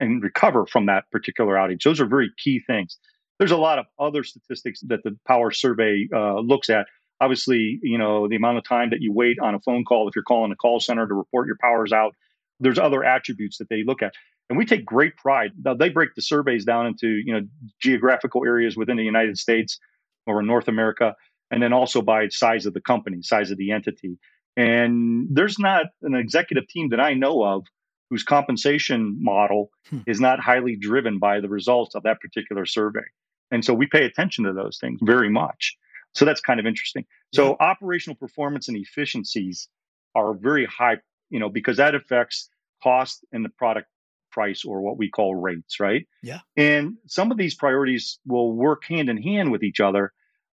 and 0.00 0.22
recover 0.22 0.66
from 0.66 0.86
that 0.86 1.04
particular 1.10 1.54
outage? 1.54 1.82
Those 1.82 2.00
are 2.00 2.06
very 2.06 2.30
key 2.36 2.60
things. 2.66 2.98
There's 3.38 3.52
a 3.52 3.56
lot 3.56 3.78
of 3.78 3.86
other 3.98 4.24
statistics 4.24 4.80
that 4.88 5.04
the 5.04 5.16
power 5.26 5.52
survey 5.52 6.08
uh, 6.12 6.40
looks 6.40 6.68
at 6.68 6.86
obviously, 7.20 7.78
you 7.82 7.98
know, 7.98 8.28
the 8.28 8.36
amount 8.36 8.58
of 8.58 8.64
time 8.64 8.90
that 8.90 9.00
you 9.00 9.12
wait 9.12 9.38
on 9.38 9.54
a 9.54 9.60
phone 9.60 9.84
call 9.84 10.08
if 10.08 10.14
you're 10.14 10.24
calling 10.24 10.52
a 10.52 10.56
call 10.56 10.80
center 10.80 11.06
to 11.06 11.14
report 11.14 11.46
your 11.46 11.56
powers 11.60 11.92
out. 11.92 12.14
There's 12.60 12.78
other 12.78 13.04
attributes 13.04 13.58
that 13.58 13.68
they 13.68 13.84
look 13.84 14.02
at. 14.02 14.14
And 14.48 14.56
we 14.56 14.64
take 14.64 14.84
great 14.84 15.16
pride. 15.16 15.52
Now, 15.62 15.74
they 15.74 15.90
break 15.90 16.14
the 16.14 16.22
surveys 16.22 16.64
down 16.64 16.86
into, 16.86 17.08
you 17.08 17.34
know, 17.34 17.46
geographical 17.80 18.44
areas 18.46 18.76
within 18.76 18.96
the 18.96 19.04
United 19.04 19.38
States 19.38 19.78
or 20.26 20.42
North 20.42 20.68
America, 20.68 21.14
and 21.50 21.62
then 21.62 21.72
also 21.72 22.02
by 22.02 22.28
size 22.28 22.66
of 22.66 22.74
the 22.74 22.80
company, 22.80 23.22
size 23.22 23.50
of 23.50 23.58
the 23.58 23.72
entity. 23.72 24.18
And 24.56 25.28
there's 25.30 25.58
not 25.58 25.86
an 26.02 26.14
executive 26.14 26.66
team 26.66 26.90
that 26.90 27.00
I 27.00 27.14
know 27.14 27.44
of 27.44 27.66
whose 28.10 28.24
compensation 28.24 29.18
model 29.20 29.70
hmm. 29.88 29.98
is 30.06 30.20
not 30.20 30.40
highly 30.40 30.76
driven 30.76 31.18
by 31.18 31.40
the 31.40 31.48
results 31.48 31.94
of 31.94 32.04
that 32.04 32.20
particular 32.20 32.64
survey. 32.64 33.04
And 33.50 33.64
so 33.64 33.74
we 33.74 33.86
pay 33.86 34.04
attention 34.04 34.44
to 34.44 34.52
those 34.52 34.78
things 34.78 34.98
very 35.02 35.30
much. 35.30 35.76
So 36.14 36.24
that's 36.24 36.40
kind 36.40 36.58
of 36.58 36.66
interesting. 36.66 37.04
So 37.34 37.50
yeah. 37.50 37.66
operational 37.66 38.16
performance 38.16 38.68
and 38.68 38.76
efficiencies 38.76 39.68
are 40.14 40.34
very 40.34 40.66
high, 40.66 40.96
you 41.30 41.38
know, 41.38 41.48
because 41.48 41.76
that 41.76 41.94
affects 41.94 42.48
cost 42.82 43.24
and 43.32 43.44
the 43.44 43.50
product 43.50 43.88
price 44.30 44.64
or 44.64 44.80
what 44.80 44.98
we 44.98 45.10
call 45.10 45.34
rates, 45.34 45.80
right? 45.80 46.06
Yeah. 46.22 46.40
And 46.56 46.94
some 47.06 47.30
of 47.30 47.38
these 47.38 47.54
priorities 47.54 48.18
will 48.26 48.52
work 48.52 48.82
hand 48.88 49.08
in 49.08 49.22
hand 49.22 49.50
with 49.50 49.62
each 49.62 49.80
other. 49.80 50.12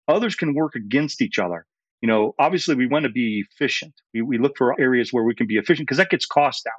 Others 0.07 0.35
can 0.35 0.53
work 0.53 0.75
against 0.75 1.21
each 1.21 1.39
other. 1.39 1.65
You 2.01 2.07
know, 2.07 2.35
obviously 2.37 2.75
we 2.75 2.87
want 2.87 3.03
to 3.03 3.09
be 3.09 3.43
efficient. 3.49 3.93
We, 4.13 4.21
we 4.21 4.37
look 4.37 4.57
for 4.57 4.79
areas 4.79 5.13
where 5.13 5.23
we 5.23 5.35
can 5.35 5.47
be 5.47 5.55
efficient 5.55 5.87
because 5.87 5.97
that 5.97 6.09
gets 6.09 6.25
cost 6.25 6.65
down. 6.65 6.73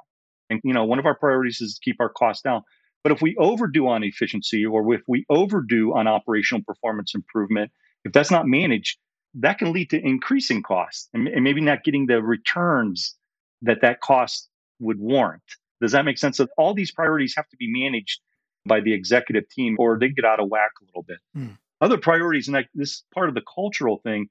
And, 0.49 0.61
you 0.63 0.73
know, 0.73 0.85
one 0.85 0.99
of 0.99 1.05
our 1.05 1.17
priorities 1.17 1.61
is 1.61 1.75
to 1.75 1.79
keep 1.83 1.97
our 1.99 2.09
costs 2.09 2.43
down. 2.43 2.61
But 3.03 3.11
if 3.11 3.21
we 3.21 3.35
overdo 3.37 3.87
on 3.87 4.03
efficiency 4.03 4.65
or 4.65 4.93
if 4.93 5.01
we 5.07 5.25
overdo 5.29 5.95
on 5.95 6.07
operational 6.07 6.63
performance 6.65 7.13
improvement, 7.15 7.71
if 8.05 8.13
that's 8.13 8.31
not 8.31 8.47
managed, 8.47 8.97
that 9.35 9.57
can 9.57 9.73
lead 9.73 9.89
to 9.89 9.99
increasing 9.99 10.63
costs 10.63 11.09
and, 11.13 11.27
and 11.27 11.43
maybe 11.43 11.59
not 11.59 11.83
getting 11.83 12.05
the 12.05 12.21
returns 12.21 13.15
that 13.61 13.81
that 13.81 13.99
cost 13.99 14.49
would 14.79 14.99
warrant. 14.99 15.43
Does 15.81 15.91
that 15.91 16.05
make 16.05 16.17
sense? 16.17 16.37
So 16.37 16.47
all 16.57 16.73
these 16.73 16.91
priorities 16.91 17.33
have 17.35 17.49
to 17.49 17.57
be 17.57 17.69
managed 17.69 18.21
by 18.65 18.79
the 18.79 18.93
executive 18.93 19.49
team 19.49 19.75
or 19.77 19.99
they 19.99 20.09
get 20.09 20.23
out 20.23 20.39
of 20.39 20.47
whack 20.49 20.71
a 20.81 20.85
little 20.85 21.03
bit. 21.03 21.17
Mm. 21.35 21.57
Other 21.81 21.97
priorities, 21.97 22.47
and 22.47 22.55
like 22.55 22.69
this 22.73 23.03
part 23.13 23.27
of 23.27 23.35
the 23.35 23.43
cultural 23.53 23.99
thing, 24.03 24.29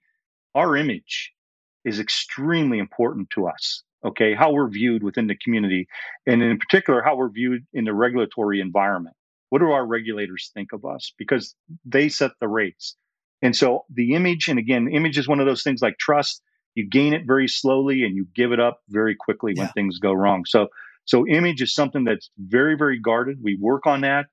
our 0.54 0.76
image 0.76 1.32
is 1.84 2.00
extremely 2.00 2.78
important 2.78 3.28
to 3.30 3.46
us 3.46 3.82
okay, 4.04 4.34
how 4.34 4.52
we're 4.52 4.68
viewed 4.68 5.02
within 5.02 5.26
the 5.26 5.36
community, 5.36 5.88
and 6.26 6.42
in 6.42 6.58
particular, 6.58 7.02
how 7.02 7.16
we're 7.16 7.30
viewed 7.30 7.66
in 7.72 7.84
the 7.84 7.94
regulatory 7.94 8.60
environment. 8.60 9.16
What 9.48 9.60
do 9.60 9.70
our 9.70 9.86
regulators 9.86 10.50
think 10.54 10.72
of 10.72 10.84
us? 10.84 11.12
Because 11.16 11.54
they 11.84 12.08
set 12.08 12.32
the 12.40 12.48
rates. 12.48 12.96
And 13.44 13.54
so 13.54 13.84
the 13.92 14.14
image, 14.14 14.48
and 14.48 14.58
again, 14.58 14.88
image 14.88 15.18
is 15.18 15.28
one 15.28 15.38
of 15.38 15.44
those 15.44 15.62
things 15.62 15.82
like 15.82 15.98
trust. 15.98 16.40
You 16.74 16.88
gain 16.88 17.12
it 17.12 17.26
very 17.26 17.46
slowly 17.46 18.02
and 18.02 18.16
you 18.16 18.26
give 18.34 18.52
it 18.52 18.58
up 18.58 18.80
very 18.88 19.14
quickly 19.14 19.52
when 19.54 19.68
things 19.68 19.98
go 19.98 20.14
wrong. 20.14 20.46
So, 20.46 20.68
so 21.04 21.28
image 21.28 21.60
is 21.60 21.74
something 21.74 22.04
that's 22.04 22.30
very, 22.38 22.74
very 22.74 22.98
guarded. 22.98 23.36
We 23.42 23.58
work 23.60 23.86
on 23.86 24.00
that. 24.00 24.26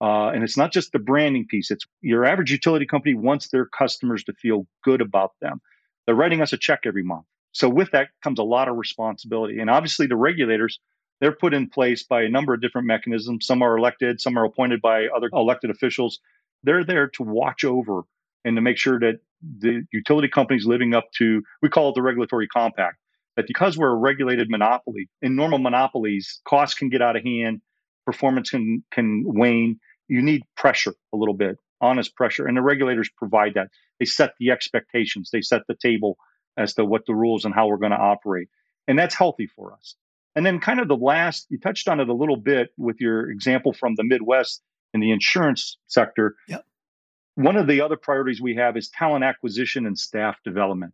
Uh, 0.00 0.28
and 0.28 0.44
it's 0.44 0.56
not 0.56 0.72
just 0.72 0.92
the 0.92 1.00
branding 1.00 1.48
piece. 1.48 1.72
It's 1.72 1.84
your 2.02 2.24
average 2.24 2.52
utility 2.52 2.86
company 2.86 3.14
wants 3.14 3.48
their 3.48 3.66
customers 3.66 4.22
to 4.24 4.32
feel 4.32 4.68
good 4.84 5.00
about 5.00 5.32
them. 5.40 5.60
They're 6.06 6.14
writing 6.14 6.40
us 6.40 6.52
a 6.52 6.56
check 6.56 6.82
every 6.86 7.02
month. 7.02 7.26
So 7.50 7.68
with 7.68 7.90
that 7.90 8.10
comes 8.22 8.38
a 8.38 8.44
lot 8.44 8.68
of 8.68 8.76
responsibility. 8.76 9.58
And 9.58 9.70
obviously 9.70 10.06
the 10.06 10.16
regulators, 10.16 10.78
they're 11.20 11.34
put 11.34 11.52
in 11.52 11.68
place 11.68 12.04
by 12.04 12.22
a 12.22 12.28
number 12.28 12.54
of 12.54 12.60
different 12.60 12.86
mechanisms. 12.86 13.44
Some 13.44 13.60
are 13.60 13.76
elected, 13.76 14.20
some 14.20 14.38
are 14.38 14.44
appointed 14.44 14.80
by 14.80 15.06
other 15.06 15.30
elected 15.32 15.70
officials. 15.70 16.20
They're 16.62 16.84
there 16.84 17.08
to 17.16 17.24
watch 17.24 17.64
over 17.64 18.04
and 18.44 18.56
to 18.56 18.62
make 18.62 18.78
sure 18.78 18.98
that 19.00 19.20
the 19.58 19.82
utility 19.92 20.28
companies 20.28 20.66
living 20.66 20.94
up 20.94 21.04
to, 21.18 21.42
we 21.60 21.68
call 21.68 21.90
it 21.90 21.94
the 21.94 22.02
regulatory 22.02 22.48
compact, 22.48 22.98
that 23.36 23.46
because 23.46 23.76
we're 23.76 23.90
a 23.90 23.96
regulated 23.96 24.50
monopoly, 24.50 25.08
in 25.20 25.34
normal 25.34 25.58
monopolies, 25.58 26.40
costs 26.46 26.78
can 26.78 26.88
get 26.88 27.02
out 27.02 27.16
of 27.16 27.24
hand, 27.24 27.60
performance 28.04 28.50
can, 28.50 28.84
can 28.90 29.24
wane. 29.26 29.78
You 30.08 30.22
need 30.22 30.42
pressure 30.56 30.94
a 31.12 31.16
little 31.16 31.34
bit, 31.34 31.58
honest 31.80 32.14
pressure. 32.14 32.46
And 32.46 32.56
the 32.56 32.62
regulators 32.62 33.10
provide 33.16 33.54
that. 33.54 33.68
They 33.98 34.04
set 34.04 34.34
the 34.38 34.50
expectations, 34.50 35.30
they 35.32 35.40
set 35.40 35.62
the 35.68 35.76
table 35.80 36.16
as 36.56 36.74
to 36.74 36.84
what 36.84 37.06
the 37.06 37.14
rules 37.14 37.44
and 37.44 37.54
how 37.54 37.68
we're 37.68 37.78
going 37.78 37.92
to 37.92 37.98
operate. 37.98 38.48
And 38.86 38.98
that's 38.98 39.14
healthy 39.14 39.46
for 39.46 39.72
us. 39.72 39.96
And 40.34 40.44
then, 40.46 40.60
kind 40.60 40.80
of 40.80 40.88
the 40.88 40.96
last, 40.96 41.46
you 41.50 41.58
touched 41.58 41.88
on 41.88 42.00
it 42.00 42.08
a 42.08 42.14
little 42.14 42.36
bit 42.36 42.70
with 42.78 43.00
your 43.00 43.30
example 43.30 43.72
from 43.72 43.94
the 43.96 44.04
Midwest 44.04 44.62
in 44.94 45.00
the 45.00 45.10
insurance 45.10 45.76
sector. 45.86 46.36
Yep. 46.48 46.64
One 47.34 47.56
of 47.56 47.66
the 47.66 47.80
other 47.80 47.96
priorities 47.96 48.40
we 48.40 48.54
have 48.56 48.76
is 48.76 48.90
talent 48.90 49.24
acquisition 49.24 49.86
and 49.86 49.98
staff 49.98 50.36
development. 50.44 50.92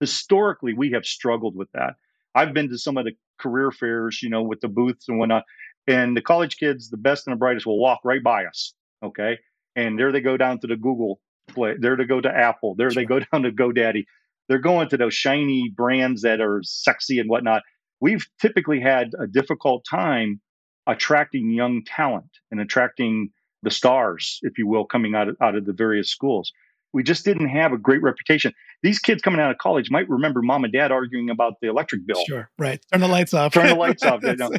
Historically, 0.00 0.74
we 0.74 0.90
have 0.90 1.04
struggled 1.04 1.54
with 1.54 1.70
that. 1.72 1.94
I've 2.34 2.52
been 2.52 2.68
to 2.70 2.78
some 2.78 2.96
of 2.96 3.04
the 3.04 3.12
career 3.38 3.70
fairs, 3.70 4.22
you 4.22 4.28
know, 4.28 4.42
with 4.42 4.60
the 4.60 4.68
booths 4.68 5.08
and 5.08 5.18
whatnot, 5.18 5.44
and 5.86 6.16
the 6.16 6.22
college 6.22 6.56
kids, 6.56 6.90
the 6.90 6.96
best 6.96 7.26
and 7.26 7.34
the 7.34 7.38
brightest, 7.38 7.66
will 7.66 7.78
walk 7.78 8.00
right 8.04 8.22
by 8.22 8.46
us. 8.46 8.74
Okay. 9.02 9.38
And 9.76 9.98
there 9.98 10.10
they 10.10 10.20
go 10.20 10.36
down 10.36 10.58
to 10.60 10.66
the 10.66 10.76
Google 10.76 11.20
play, 11.48 11.74
there 11.78 11.96
to 11.96 12.04
go 12.04 12.20
to 12.20 12.28
Apple, 12.28 12.74
there 12.74 12.90
they 12.90 13.04
go 13.04 13.20
down 13.32 13.42
to 13.42 13.52
GoDaddy 13.52 14.04
they're 14.48 14.58
going 14.58 14.88
to 14.88 14.96
those 14.96 15.14
shiny 15.14 15.70
brands 15.74 16.22
that 16.22 16.40
are 16.40 16.60
sexy 16.62 17.18
and 17.18 17.28
whatnot. 17.28 17.62
We've 18.00 18.26
typically 18.40 18.80
had 18.80 19.12
a 19.18 19.26
difficult 19.26 19.86
time 19.88 20.40
attracting 20.86 21.50
young 21.50 21.82
talent 21.84 22.30
and 22.50 22.60
attracting 22.60 23.30
the 23.64 23.70
stars, 23.70 24.38
if 24.42 24.58
you 24.58 24.66
will, 24.66 24.84
coming 24.84 25.14
out 25.14 25.28
of, 25.28 25.36
out 25.40 25.56
of 25.56 25.64
the 25.64 25.72
various 25.72 26.08
schools. 26.08 26.52
We 26.92 27.02
just 27.02 27.24
didn't 27.24 27.48
have 27.48 27.72
a 27.72 27.78
great 27.78 28.02
reputation. 28.02 28.52
These 28.84 29.00
kids 29.00 29.20
coming 29.20 29.40
out 29.40 29.50
of 29.50 29.58
college 29.58 29.90
might 29.90 30.08
remember 30.08 30.42
mom 30.42 30.62
and 30.62 30.72
dad 30.72 30.92
arguing 30.92 31.28
about 31.28 31.54
the 31.60 31.68
electric 31.68 32.06
bill. 32.06 32.22
Sure, 32.24 32.48
right. 32.56 32.80
Turn 32.92 33.00
the 33.00 33.08
lights 33.08 33.34
off. 33.34 33.52
Turn 33.52 33.66
the 33.66 33.74
lights 33.74 34.04
off. 34.04 34.22
You 34.22 34.36
know, 34.36 34.50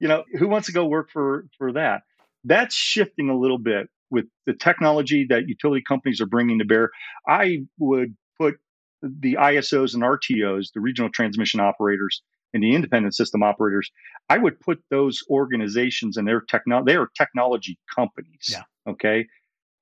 you 0.00 0.08
know, 0.08 0.24
who 0.38 0.48
wants 0.48 0.66
to 0.68 0.72
go 0.72 0.86
work 0.86 1.10
for 1.12 1.46
for 1.58 1.72
that? 1.72 2.02
That's 2.44 2.74
shifting 2.74 3.28
a 3.28 3.36
little 3.36 3.58
bit 3.58 3.88
with 4.10 4.24
the 4.46 4.54
technology 4.54 5.26
that 5.28 5.48
utility 5.48 5.82
companies 5.86 6.20
are 6.20 6.26
bringing 6.26 6.58
to 6.60 6.64
bear. 6.64 6.90
I 7.28 7.64
would 7.78 8.16
put 8.38 8.56
the 9.02 9.34
ISOs 9.34 9.94
and 9.94 10.02
RTOs, 10.02 10.72
the 10.74 10.80
regional 10.80 11.10
transmission 11.10 11.60
operators, 11.60 12.22
and 12.52 12.62
the 12.62 12.74
independent 12.74 13.14
system 13.14 13.42
operators, 13.42 13.90
I 14.28 14.38
would 14.38 14.58
put 14.60 14.82
those 14.90 15.22
organizations 15.30 16.16
and 16.16 16.26
their 16.26 16.40
techno 16.40 16.84
they 16.84 16.96
are 16.96 17.08
technology 17.16 17.78
companies. 17.94 18.48
Yeah. 18.50 18.62
Okay. 18.86 19.26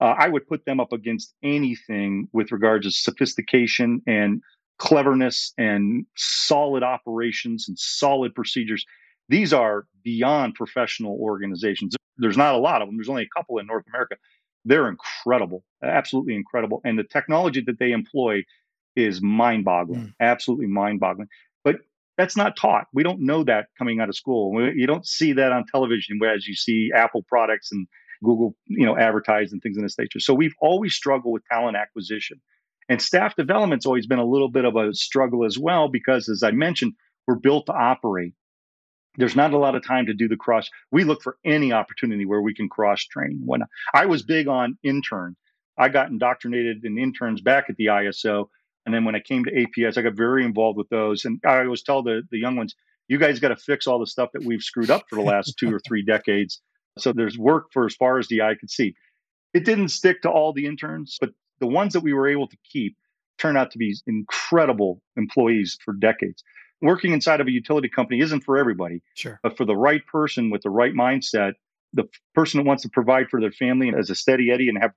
Uh, 0.00 0.14
I 0.16 0.28
would 0.28 0.46
put 0.46 0.64
them 0.64 0.78
up 0.78 0.92
against 0.92 1.34
anything 1.42 2.28
with 2.32 2.52
regards 2.52 2.86
to 2.86 2.92
sophistication 2.92 4.00
and 4.06 4.42
cleverness 4.78 5.52
and 5.58 6.06
solid 6.16 6.82
operations 6.82 7.66
and 7.68 7.76
solid 7.78 8.34
procedures. 8.34 8.84
These 9.28 9.52
are 9.52 9.86
beyond 10.04 10.54
professional 10.54 11.18
organizations. 11.20 11.96
There's 12.16 12.36
not 12.36 12.54
a 12.54 12.58
lot 12.58 12.80
of 12.80 12.88
them. 12.88 12.96
There's 12.96 13.08
only 13.08 13.24
a 13.24 13.28
couple 13.36 13.58
in 13.58 13.66
North 13.66 13.84
America. 13.88 14.16
They're 14.64 14.88
incredible, 14.88 15.64
absolutely 15.82 16.34
incredible. 16.34 16.80
And 16.84 16.98
the 16.98 17.04
technology 17.04 17.60
that 17.62 17.78
they 17.78 17.92
employ 17.92 18.44
is 18.96 19.20
mind 19.20 19.64
boggling, 19.64 20.00
mm. 20.00 20.12
absolutely 20.20 20.66
mind 20.66 21.00
boggling. 21.00 21.28
That's 22.18 22.36
not 22.36 22.56
taught. 22.56 22.86
We 22.92 23.04
don't 23.04 23.20
know 23.20 23.44
that 23.44 23.68
coming 23.78 24.00
out 24.00 24.08
of 24.08 24.16
school. 24.16 24.70
You 24.74 24.86
don't 24.86 25.06
see 25.06 25.32
that 25.34 25.52
on 25.52 25.64
television, 25.72 26.18
whereas 26.18 26.46
you 26.46 26.54
see 26.54 26.90
Apple 26.94 27.24
products 27.26 27.70
and 27.72 27.86
Google, 28.22 28.56
you 28.66 28.84
know, 28.84 28.98
advertised 28.98 29.52
and 29.52 29.62
things 29.62 29.76
in 29.76 29.84
this 29.84 29.96
nature. 29.96 30.18
So 30.18 30.34
we've 30.34 30.54
always 30.60 30.94
struggled 30.94 31.32
with 31.32 31.44
talent 31.50 31.76
acquisition. 31.76 32.40
And 32.88 33.00
staff 33.00 33.36
development's 33.36 33.86
always 33.86 34.06
been 34.06 34.18
a 34.18 34.24
little 34.24 34.50
bit 34.50 34.64
of 34.64 34.74
a 34.74 34.92
struggle 34.94 35.44
as 35.44 35.56
well, 35.58 35.88
because 35.88 36.28
as 36.28 36.42
I 36.42 36.50
mentioned, 36.50 36.94
we're 37.26 37.36
built 37.36 37.66
to 37.66 37.72
operate. 37.72 38.32
There's 39.16 39.36
not 39.36 39.52
a 39.52 39.58
lot 39.58 39.74
of 39.74 39.86
time 39.86 40.06
to 40.06 40.14
do 40.14 40.26
the 40.26 40.36
cross. 40.36 40.68
We 40.90 41.04
look 41.04 41.22
for 41.22 41.36
any 41.44 41.72
opportunity 41.72 42.24
where 42.24 42.42
we 42.42 42.54
can 42.54 42.68
cross 42.68 43.04
train. 43.04 43.42
When 43.44 43.62
I 43.94 44.06
was 44.06 44.22
big 44.22 44.48
on 44.48 44.78
interns, 44.82 45.36
I 45.78 45.88
got 45.88 46.08
indoctrinated 46.08 46.84
in 46.84 46.98
interns 46.98 47.40
back 47.40 47.66
at 47.68 47.76
the 47.76 47.86
ISO 47.86 48.46
and 48.88 48.94
then 48.94 49.04
when 49.04 49.14
I 49.14 49.20
came 49.20 49.44
to 49.44 49.52
APS, 49.52 49.98
I 49.98 50.00
got 50.00 50.14
very 50.14 50.46
involved 50.46 50.78
with 50.78 50.88
those. 50.88 51.26
And 51.26 51.42
I 51.46 51.58
always 51.58 51.82
tell 51.82 52.02
the, 52.02 52.22
the 52.30 52.38
young 52.38 52.56
ones, 52.56 52.74
you 53.06 53.18
guys 53.18 53.38
got 53.38 53.48
to 53.48 53.56
fix 53.56 53.86
all 53.86 53.98
the 53.98 54.06
stuff 54.06 54.30
that 54.32 54.42
we've 54.42 54.62
screwed 54.62 54.88
up 54.88 55.02
for 55.10 55.16
the 55.16 55.20
last 55.20 55.58
two 55.58 55.70
or 55.70 55.78
three 55.86 56.02
decades. 56.02 56.62
So 56.96 57.12
there's 57.12 57.36
work 57.36 57.66
for 57.70 57.84
as 57.84 57.94
far 57.94 58.18
as 58.18 58.28
the 58.28 58.40
eye 58.40 58.54
could 58.58 58.70
see. 58.70 58.94
It 59.52 59.66
didn't 59.66 59.88
stick 59.88 60.22
to 60.22 60.30
all 60.30 60.54
the 60.54 60.64
interns, 60.64 61.18
but 61.20 61.32
the 61.60 61.66
ones 61.66 61.92
that 61.92 62.00
we 62.00 62.14
were 62.14 62.28
able 62.28 62.48
to 62.48 62.56
keep 62.64 62.96
turned 63.36 63.58
out 63.58 63.72
to 63.72 63.78
be 63.78 63.94
incredible 64.06 65.02
employees 65.18 65.76
for 65.84 65.92
decades. 65.92 66.42
Working 66.80 67.12
inside 67.12 67.42
of 67.42 67.46
a 67.46 67.50
utility 67.50 67.90
company 67.90 68.20
isn't 68.20 68.40
for 68.40 68.56
everybody. 68.56 69.02
Sure. 69.16 69.38
But 69.42 69.58
for 69.58 69.66
the 69.66 69.76
right 69.76 70.06
person 70.06 70.48
with 70.48 70.62
the 70.62 70.70
right 70.70 70.94
mindset, 70.94 71.52
the 71.92 72.08
person 72.34 72.56
that 72.56 72.64
wants 72.66 72.84
to 72.84 72.88
provide 72.88 73.28
for 73.28 73.38
their 73.38 73.52
family 73.52 73.92
as 73.94 74.08
a 74.08 74.14
steady 74.14 74.50
Eddie 74.50 74.70
and 74.70 74.78
have 74.80 74.92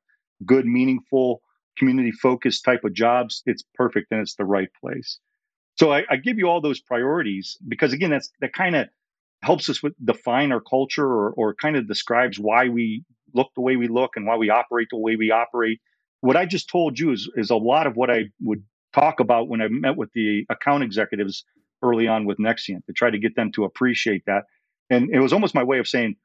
good, 0.46 0.66
meaningful 0.66 1.42
community 1.78 2.12
focused 2.12 2.64
type 2.64 2.84
of 2.84 2.94
jobs, 2.94 3.44
it's 3.46 3.64
perfect 3.76 4.12
and 4.12 4.22
it's 4.22 4.36
the 4.36 4.46
right 4.46 4.70
place. 4.82 5.20
So 5.76 5.92
I, 5.92 6.04
I 6.10 6.18
give 6.18 6.38
you 6.38 6.48
all 6.48 6.62
those 6.62 6.80
priorities 6.80 7.58
because 7.68 7.94
again, 7.94 8.12
that's 8.12 8.32
that 8.42 8.54
kind 8.54 8.76
of 8.76 8.88
helps 9.42 9.70
us 9.70 9.82
with 9.82 9.94
define 10.04 10.52
our 10.52 10.62
culture 10.62 11.06
or, 11.06 11.32
or 11.32 11.56
kind 11.56 11.76
of 11.76 11.88
describes 11.88 12.40
why 12.40 12.70
we 12.70 13.04
look 13.34 13.50
the 13.56 13.62
way 13.62 13.76
we 13.76 13.88
look 13.88 14.12
and 14.16 14.26
why 14.28 14.36
we 14.36 14.50
operate 14.50 14.88
the 14.92 14.98
way 14.98 15.16
we 15.16 15.32
operate. 15.32 15.80
What 16.20 16.38
I 16.38 16.46
just 16.46 16.70
told 16.70 17.00
you 17.00 17.12
is, 17.12 17.30
is 17.36 17.50
a 17.50 17.56
lot 17.56 17.88
of 17.88 17.96
what 17.96 18.12
I 18.12 18.26
would 18.42 18.64
talk 18.94 19.20
about 19.20 19.48
when 19.48 19.62
I 19.62 19.68
met 19.70 19.98
with 19.98 20.12
the 20.14 20.46
account 20.50 20.84
executives 20.84 21.46
early 21.82 22.08
on 22.08 22.26
with 22.26 22.38
Nexient 22.38 22.86
to 22.86 22.94
try 22.94 23.10
to 23.10 23.18
get 23.18 23.36
them 23.36 23.52
to 23.54 23.64
appreciate 23.64 24.24
that. 24.28 24.44
And 24.90 25.10
it 25.10 25.20
was 25.20 25.34
almost 25.34 25.56
my 25.56 25.64
way 25.64 25.80
of 25.80 25.88
saying, 25.88 26.16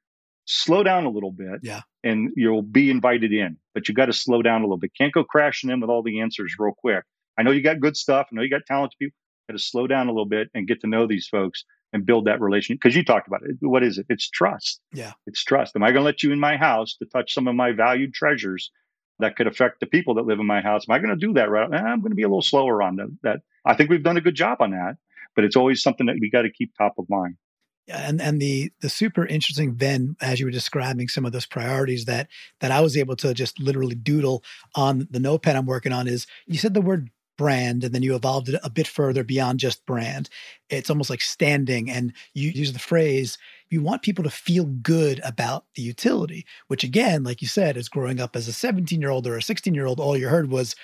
slow 0.47 0.83
down 0.83 1.05
a 1.05 1.11
little 1.11 1.33
bit. 1.33 1.61
Yeah. 1.63 1.83
And 2.03 2.31
you'll 2.37 2.63
be 2.63 2.91
invited 2.91 3.33
in, 3.33 3.59
but 3.75 3.89
you 3.89 3.95
got 3.95 4.07
to 4.07 4.13
slow 4.13 4.43
down 4.43 4.63
a 4.63 4.65
little 4.65 4.79
bit. 4.79 4.93
Can't 4.97 5.13
go 5.13 5.25
crashing 5.25 5.71
in 5.71 5.81
with 5.81 5.91
all 5.91 6.03
the 6.03 6.21
answers 6.21 6.55
real 6.59 6.73
quick. 6.77 7.05
I 7.39 7.43
know 7.43 7.51
you 7.51 7.63
got 7.63 7.81
good 7.81 7.97
stuff. 7.97 8.29
I 8.33 8.35
know 8.35 8.43
you 8.43 8.51
got 8.51 8.65
talented 8.67 8.97
people. 8.99 9.17
Got 9.49 9.59
to 9.59 9.63
slow 9.63 9.87
down 9.87 10.09
a 10.09 10.11
little 10.11 10.27
bit 10.27 10.49
and 10.55 10.67
get 10.67 10.81
to 10.81 10.87
know 10.87 11.07
these 11.07 11.29
folks 11.29 11.65
and 11.93 12.07
build 12.07 12.25
that 12.27 12.41
relationship. 12.41 12.81
Because 12.81 12.97
you 12.97 13.05
talked 13.05 13.29
about 13.29 13.43
it. 13.45 13.57
What 13.61 13.83
is 13.83 13.99
it? 13.99 14.07
It's 14.09 14.29
trust. 14.29 14.81
Yeah. 14.93 15.13
It's 15.27 15.45
trust. 15.45 15.77
Am 15.77 15.83
I 15.83 15.89
going 15.89 16.01
to 16.01 16.07
let 16.07 16.23
you 16.23 16.33
in 16.33 16.41
my 16.41 16.57
house 16.57 16.97
to 16.97 17.07
touch 17.07 17.35
some 17.35 17.47
of 17.47 17.55
my 17.55 17.73
valued 17.73 18.15
treasures 18.15 18.71
that 19.19 19.37
could 19.37 19.47
affect 19.47 19.81
the 19.81 19.87
people 19.87 20.15
that 20.15 20.27
live 20.27 20.41
in 20.41 20.47
my 20.47 20.61
house? 20.61 20.85
Am 20.89 20.95
I 20.95 20.99
going 20.99 21.17
to 21.19 21.27
do 21.27 21.35
that? 21.35 21.51
Right? 21.51 21.73
Eh, 21.73 21.77
I'm 21.77 22.01
going 22.01 22.11
to 22.11 22.17
be 22.17 22.23
a 22.23 22.29
little 22.29 22.43
slower 22.43 22.83
on 22.83 22.97
that. 22.97 23.17
that. 23.23 23.41
I 23.65 23.75
think 23.75 23.91
we've 23.91 24.03
done 24.03 24.17
a 24.17 24.21
good 24.21 24.35
job 24.35 24.59
on 24.61 24.71
that, 24.71 24.97
but 25.35 25.45
it's 25.45 25.57
always 25.57 25.83
something 25.83 26.07
that 26.07 26.17
we 26.21 26.31
got 26.31 26.43
to 26.43 26.51
keep 26.51 26.73
top 26.77 26.95
of 26.99 27.07
mind 27.09 27.37
and 27.89 28.21
and 28.21 28.41
the 28.41 28.73
the 28.81 28.89
super 28.89 29.27
interesting 29.27 29.77
then 29.77 30.17
as 30.21 30.41
you 30.41 30.47
were 30.47 30.53
describing 30.53 31.09
some 31.09 31.25
of 31.25 31.33
those 31.33 31.47
priorities 31.47 32.05
that 32.07 32.29
that 32.61 32.71
I 32.71 32.81
was 32.81 32.97
able 32.97 33.17
to 33.17 33.35
just 33.35 33.61
literally 33.61 33.95
doodle 33.95 34.43
on 34.75 35.07
the 35.11 35.21
notepad 35.21 35.57
I'm 35.57 35.67
working 35.67 35.93
on 35.93 36.09
is 36.09 36.27
you 36.47 36.59
said 36.59 36.75
the 36.75 36.81
word 36.81 37.11
brand 37.37 37.85
and 37.85 37.95
then 37.95 38.03
you 38.03 38.15
evolved 38.15 38.49
it 38.49 38.61
a 38.65 38.71
bit 38.71 38.87
further 38.87 39.23
beyond 39.23 39.61
just 39.61 39.85
brand. 39.87 40.29
It's 40.71 40.91
almost 40.91 41.11
like 41.11 41.21
standing 41.21 41.91
and 41.91 42.13
you 42.35 42.51
use 42.51 42.73
the 42.73 42.79
phrase 42.79 43.39
you 43.69 43.83
want 43.83 44.03
people 44.03 44.25
to 44.25 44.31
feel 44.31 44.65
good 44.65 45.21
about 45.25 45.65
the 45.75 45.83
utility 45.83 46.47
which 46.69 46.85
again 46.85 47.25
like 47.25 47.43
you 47.43 47.49
said 47.49 47.77
is 47.77 47.89
growing 47.89 48.21
up 48.21 48.37
as 48.37 48.49
a 48.49 48.53
17 48.53 49.01
year 49.01 49.11
old 49.11 49.27
or 49.27 49.37
a 49.37 49.43
16 49.43 49.75
year 49.75 49.87
old 49.87 50.01
all 50.01 50.17
you 50.17 50.29
heard 50.29 50.51
was 50.51 50.75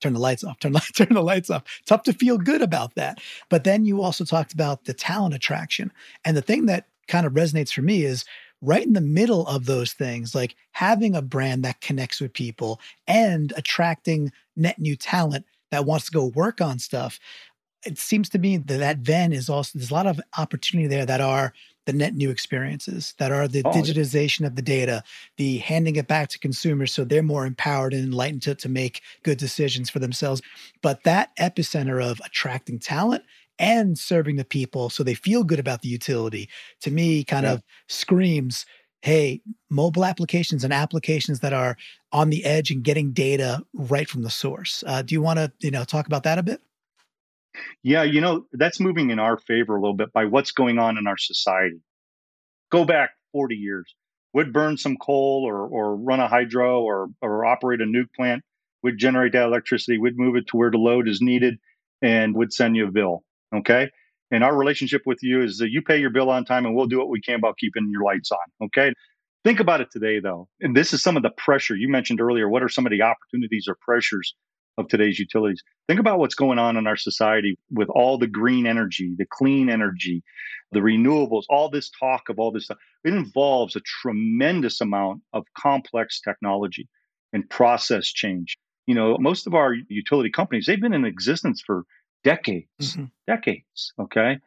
turn 0.00 0.14
the 0.14 0.20
lights 0.20 0.44
off, 0.44 0.58
turn, 0.58 0.72
turn 0.94 1.14
the 1.14 1.22
lights 1.22 1.50
off. 1.50 1.64
Tough 1.86 2.02
to 2.04 2.12
feel 2.12 2.38
good 2.38 2.62
about 2.62 2.94
that. 2.94 3.20
But 3.48 3.64
then 3.64 3.84
you 3.84 4.02
also 4.02 4.24
talked 4.24 4.52
about 4.52 4.84
the 4.84 4.94
talent 4.94 5.34
attraction. 5.34 5.92
And 6.24 6.36
the 6.36 6.42
thing 6.42 6.66
that 6.66 6.86
kind 7.08 7.26
of 7.26 7.32
resonates 7.32 7.72
for 7.72 7.82
me 7.82 8.04
is 8.04 8.24
right 8.62 8.86
in 8.86 8.92
the 8.92 9.00
middle 9.00 9.46
of 9.46 9.66
those 9.66 9.92
things, 9.92 10.34
like 10.34 10.54
having 10.72 11.14
a 11.14 11.22
brand 11.22 11.64
that 11.64 11.80
connects 11.80 12.20
with 12.20 12.32
people 12.32 12.80
and 13.06 13.52
attracting 13.56 14.32
net 14.56 14.78
new 14.78 14.96
talent 14.96 15.46
that 15.70 15.86
wants 15.86 16.06
to 16.06 16.12
go 16.12 16.26
work 16.26 16.60
on 16.60 16.78
stuff. 16.78 17.18
It 17.86 17.98
seems 17.98 18.28
to 18.30 18.38
me 18.38 18.58
that 18.58 18.78
that 18.78 19.04
then 19.04 19.32
is 19.32 19.48
also, 19.48 19.78
there's 19.78 19.90
a 19.90 19.94
lot 19.94 20.06
of 20.06 20.20
opportunity 20.36 20.88
there 20.88 21.06
that 21.06 21.20
are 21.20 21.54
the 21.86 21.92
net 21.92 22.14
new 22.14 22.30
experiences 22.30 23.14
that 23.18 23.32
are 23.32 23.48
the 23.48 23.62
oh, 23.64 23.70
digitization 23.70 24.46
of 24.46 24.56
the 24.56 24.62
data, 24.62 25.02
the 25.36 25.58
handing 25.58 25.96
it 25.96 26.06
back 26.06 26.28
to 26.28 26.38
consumers 26.38 26.92
so 26.92 27.04
they're 27.04 27.22
more 27.22 27.46
empowered 27.46 27.94
and 27.94 28.04
enlightened 28.04 28.42
to, 28.42 28.54
to 28.54 28.68
make 28.68 29.02
good 29.22 29.38
decisions 29.38 29.90
for 29.90 29.98
themselves. 29.98 30.42
But 30.82 31.04
that 31.04 31.34
epicenter 31.36 32.04
of 32.04 32.20
attracting 32.24 32.78
talent 32.78 33.24
and 33.58 33.98
serving 33.98 34.36
the 34.36 34.44
people 34.44 34.88
so 34.88 35.04
they 35.04 35.14
feel 35.14 35.44
good 35.44 35.58
about 35.58 35.82
the 35.82 35.88
utility 35.88 36.48
to 36.80 36.90
me 36.90 37.22
kind 37.22 37.44
yeah. 37.44 37.52
of 37.52 37.62
screams 37.88 38.64
hey 39.02 39.40
mobile 39.68 40.04
applications 40.04 40.64
and 40.64 40.72
applications 40.72 41.40
that 41.40 41.52
are 41.52 41.76
on 42.10 42.30
the 42.30 42.44
edge 42.44 42.70
and 42.70 42.84
getting 42.84 43.12
data 43.12 43.62
right 43.74 44.08
from 44.08 44.22
the 44.22 44.30
source 44.30 44.82
uh, 44.86 45.02
do 45.02 45.14
you 45.14 45.20
want 45.20 45.38
to 45.38 45.52
you 45.60 45.70
know 45.70 45.84
talk 45.84 46.06
about 46.06 46.22
that 46.22 46.38
a 46.38 46.42
bit 46.42 46.62
yeah, 47.82 48.02
you 48.02 48.20
know, 48.20 48.46
that's 48.52 48.80
moving 48.80 49.10
in 49.10 49.18
our 49.18 49.38
favor 49.38 49.76
a 49.76 49.80
little 49.80 49.96
bit 49.96 50.12
by 50.12 50.24
what's 50.24 50.52
going 50.52 50.78
on 50.78 50.98
in 50.98 51.06
our 51.06 51.16
society. 51.16 51.80
Go 52.70 52.84
back 52.84 53.10
40 53.32 53.56
years. 53.56 53.94
Would 54.32 54.52
burn 54.52 54.76
some 54.76 54.96
coal 54.96 55.44
or, 55.46 55.66
or 55.66 55.96
run 55.96 56.20
a 56.20 56.28
hydro 56.28 56.82
or, 56.82 57.08
or 57.20 57.44
operate 57.44 57.80
a 57.80 57.84
nuke 57.84 58.14
plant, 58.14 58.42
would 58.82 58.96
generate 58.96 59.32
that 59.32 59.44
electricity, 59.44 59.98
would 59.98 60.16
move 60.16 60.36
it 60.36 60.46
to 60.48 60.56
where 60.56 60.70
the 60.70 60.78
load 60.78 61.08
is 61.08 61.20
needed, 61.20 61.58
and 62.00 62.34
would 62.36 62.52
send 62.52 62.76
you 62.76 62.86
a 62.86 62.92
bill. 62.92 63.24
Okay. 63.54 63.90
And 64.30 64.44
our 64.44 64.56
relationship 64.56 65.02
with 65.06 65.18
you 65.22 65.42
is 65.42 65.58
that 65.58 65.70
you 65.70 65.82
pay 65.82 65.98
your 65.98 66.10
bill 66.10 66.30
on 66.30 66.44
time 66.44 66.64
and 66.64 66.76
we'll 66.76 66.86
do 66.86 66.98
what 66.98 67.08
we 67.08 67.20
can 67.20 67.34
about 67.34 67.58
keeping 67.58 67.88
your 67.90 68.04
lights 68.04 68.30
on. 68.30 68.66
Okay. 68.66 68.92
Think 69.42 69.58
about 69.58 69.80
it 69.80 69.88
today, 69.90 70.20
though. 70.20 70.48
And 70.60 70.76
this 70.76 70.92
is 70.92 71.02
some 71.02 71.16
of 71.16 71.22
the 71.22 71.30
pressure 71.30 71.74
you 71.74 71.88
mentioned 71.88 72.20
earlier. 72.20 72.48
What 72.48 72.62
are 72.62 72.68
some 72.68 72.86
of 72.86 72.92
the 72.92 73.02
opportunities 73.02 73.66
or 73.66 73.76
pressures 73.80 74.34
of 74.80 74.88
today's 74.88 75.18
utilities. 75.18 75.62
Think 75.86 76.00
about 76.00 76.18
what's 76.18 76.34
going 76.34 76.58
on 76.58 76.76
in 76.76 76.86
our 76.86 76.96
society 76.96 77.58
with 77.70 77.88
all 77.88 78.18
the 78.18 78.26
green 78.26 78.66
energy, 78.66 79.14
the 79.16 79.26
clean 79.30 79.70
energy, 79.70 80.22
the 80.72 80.80
renewables, 80.80 81.44
all 81.48 81.70
this 81.70 81.90
talk 81.98 82.28
of 82.28 82.38
all 82.38 82.52
this 82.52 82.64
stuff. 82.64 82.78
It 83.04 83.14
involves 83.14 83.76
a 83.76 83.80
tremendous 83.80 84.80
amount 84.80 85.22
of 85.32 85.44
complex 85.56 86.20
technology 86.20 86.88
and 87.32 87.48
process 87.48 88.06
change. 88.06 88.56
You 88.86 88.94
know, 88.94 89.16
most 89.18 89.46
of 89.46 89.54
our 89.54 89.74
utility 89.88 90.30
companies, 90.30 90.66
they've 90.66 90.80
been 90.80 90.94
in 90.94 91.04
existence 91.04 91.62
for 91.64 91.84
decades, 92.24 92.66
mm-hmm. 92.80 93.04
decades. 93.26 93.92
Okay. 93.98 94.38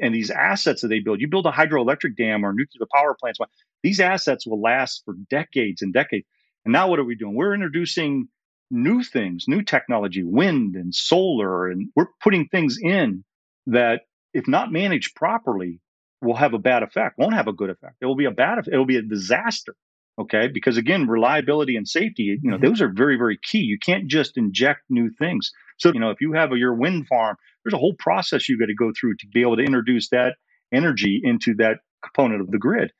And 0.00 0.14
these 0.14 0.30
assets 0.30 0.80
that 0.80 0.88
they 0.88 1.00
build, 1.00 1.20
you 1.20 1.28
build 1.28 1.46
a 1.46 1.50
hydroelectric 1.50 2.16
dam 2.16 2.44
or 2.44 2.54
nuclear 2.54 2.86
power 2.94 3.14
plants, 3.20 3.38
these 3.82 4.00
assets 4.00 4.46
will 4.46 4.60
last 4.60 5.02
for 5.04 5.14
decades 5.28 5.82
and 5.82 5.92
decades. 5.92 6.26
And 6.64 6.72
now 6.72 6.88
what 6.88 6.98
are 6.98 7.04
we 7.04 7.14
doing? 7.14 7.34
We're 7.34 7.54
introducing 7.54 8.28
new 8.70 9.02
things, 9.02 9.44
new 9.48 9.62
technology, 9.62 10.22
wind 10.22 10.76
and 10.76 10.94
solar, 10.94 11.68
and 11.68 11.88
we're 11.96 12.06
putting 12.22 12.46
things 12.48 12.78
in 12.80 13.24
that, 13.66 14.02
if 14.32 14.46
not 14.46 14.72
managed 14.72 15.14
properly, 15.14 15.80
will 16.22 16.36
have 16.36 16.54
a 16.54 16.58
bad 16.58 16.82
effect. 16.82 17.18
Won't 17.18 17.34
have 17.34 17.48
a 17.48 17.52
good 17.52 17.70
effect. 17.70 17.96
It 18.00 18.06
will 18.06 18.16
be 18.16 18.26
a 18.26 18.30
bad. 18.30 18.58
It 18.70 18.76
will 18.76 18.86
be 18.86 18.96
a 18.96 19.02
disaster. 19.02 19.74
Okay, 20.18 20.48
because 20.48 20.76
again, 20.76 21.06
reliability 21.06 21.76
and 21.76 21.88
safety, 21.88 22.24
you 22.24 22.50
know, 22.50 22.56
mm-hmm. 22.56 22.66
those 22.66 22.82
are 22.82 22.92
very, 22.92 23.16
very 23.16 23.38
key. 23.42 23.60
You 23.60 23.78
can't 23.78 24.06
just 24.06 24.36
inject 24.36 24.80
new 24.90 25.10
things. 25.18 25.50
So, 25.78 25.92
you 25.94 26.00
know, 26.00 26.10
if 26.10 26.20
you 26.20 26.34
have 26.34 26.52
a, 26.52 26.58
your 26.58 26.74
wind 26.74 27.06
farm, 27.06 27.36
there's 27.64 27.72
a 27.72 27.78
whole 27.78 27.94
process 27.98 28.46
you 28.46 28.58
got 28.58 28.66
to 28.66 28.74
go 28.74 28.92
through 28.98 29.14
to 29.20 29.26
be 29.32 29.40
able 29.40 29.56
to 29.56 29.62
introduce 29.62 30.10
that 30.10 30.34
energy 30.72 31.20
into 31.24 31.54
that 31.54 31.78
component 32.04 32.42
of 32.42 32.50
the 32.50 32.58
grid. 32.58 32.90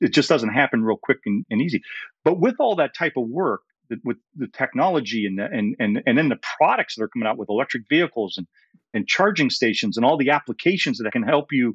It 0.00 0.12
just 0.12 0.28
doesn't 0.28 0.50
happen 0.50 0.84
real 0.84 0.98
quick 1.02 1.18
and, 1.26 1.44
and 1.50 1.60
easy. 1.60 1.82
But 2.24 2.38
with 2.38 2.56
all 2.60 2.76
that 2.76 2.94
type 2.94 3.14
of 3.16 3.28
work, 3.28 3.62
the, 3.88 3.96
with 4.04 4.16
the 4.36 4.48
technology 4.48 5.26
and 5.26 5.38
the, 5.38 5.44
and 5.44 5.76
and 5.78 6.02
and 6.06 6.18
then 6.18 6.28
the 6.28 6.38
products 6.58 6.96
that 6.96 7.04
are 7.04 7.08
coming 7.08 7.26
out 7.26 7.38
with 7.38 7.48
electric 7.48 7.84
vehicles 7.88 8.36
and 8.38 8.46
and 8.94 9.06
charging 9.06 9.50
stations 9.50 9.96
and 9.96 10.06
all 10.06 10.16
the 10.16 10.30
applications 10.30 10.98
that 10.98 11.12
can 11.12 11.22
help 11.22 11.52
you 11.52 11.74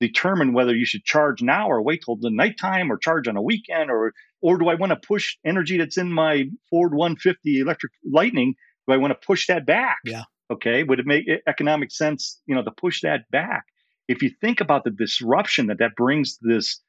determine 0.00 0.52
whether 0.52 0.74
you 0.74 0.84
should 0.84 1.04
charge 1.04 1.42
now 1.42 1.68
or 1.68 1.82
wait 1.82 2.02
till 2.04 2.16
the 2.16 2.30
nighttime 2.30 2.90
or 2.90 2.98
charge 2.98 3.28
on 3.28 3.36
a 3.36 3.42
weekend 3.42 3.90
or 3.90 4.12
or 4.40 4.58
do 4.58 4.68
I 4.68 4.74
want 4.74 4.90
to 4.90 4.96
push 4.96 5.36
energy 5.44 5.78
that's 5.78 5.96
in 5.96 6.12
my 6.12 6.44
Ford 6.70 6.92
150 6.92 7.60
electric 7.60 7.92
Lightning? 8.04 8.54
Do 8.86 8.94
I 8.94 8.98
want 8.98 9.12
to 9.12 9.26
push 9.26 9.46
that 9.46 9.64
back? 9.64 9.98
Yeah. 10.04 10.24
Okay. 10.50 10.82
Would 10.82 11.00
it 11.00 11.06
make 11.06 11.24
economic 11.46 11.90
sense, 11.90 12.40
you 12.46 12.54
know, 12.54 12.62
to 12.62 12.70
push 12.70 13.00
that 13.02 13.30
back? 13.30 13.64
If 14.06 14.22
you 14.22 14.30
think 14.40 14.60
about 14.60 14.84
the 14.84 14.90
disruption 14.90 15.68
that 15.68 15.78
that 15.78 15.96
brings 15.96 16.38
this 16.42 16.80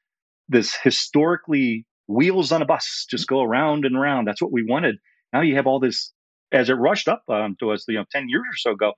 this 0.48 0.76
historically 0.82 1.86
wheels 2.06 2.52
on 2.52 2.62
a 2.62 2.66
bus 2.66 3.06
just 3.10 3.26
go 3.26 3.42
around 3.42 3.84
and 3.84 3.96
around. 3.96 4.26
That's 4.26 4.42
what 4.42 4.52
we 4.52 4.64
wanted. 4.64 4.96
Now 5.32 5.40
you 5.40 5.56
have 5.56 5.66
all 5.66 5.80
this 5.80 6.12
as 6.52 6.70
it 6.70 6.74
rushed 6.74 7.08
up 7.08 7.22
um, 7.28 7.56
to 7.60 7.72
us, 7.72 7.84
you 7.88 7.96
know, 7.96 8.04
10 8.10 8.28
years 8.28 8.42
or 8.42 8.56
so 8.56 8.70
ago, 8.72 8.92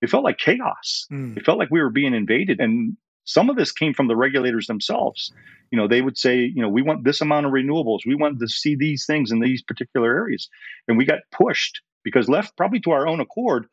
it 0.00 0.10
felt 0.10 0.24
like 0.24 0.38
chaos. 0.38 1.06
Mm. 1.12 1.36
It 1.36 1.44
felt 1.44 1.58
like 1.58 1.70
we 1.70 1.80
were 1.80 1.90
being 1.90 2.14
invaded. 2.14 2.60
And 2.60 2.96
some 3.24 3.50
of 3.50 3.56
this 3.56 3.72
came 3.72 3.94
from 3.94 4.08
the 4.08 4.16
regulators 4.16 4.66
themselves. 4.66 5.32
You 5.70 5.78
know, 5.78 5.88
they 5.88 6.02
would 6.02 6.18
say, 6.18 6.38
you 6.38 6.62
know, 6.62 6.68
we 6.68 6.82
want 6.82 7.04
this 7.04 7.20
amount 7.20 7.46
of 7.46 7.52
renewables. 7.52 8.00
We 8.06 8.14
want 8.14 8.40
to 8.40 8.48
see 8.48 8.76
these 8.76 9.04
things 9.06 9.30
in 9.30 9.40
these 9.40 9.62
particular 9.62 10.14
areas. 10.14 10.48
And 10.88 10.98
we 10.98 11.04
got 11.04 11.20
pushed 11.30 11.80
because 12.04 12.28
left 12.28 12.56
probably 12.56 12.80
to 12.80 12.90
our 12.90 13.06
own 13.06 13.20
accord 13.20 13.66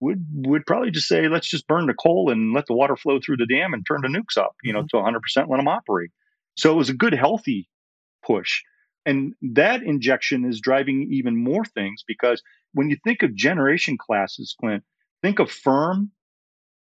would 0.00 0.24
would 0.46 0.66
probably 0.66 0.90
just 0.90 1.08
say, 1.08 1.28
let's 1.28 1.48
just 1.48 1.66
burn 1.66 1.86
the 1.86 1.94
coal 1.94 2.30
and 2.30 2.52
let 2.52 2.66
the 2.66 2.74
water 2.74 2.96
flow 2.96 3.18
through 3.24 3.36
the 3.36 3.46
dam 3.46 3.72
and 3.72 3.84
turn 3.86 4.00
the 4.02 4.08
nukes 4.08 4.40
up, 4.40 4.54
you 4.62 4.72
know, 4.72 4.82
mm-hmm. 4.82 5.04
to 5.04 5.40
100%, 5.40 5.48
let 5.48 5.56
them 5.56 5.68
operate. 5.68 6.10
So 6.56 6.72
it 6.72 6.76
was 6.76 6.88
a 6.88 6.94
good, 6.94 7.14
healthy 7.14 7.68
push. 8.28 8.62
And 9.06 9.34
that 9.54 9.82
injection 9.82 10.44
is 10.44 10.60
driving 10.60 11.08
even 11.12 11.42
more 11.42 11.64
things 11.64 12.04
because 12.06 12.42
when 12.74 12.90
you 12.90 12.96
think 13.02 13.22
of 13.22 13.34
generation 13.34 13.96
classes, 13.96 14.54
Clint, 14.60 14.84
think 15.22 15.38
of 15.38 15.50
firm. 15.50 16.12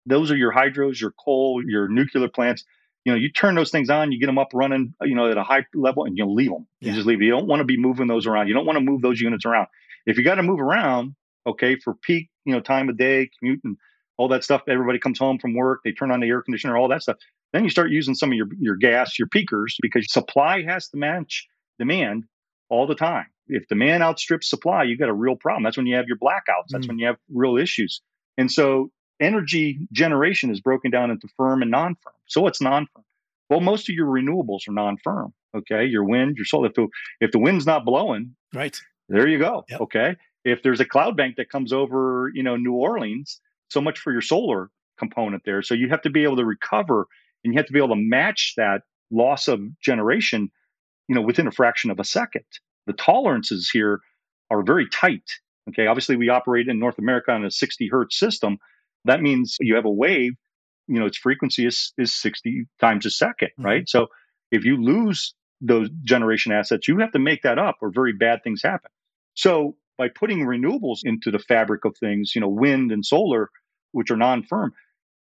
Those 0.07 0.31
are 0.31 0.37
your 0.37 0.53
hydros, 0.53 1.01
your 1.01 1.13
coal, 1.13 1.63
your 1.67 1.89
nuclear 1.89 2.29
plants. 2.29 2.65
You 3.05 3.13
know, 3.13 3.19
you 3.19 3.31
turn 3.31 3.55
those 3.55 3.71
things 3.71 3.91
on, 3.91 4.13
you 4.13 4.21
get 4.21 4.27
them 4.27 4.39
up 4.39 4.49
running, 4.55 4.95
you 5.03 5.15
know, 5.15 5.31
at 5.31 5.37
a 5.37 5.43
high 5.43 5.67
level, 5.75 6.05
and 6.05 6.17
you 6.17 6.27
leave 6.27 6.51
them. 6.51 6.67
You 6.81 6.93
just 6.93 7.07
leave. 7.07 7.21
You 7.21 7.31
don't 7.31 7.47
want 7.47 7.61
to 7.61 7.65
be 7.65 7.79
moving 7.79 8.07
those 8.07 8.27
around. 8.27 8.49
You 8.49 8.55
don't 8.55 8.67
want 8.67 8.77
to 8.77 8.85
move 8.85 9.03
those 9.03 9.21
units 9.21 9.45
around. 9.45 9.67
If 10.07 10.17
you 10.17 10.25
got 10.25 10.37
to 10.37 10.43
move 10.43 10.61
around, 10.61 11.15
okay, 11.47 11.77
for 11.77 11.95
peak, 11.95 12.31
you 12.45 12.55
know, 12.55 12.61
time 12.61 12.89
of 12.89 12.97
day, 12.97 13.31
commute, 13.39 13.61
and 13.65 13.77
all 14.17 14.29
that 14.29 14.45
stuff. 14.45 14.63
Everybody 14.69 14.99
comes 14.99 15.19
home 15.19 15.39
from 15.39 15.55
work, 15.55 15.81
they 15.85 15.93
turn 15.93 16.11
on 16.11 16.21
the 16.21 16.29
air 16.29 16.43
conditioner, 16.43 16.77
all 16.77 16.89
that 16.89 17.03
stuff. 17.03 17.17
Then 17.55 17.63
you 17.63 17.71
start 17.71 17.93
using 17.93 18.17
some 18.17 18.33
of 18.33 18.37
your, 18.37 18.49
your 18.59 18.75
gas, 18.75 19.17
your 19.17 19.29
peakers, 19.29 19.77
because 19.81 20.13
supply 20.13 20.65
has 20.65 20.89
to 20.89 20.97
match 20.97 21.47
demand 21.79 22.25
all 22.69 22.89
the 22.89 22.97
time. 22.97 23.27
If 23.47 23.69
demand 23.69 24.03
outstrips 24.03 24.51
supply, 24.51 24.83
you 24.83 24.99
got 24.99 25.09
a 25.09 25.15
real 25.15 25.37
problem. 25.37 25.63
That's 25.63 25.77
when 25.77 25.87
you 25.87 25.95
have 25.95 26.09
your 26.09 26.19
blackouts. 26.19 26.71
That's 26.71 26.87
mm. 26.87 26.89
when 26.89 26.99
you 26.99 27.07
have 27.07 27.17
real 27.33 27.57
issues. 27.57 28.01
And 28.37 28.51
so 28.51 28.91
energy 29.21 29.87
generation 29.93 30.51
is 30.51 30.61
broken 30.61 30.91
down 30.91 31.13
into 31.13 31.29
firm 31.37 31.63
and 31.63 31.71
non-firm. 31.71 32.15
So 32.27 32.41
what's 32.41 32.61
non-firm? 32.61 33.05
Well, 33.49 33.61
most 33.61 33.89
of 33.89 33.95
your 33.95 34.09
renewables 34.09 34.67
are 34.69 34.73
non-firm. 34.73 35.33
Okay, 35.57 35.85
your 35.85 36.03
wind, 36.03 36.37
your 36.37 36.47
solar. 36.47 36.67
If 36.67 36.75
the 36.75 36.89
if 37.21 37.31
the 37.31 37.39
wind's 37.39 37.67
not 37.67 37.85
blowing, 37.85 38.35
right 38.53 38.77
there, 39.09 39.29
you 39.29 39.39
go. 39.39 39.65
Yep. 39.69 39.81
Okay, 39.83 40.17
if 40.45 40.65
there's 40.65 40.81
a 40.81 40.85
cloud 40.85 41.17
bank 41.17 41.37
that 41.37 41.51
comes 41.51 41.73
over, 41.73 42.33
you 42.35 42.43
know, 42.43 42.57
New 42.57 42.73
Orleans, 42.73 43.41
so 43.69 43.81
much 43.81 44.01
for 44.01 44.11
your 44.11 44.23
solar 44.23 44.71
component 44.99 45.45
there. 45.45 45.63
So 45.63 45.75
you 45.75 45.91
have 45.91 46.03
to 46.03 46.11
be 46.11 46.25
able 46.25 46.37
to 46.37 46.45
recover 46.45 47.07
and 47.45 47.53
you 47.53 47.59
have 47.59 47.67
to 47.67 47.73
be 47.73 47.79
able 47.79 47.95
to 47.95 47.97
match 47.97 48.55
that 48.57 48.83
loss 49.11 49.49
of 49.49 49.61
generation, 49.81 50.51
you 51.09 51.15
know, 51.15 51.21
within 51.21 51.47
a 51.47 51.53
fraction 51.53 51.91
of 51.91 52.01
a 52.01 52.05
second. 52.05 52.45
The 52.87 52.93
tolerances 52.93 53.71
here 53.71 54.01
are 54.51 54.63
very 54.63 54.89
tight. 54.89 55.31
Okay. 55.69 55.87
Obviously, 55.87 56.17
we 56.17 56.29
operate 56.29 56.69
in 56.69 56.79
North 56.79 56.99
America 56.99 57.33
on 57.33 57.45
a 57.45 57.51
60 57.51 57.89
hertz 57.89 58.19
system. 58.19 58.59
That 59.05 59.23
means 59.23 59.57
you 59.61 59.77
have 59.77 59.85
a 59.85 59.91
wave, 59.91 60.33
you 60.87 60.99
know, 60.99 61.07
its 61.07 61.19
frequency 61.19 61.67
is, 61.67 61.93
is 61.99 62.15
60 62.15 62.67
times 62.81 63.07
a 63.07 63.09
2nd 63.09 63.33
mm-hmm. 63.33 63.65
right? 63.65 63.89
So 63.89 64.09
if 64.51 64.65
you 64.65 64.83
lose 64.83 65.35
those 65.61 65.89
generation 66.03 66.53
assets, 66.53 66.89
you 66.89 66.99
have 66.99 67.13
to 67.13 67.19
make 67.19 67.43
that 67.43 67.59
up 67.59 67.77
or 67.81 67.91
very 67.91 68.13
bad 68.13 68.43
things 68.43 68.63
happen. 68.63 68.91
So 69.35 69.77
by 69.97 70.09
putting 70.09 70.41
renewables 70.41 71.01
into 71.05 71.31
the 71.31 71.39
fabric 71.39 71.85
of 71.85 71.97
things, 71.99 72.33
you 72.35 72.41
know, 72.41 72.49
wind 72.49 72.93
and 72.93 73.05
solar, 73.05 73.51
which 73.93 74.11
are 74.11 74.17
non-firm, 74.17 74.73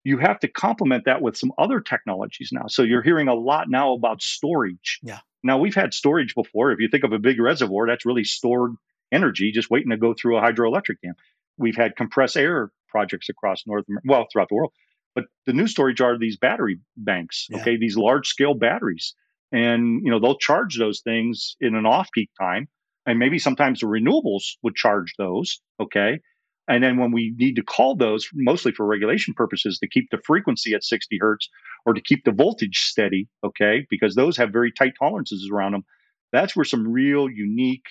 you 0.05 0.19
have 0.19 0.39
to 0.39 0.47
complement 0.47 1.05
that 1.05 1.21
with 1.21 1.35
some 1.35 1.51
other 1.57 1.81
technologies 1.81 2.51
now. 2.53 2.67
So 2.67 2.83
you're 2.83 3.01
hearing 3.01 3.27
a 3.27 3.33
lot 3.33 3.69
now 3.69 3.93
about 3.93 4.21
storage. 4.21 4.99
Yeah. 5.01 5.19
Now 5.43 5.57
we've 5.57 5.75
had 5.75 5.93
storage 5.93 6.35
before. 6.35 6.71
If 6.71 6.79
you 6.79 6.87
think 6.89 7.03
of 7.03 7.11
a 7.11 7.19
big 7.19 7.39
reservoir, 7.39 7.87
that's 7.87 8.05
really 8.05 8.23
stored 8.23 8.75
energy 9.11 9.51
just 9.51 9.71
waiting 9.71 9.89
to 9.89 9.97
go 9.97 10.13
through 10.13 10.37
a 10.37 10.41
hydroelectric 10.41 11.01
dam. 11.03 11.15
We've 11.57 11.75
had 11.75 11.95
compressed 11.95 12.37
air 12.37 12.71
projects 12.87 13.29
across 13.29 13.63
North 13.65 13.85
America, 13.89 14.05
well, 14.07 14.27
throughout 14.31 14.49
the 14.49 14.55
world. 14.55 14.73
But 15.15 15.25
the 15.47 15.53
new 15.53 15.65
storage 15.65 16.01
are 16.01 16.19
these 16.19 16.37
battery 16.37 16.79
banks, 16.95 17.47
yeah. 17.49 17.61
okay, 17.61 17.77
these 17.77 17.97
large 17.97 18.27
scale 18.27 18.53
batteries. 18.53 19.15
And, 19.51 20.01
you 20.03 20.11
know, 20.11 20.19
they'll 20.19 20.37
charge 20.37 20.77
those 20.77 21.01
things 21.01 21.55
in 21.59 21.73
an 21.73 21.87
off 21.87 22.09
peak 22.13 22.29
time. 22.39 22.67
And 23.07 23.17
maybe 23.17 23.39
sometimes 23.39 23.79
the 23.79 23.87
renewables 23.87 24.57
would 24.61 24.75
charge 24.75 25.13
those, 25.17 25.61
okay? 25.79 26.19
And 26.67 26.83
then 26.83 26.97
when 26.97 27.11
we 27.11 27.33
need 27.37 27.55
to 27.57 27.63
call 27.63 27.95
those, 27.95 28.27
mostly 28.33 28.71
for 28.71 28.85
regulation 28.85 29.33
purposes, 29.33 29.77
to 29.79 29.87
keep 29.87 30.09
the 30.09 30.17
frequency 30.25 30.73
at 30.73 30.83
60 30.83 31.17
hertz 31.21 31.49
or 31.85 31.93
to 31.93 32.01
keep 32.01 32.23
the 32.25 32.31
voltage 32.31 32.79
steady, 32.79 33.27
okay, 33.43 33.85
because 33.89 34.15
those 34.15 34.35
have 34.37 34.51
very 34.51 34.71
tight 34.71 34.93
tolerances 34.97 35.49
around 35.51 35.73
them, 35.73 35.85
that's 36.31 36.55
where 36.55 36.65
some 36.65 36.91
real 36.91 37.29
unique, 37.29 37.85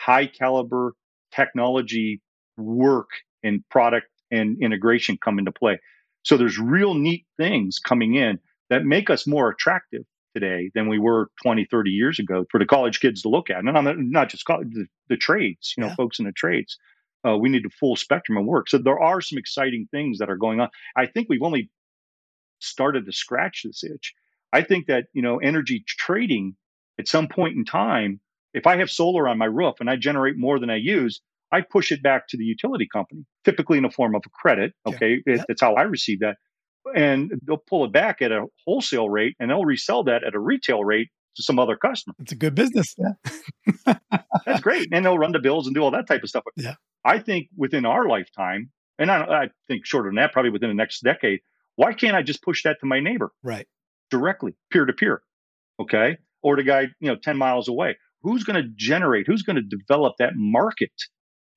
high 0.00 0.26
caliber 0.26 0.94
technology 1.30 2.22
work 2.56 3.08
and 3.42 3.62
product 3.70 4.06
and 4.30 4.56
integration 4.62 5.18
come 5.22 5.38
into 5.38 5.52
play. 5.52 5.78
So 6.22 6.36
there's 6.36 6.58
real 6.58 6.94
neat 6.94 7.26
things 7.36 7.78
coming 7.78 8.14
in 8.14 8.38
that 8.70 8.84
make 8.84 9.10
us 9.10 9.26
more 9.26 9.50
attractive 9.50 10.02
today 10.34 10.70
than 10.74 10.88
we 10.88 10.98
were 10.98 11.30
20, 11.42 11.66
30 11.70 11.90
years 11.90 12.18
ago 12.18 12.44
for 12.50 12.58
the 12.58 12.66
college 12.66 13.00
kids 13.00 13.22
to 13.22 13.28
look 13.28 13.50
at. 13.50 13.58
And 13.58 13.70
I'm 13.76 14.10
not 14.10 14.30
just 14.30 14.44
college, 14.44 14.68
the, 14.72 14.86
the 15.08 15.16
trades, 15.16 15.74
you 15.76 15.82
know, 15.82 15.88
yeah. 15.88 15.94
folks 15.94 16.18
in 16.18 16.24
the 16.24 16.32
trades 16.32 16.78
uh, 17.26 17.36
we 17.36 17.48
need 17.48 17.64
a 17.66 17.70
full 17.70 17.96
spectrum 17.96 18.38
of 18.38 18.44
work. 18.44 18.68
So 18.68 18.78
there 18.78 19.00
are 19.00 19.20
some 19.20 19.38
exciting 19.38 19.88
things 19.90 20.18
that 20.18 20.30
are 20.30 20.36
going 20.36 20.60
on. 20.60 20.68
I 20.96 21.06
think 21.06 21.28
we've 21.28 21.42
only 21.42 21.70
started 22.60 23.06
to 23.06 23.12
scratch 23.12 23.62
this 23.64 23.82
itch. 23.84 24.14
I 24.52 24.62
think 24.62 24.86
that 24.86 25.06
you 25.12 25.22
know 25.22 25.38
energy 25.38 25.84
trading 25.86 26.56
at 26.98 27.08
some 27.08 27.28
point 27.28 27.56
in 27.56 27.64
time, 27.64 28.20
if 28.54 28.66
I 28.66 28.78
have 28.78 28.90
solar 28.90 29.28
on 29.28 29.38
my 29.38 29.46
roof 29.46 29.76
and 29.80 29.90
I 29.90 29.96
generate 29.96 30.36
more 30.38 30.58
than 30.58 30.70
I 30.70 30.76
use, 30.76 31.20
I 31.52 31.60
push 31.60 31.92
it 31.92 32.02
back 32.02 32.28
to 32.28 32.36
the 32.36 32.44
utility 32.44 32.88
company, 32.90 33.24
typically 33.44 33.76
in 33.76 33.82
the 33.82 33.90
form 33.90 34.14
of 34.14 34.22
a 34.24 34.30
credit. 34.30 34.72
Okay, 34.86 35.22
yeah. 35.26 35.34
It, 35.34 35.44
that's 35.48 35.60
how 35.60 35.74
I 35.74 35.82
receive 35.82 36.20
that, 36.20 36.36
and 36.94 37.32
they'll 37.46 37.58
pull 37.58 37.84
it 37.84 37.92
back 37.92 38.22
at 38.22 38.32
a 38.32 38.46
wholesale 38.64 39.08
rate 39.08 39.36
and 39.40 39.50
they'll 39.50 39.64
resell 39.64 40.04
that 40.04 40.24
at 40.24 40.34
a 40.34 40.38
retail 40.38 40.84
rate 40.84 41.08
to 41.36 41.42
some 41.42 41.58
other 41.58 41.76
customer. 41.76 42.14
It's 42.18 42.32
a 42.32 42.36
good 42.36 42.54
business. 42.54 42.94
Yeah. 42.96 43.94
That's 44.46 44.60
great. 44.60 44.88
And 44.92 45.04
they'll 45.04 45.18
run 45.18 45.32
the 45.32 45.38
bills 45.38 45.66
and 45.66 45.74
do 45.74 45.82
all 45.82 45.90
that 45.92 46.06
type 46.06 46.22
of 46.22 46.28
stuff. 46.28 46.44
Yeah. 46.56 46.74
I 47.06 47.20
think 47.20 47.48
within 47.56 47.86
our 47.86 48.08
lifetime, 48.08 48.70
and 48.98 49.10
I, 49.10 49.22
I 49.22 49.50
think 49.68 49.86
shorter 49.86 50.08
than 50.08 50.16
that, 50.16 50.32
probably 50.32 50.50
within 50.50 50.70
the 50.70 50.74
next 50.74 51.00
decade, 51.00 51.40
why 51.76 51.92
can't 51.92 52.16
I 52.16 52.22
just 52.22 52.42
push 52.42 52.64
that 52.64 52.78
to 52.80 52.86
my 52.86 53.00
neighbor? 53.00 53.30
Right. 53.44 53.66
Directly, 54.10 54.56
peer 54.72 54.84
to 54.84 54.92
peer. 54.92 55.22
Okay. 55.80 56.18
Or 56.42 56.56
the 56.56 56.64
guy, 56.64 56.88
you 57.00 57.08
know, 57.08 57.16
10 57.16 57.36
miles 57.36 57.68
away. 57.68 57.96
Who's 58.22 58.42
going 58.42 58.60
to 58.60 58.68
generate, 58.74 59.26
who's 59.26 59.42
going 59.42 59.56
to 59.56 59.62
develop 59.62 60.14
that 60.18 60.32
market? 60.34 60.90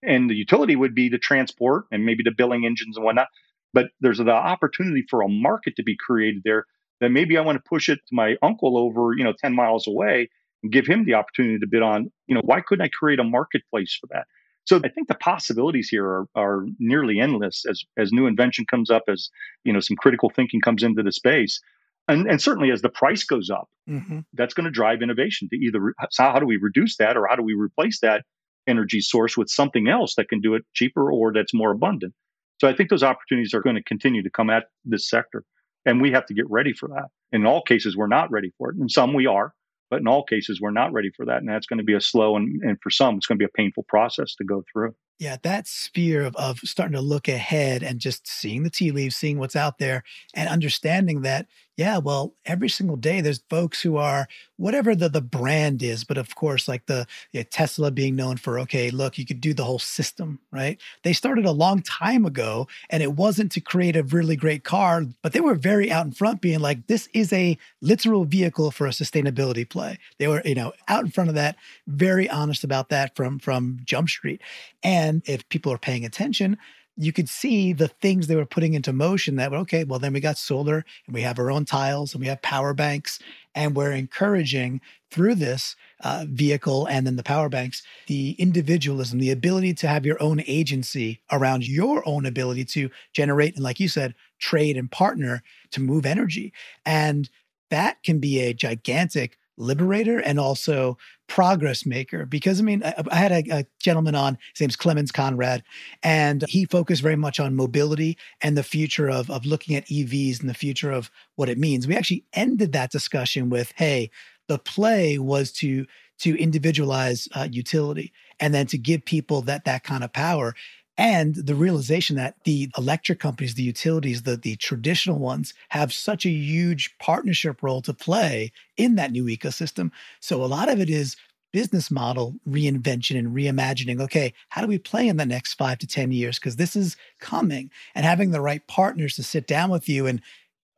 And 0.04 0.30
the 0.30 0.36
utility 0.36 0.76
would 0.76 0.94
be 0.94 1.10
the 1.10 1.18
transport 1.18 1.86
and 1.92 2.06
maybe 2.06 2.24
the 2.24 2.34
billing 2.38 2.66
engines 2.66 2.96
and 2.96 3.04
whatnot. 3.04 3.28
But 3.74 3.88
there's 4.02 4.20
the 4.20 4.30
opportunity 4.30 5.04
for 5.10 5.22
a 5.22 5.28
market 5.28 5.76
to 5.78 5.84
be 5.84 5.96
created 5.98 6.44
there 6.46 6.66
that 7.02 7.10
maybe 7.10 7.38
I 7.38 7.42
want 7.42 7.58
to 7.58 7.64
push 7.68 7.90
it 7.90 7.98
to 7.98 8.16
my 8.16 8.36
uncle 8.42 8.78
over, 8.78 9.14
you 9.18 9.24
know, 9.24 9.34
10 9.40 9.56
miles 9.56 9.88
away 9.88 10.30
and 10.62 10.72
give 10.72 10.86
him 10.86 11.06
the 11.06 11.16
opportunity 11.16 11.60
to 11.60 11.68
bid 11.68 11.82
on, 11.82 12.12
you 12.28 12.36
know, 12.36 12.42
why 12.44 12.62
couldn't 12.62 12.86
I 12.86 12.90
create 12.90 13.20
a 13.20 13.24
marketplace 13.24 13.98
for 14.00 14.08
that? 14.12 14.28
So 14.66 14.80
I 14.84 14.90
think 14.90 15.08
the 15.08 15.16
possibilities 15.16 15.90
here 15.90 16.06
are, 16.06 16.26
are 16.36 16.66
nearly 16.80 17.20
endless 17.20 17.66
as, 17.68 17.84
as 17.98 18.12
new 18.12 18.28
invention 18.28 18.66
comes 18.70 18.92
up, 18.92 19.04
as, 19.08 19.30
you 19.64 19.74
know, 19.74 19.80
some 19.80 19.98
critical 19.98 20.30
thinking 20.30 20.62
comes 20.62 20.84
into 20.84 21.02
the 21.02 21.12
space. 21.12 21.60
And, 22.08 22.28
and 22.28 22.42
certainly 22.42 22.72
as 22.72 22.82
the 22.82 22.90
price 22.90 23.24
goes 23.24 23.50
up, 23.50 23.68
mm-hmm. 23.90 24.20
that's 24.34 24.54
going 24.54 24.66
to 24.66 24.72
drive 24.72 25.02
innovation 25.02 25.48
to 25.50 25.58
either, 25.58 25.94
how, 26.18 26.34
how 26.34 26.40
do 26.40 26.46
we 26.46 26.58
reduce 26.58 26.98
that 26.98 27.18
or 27.18 27.28
how 27.28 27.36
do 27.36 27.44
we 27.44 27.54
replace 27.54 28.00
that 28.02 28.26
energy 28.68 29.02
source 29.02 29.36
with 29.38 29.50
something 29.50 29.88
else 29.88 30.16
that 30.16 30.30
can 30.30 30.42
do 30.42 30.54
it 30.56 30.64
cheaper 30.74 31.12
or 31.12 31.34
that's 31.34 31.54
more 31.54 31.72
abundant? 31.72 32.14
So 32.60 32.68
I 32.68 32.74
think 32.76 32.90
those 32.90 33.04
opportunities 33.04 33.54
are 33.54 33.62
going 33.62 33.76
to 33.76 33.84
continue 33.84 34.22
to 34.24 34.30
come 34.30 34.50
at 34.50 34.66
this 34.86 35.10
sector. 35.10 35.44
And 35.86 36.02
we 36.02 36.12
have 36.12 36.26
to 36.28 36.34
get 36.34 36.50
ready 36.50 36.74
for 36.74 36.90
that. 36.90 37.06
In 37.32 37.46
all 37.46 37.62
cases, 37.62 37.96
we're 37.96 38.08
not 38.08 38.30
ready 38.32 38.52
for 38.58 38.72
it. 38.72 38.78
In 38.78 38.90
some, 38.90 39.14
we 39.14 39.26
are, 39.28 39.54
but 39.90 40.00
in 40.00 40.08
all 40.08 40.24
cases, 40.24 40.60
we're 40.62 40.72
not 40.72 40.94
ready 40.94 41.10
for 41.16 41.26
that. 41.26 41.38
And 41.38 41.50
that's 41.50 41.68
going 41.68 41.80
to 41.80 41.84
be 41.84 41.96
a 41.96 42.02
slow 42.02 42.36
and, 42.36 42.62
and 42.64 42.78
for 42.82 42.90
some, 42.90 43.16
it's 43.16 43.26
going 43.26 43.38
to 43.38 43.44
be 43.44 43.50
a 43.50 43.58
painful 43.58 43.86
process 43.88 44.36
to 44.36 44.44
go 44.44 44.64
through. 44.72 44.94
Yeah, 45.20 45.36
that 45.44 45.68
sphere 45.68 46.24
of, 46.24 46.36
of 46.38 46.60
starting 46.60 46.96
to 46.96 47.02
look 47.02 47.28
ahead 47.28 47.84
and 47.84 48.00
just 48.00 48.26
seeing 48.26 48.64
the 48.64 48.70
tea 48.70 48.92
leaves, 48.92 49.18
seeing 49.18 49.38
what's 49.38 49.56
out 49.56 49.78
there, 49.78 50.04
and 50.34 50.48
understanding 50.48 51.24
that, 51.24 51.46
yeah, 51.76 51.98
well, 51.98 52.34
every 52.46 52.70
single 52.70 52.98
day 52.98 53.20
there's 53.22 53.42
folks 53.50 53.82
who 53.82 53.98
are 53.98 54.28
whatever 54.58 54.96
the, 54.96 55.08
the 55.08 55.22
brand 55.22 55.82
is, 55.82 56.04
but 56.04 56.18
of 56.18 56.36
course, 56.36 56.68
like 56.68 56.86
the 56.88 57.06
yeah, 57.32 57.44
Tesla 57.50 57.92
being 57.92 58.16
known 58.16 58.36
for, 58.36 58.60
okay, 58.60 58.90
look, 58.92 59.18
you 59.18 59.26
could 59.26 59.40
do 59.40 59.54
the 59.54 59.64
whole 59.64 59.80
system, 59.80 60.40
right? 60.52 60.78
They 61.04 61.14
started 61.14 61.46
a 61.46 61.52
long 61.52 61.82
time 61.82 62.26
ago, 62.26 62.68
and 62.90 63.02
it 63.02 63.14
wasn't 63.14 63.52
to 63.54 63.62
create 63.62 63.96
a 63.96 64.04
really 64.04 64.36
great 64.36 64.66
car, 64.66 65.06
but 65.22 65.32
they 65.32 65.40
were 65.42 65.56
very 65.56 65.90
out 65.90 66.06
in 66.06 66.12
front, 66.12 66.42
being 66.42 66.60
like, 66.60 66.88
this 66.88 67.08
is 67.14 67.32
a 67.32 67.58
literal 67.82 68.26
vehicle 68.26 68.72
for 68.72 68.86
a 68.88 68.92
sustainability 68.92 69.70
play. 69.70 69.98
They 70.18 70.28
were, 70.28 70.42
you 70.44 70.56
know, 70.56 70.74
out 70.90 71.06
in 71.06 71.12
front 71.12 71.30
of 71.30 71.36
that, 71.36 71.56
very 71.88 72.30
honest 72.30 72.64
about 72.66 72.90
that 72.90 73.16
from 73.16 73.40
from 73.40 73.80
Jump 73.86 74.10
Street. 74.10 74.42
And 74.84 75.09
if 75.26 75.48
people 75.50 75.72
are 75.72 75.78
paying 75.78 76.06
attention, 76.06 76.58
you 77.02 77.14
could 77.14 77.30
see 77.30 77.72
the 77.72 77.88
things 77.88 78.28
they 78.28 78.36
were 78.36 78.46
putting 78.46 78.74
into 78.74 78.92
motion 78.92 79.38
that 79.38 79.52
were 79.52 79.58
okay 79.58 79.86
well 79.86 80.00
then 80.00 80.12
we 80.12 80.20
got 80.20 80.38
solar 80.38 80.84
and 81.06 81.14
we 81.16 81.22
have 81.22 81.40
our 81.40 81.50
own 81.50 81.64
tiles 81.64 82.14
and 82.14 82.20
we 82.20 82.28
have 82.28 82.42
power 82.42 82.74
banks 82.74 83.20
and 83.56 83.74
we're 83.74 83.94
encouraging 83.94 84.82
through 85.10 85.34
this 85.34 85.78
uh, 86.04 86.26
vehicle 86.28 86.88
and 86.88 87.08
then 87.08 87.16
the 87.16 87.24
power 87.24 87.48
banks 87.48 87.84
the 88.08 88.32
individualism 88.32 89.18
the 89.18 89.32
ability 89.32 89.74
to 89.74 89.88
have 89.88 90.06
your 90.06 90.22
own 90.22 90.44
agency 90.46 91.22
around 91.32 91.66
your 91.66 92.06
own 92.06 92.26
ability 92.26 92.66
to 92.66 92.90
generate 93.14 93.56
and 93.56 93.64
like 93.64 93.80
you 93.80 93.88
said 93.88 94.14
trade 94.40 94.78
and 94.78 94.90
partner 94.90 95.44
to 95.72 95.82
move 95.82 96.06
energy. 96.06 96.54
And 96.86 97.30
that 97.70 98.02
can 98.04 98.20
be 98.20 98.40
a 98.40 98.54
gigantic 98.54 99.38
liberator 99.60 100.20
and 100.20 100.40
also 100.40 100.98
progress 101.28 101.86
maker 101.86 102.26
because 102.26 102.60
i 102.60 102.64
mean 102.64 102.82
i, 102.84 102.94
I 103.12 103.16
had 103.16 103.32
a, 103.32 103.60
a, 103.60 103.66
gentleman 103.80 104.16
on 104.16 104.38
his 104.54 104.62
name's 104.62 104.76
clemens 104.76 105.12
conrad 105.12 105.64
and 106.02 106.44
he 106.48 106.66
focused 106.66 107.02
very 107.02 107.18
much 107.18 107.40
on 107.40 107.56
mobility 107.56 108.18
and 108.42 108.58
the 108.58 108.64
future 108.64 109.10
of, 109.10 109.30
of 109.30 109.46
looking 109.46 109.76
at 109.76 109.86
evs 109.88 110.40
and 110.40 110.50
the 110.50 110.54
future 110.54 110.92
of 110.92 111.12
what 111.36 111.50
it 111.50 111.58
means. 111.58 111.88
We 111.88 111.96
actually 111.96 112.26
ended 112.34 112.72
that 112.72 112.92
discussion 112.92 113.50
with 113.50 113.74
hey 113.76 114.10
the 114.48 114.58
play 114.58 115.20
was 115.20 115.52
to 115.54 115.86
to 116.20 116.38
individualize 116.38 117.28
uh, 117.34 117.48
utility 117.50 118.12
and 118.40 118.54
then 118.54 118.66
to 118.68 118.78
give 118.78 119.06
people 119.06 119.42
that 119.44 119.66
that 119.66 119.84
kind 119.84 120.04
of 120.04 120.12
power 120.12 120.56
and 121.00 121.34
the 121.34 121.56
realization 121.56 122.18
that 122.18 122.36
the 122.44 122.70
electric 122.78 123.20
companies, 123.20 123.56
the 123.56 123.64
utilities, 123.64 124.24
the, 124.24 124.36
the 124.36 124.58
traditional 124.58 125.18
ones 125.18 125.54
have 125.70 125.94
such 125.94 126.26
a 126.26 126.30
huge 126.30 126.94
partnership 127.00 127.64
role 127.64 127.82
to 127.84 127.94
play 127.94 128.52
in 128.76 128.96
that 128.96 129.14
new 129.14 129.24
ecosystem. 129.24 129.92
So 130.20 130.44
a 130.44 130.46
lot 130.46 130.68
of 130.68 130.82
it 130.82 130.90
is 130.90 131.16
business 131.54 131.90
model 131.90 132.36
reinvention 132.46 133.18
and 133.18 133.34
reimagining. 133.34 134.02
Okay, 134.02 134.34
how 134.50 134.60
do 134.60 134.68
we 134.68 134.78
play 134.78 135.08
in 135.08 135.16
the 135.16 135.26
next 135.26 135.54
five 135.54 135.78
to 135.80 135.88
10 135.88 136.12
years? 136.12 136.38
Because 136.38 136.58
this 136.58 136.76
is 136.76 136.98
coming 137.22 137.72
and 137.96 138.06
having 138.06 138.32
the 138.32 138.42
right 138.42 138.68
partners 138.68 139.16
to 139.16 139.24
sit 139.24 139.48
down 139.48 139.70
with 139.70 139.88
you 139.88 140.06
and 140.06 140.22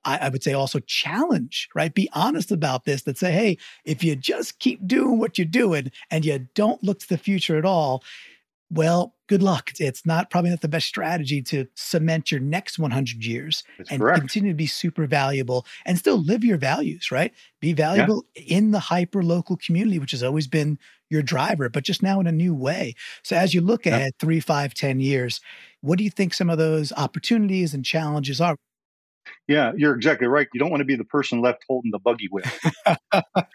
I, 0.03 0.17
I, 0.17 0.30
would 0.30 0.43
say 0.43 0.53
also 0.53 0.80
challenge, 0.80 1.69
right? 1.76 1.93
Be 1.93 2.09
honest 2.13 2.51
about 2.51 2.86
this 2.86 3.03
that 3.03 3.19
say, 3.19 3.32
hey, 3.32 3.57
if 3.86 4.03
you 4.03 4.15
just 4.15 4.57
keep 4.59 4.88
doing 4.88 5.19
what 5.19 5.38
you're 5.38 5.45
doing 5.45 5.91
and 6.09 6.26
you 6.26 6.47
don't 6.55 6.84
look 6.84 6.99
to 6.99 7.09
the 7.09 7.19
future 7.19 7.57
at 7.57 7.65
all, 7.65 8.03
well, 8.72 9.15
good 9.28 9.43
luck. 9.43 9.72
It's 9.80 10.05
not 10.05 10.30
probably 10.30 10.49
not 10.49 10.61
the 10.61 10.69
best 10.69 10.88
strategy 10.88 11.41
to 11.43 11.67
cement 11.76 12.32
your 12.32 12.39
next 12.39 12.80
100 12.80 13.24
years 13.24 13.63
That's 13.78 13.91
and 13.91 13.99
correct. 13.99 14.19
continue 14.19 14.51
to 14.51 14.55
be 14.55 14.65
super 14.65 15.05
valuable 15.07 15.65
and 15.86 15.97
still 15.97 16.17
live 16.17 16.45
your 16.45 16.57
values, 16.57 17.11
right? 17.11 17.34
Be 17.59 17.74
valuable 17.74 18.26
yeah. 18.34 18.57
in 18.57 18.72
the 18.72 18.80
hyper 18.80 19.24
local 19.24 19.57
community, 19.57 19.99
which 19.99 20.11
has 20.11 20.24
always 20.24 20.47
been 20.47 20.80
your 21.09 21.22
driver, 21.22 21.67
but 21.67 21.84
just 21.84 22.01
now 22.01 22.22
in 22.22 22.28
a 22.28 22.32
new 22.32 22.55
way. 22.55 22.95
So 23.24 23.36
as 23.36 23.53
you 23.53 23.59
look 23.59 23.86
ahead 23.86 24.13
yeah. 24.13 24.26
three, 24.26 24.39
five, 24.39 24.74
ten 24.74 25.01
years, 25.01 25.41
what 25.82 25.97
do 25.97 26.05
you 26.05 26.09
think 26.09 26.34
some 26.34 26.49
of 26.49 26.57
those 26.57 26.93
opportunities 26.93 27.74
and 27.74 27.84
challenges 27.84 28.39
are? 28.39 28.55
Yeah, 29.47 29.72
you're 29.76 29.95
exactly 29.95 30.28
right. 30.28 30.47
You 30.53 30.59
don't 30.59 30.69
want 30.69 30.82
to 30.82 30.86
be 30.86 30.95
the 30.95 31.03
person 31.03 31.41
left 31.41 31.63
holding 31.67 31.91
the 31.91 31.99
buggy 31.99 32.28
whip. 32.32 32.45
right. 33.13 33.45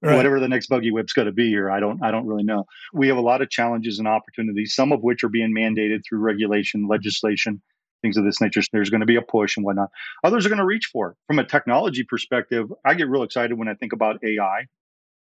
Whatever 0.00 0.40
the 0.40 0.48
next 0.48 0.68
buggy 0.68 0.90
whip's 0.90 1.12
going 1.12 1.26
to 1.26 1.32
be 1.32 1.48
here, 1.48 1.70
I 1.70 1.80
don't 1.80 2.02
I 2.02 2.10
don't 2.10 2.26
really 2.26 2.44
know. 2.44 2.64
We 2.92 3.08
have 3.08 3.16
a 3.16 3.22
lot 3.22 3.42
of 3.42 3.50
challenges 3.50 3.98
and 3.98 4.06
opportunities, 4.06 4.74
some 4.74 4.92
of 4.92 5.02
which 5.02 5.24
are 5.24 5.28
being 5.28 5.54
mandated 5.54 6.02
through 6.06 6.20
regulation, 6.20 6.88
legislation, 6.88 7.62
things 8.02 8.16
of 8.16 8.24
this 8.24 8.40
nature. 8.40 8.60
There's 8.72 8.90
going 8.90 9.00
to 9.00 9.06
be 9.06 9.16
a 9.16 9.22
push 9.22 9.56
and 9.56 9.64
whatnot. 9.64 9.88
Others 10.24 10.46
are 10.46 10.48
going 10.48 10.58
to 10.58 10.64
reach 10.64 10.90
for 10.92 11.10
it. 11.10 11.16
From 11.26 11.38
a 11.38 11.44
technology 11.44 12.04
perspective, 12.04 12.72
I 12.84 12.94
get 12.94 13.08
real 13.08 13.22
excited 13.22 13.58
when 13.58 13.68
I 13.68 13.74
think 13.74 13.92
about 13.92 14.22
AI 14.24 14.66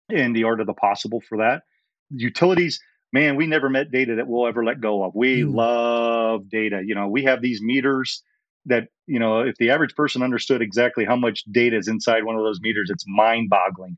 and 0.09 0.35
the 0.35 0.45
art 0.45 0.61
of 0.61 0.67
the 0.67 0.73
possible 0.73 1.21
for 1.27 1.39
that. 1.39 1.63
Utilities, 2.09 2.79
man, 3.11 3.35
we 3.35 3.47
never 3.47 3.69
met 3.69 3.91
data 3.91 4.15
that 4.15 4.27
we'll 4.27 4.47
ever 4.47 4.63
let 4.63 4.81
go 4.81 5.03
of. 5.03 5.13
We 5.15 5.41
mm. 5.41 5.53
love 5.53 6.49
data. 6.49 6.81
You 6.85 6.95
know, 6.95 7.07
we 7.07 7.23
have 7.23 7.41
these 7.41 7.61
meters 7.61 8.23
that 8.67 8.89
you 9.07 9.19
know 9.19 9.41
if 9.41 9.55
the 9.57 9.69
average 9.69 9.95
person 9.95 10.21
understood 10.21 10.61
exactly 10.61 11.05
how 11.05 11.15
much 11.15 11.43
data 11.51 11.77
is 11.77 11.87
inside 11.87 12.23
one 12.23 12.35
of 12.35 12.43
those 12.43 12.59
meters 12.61 12.89
it's 12.89 13.05
mind 13.07 13.49
boggling 13.49 13.97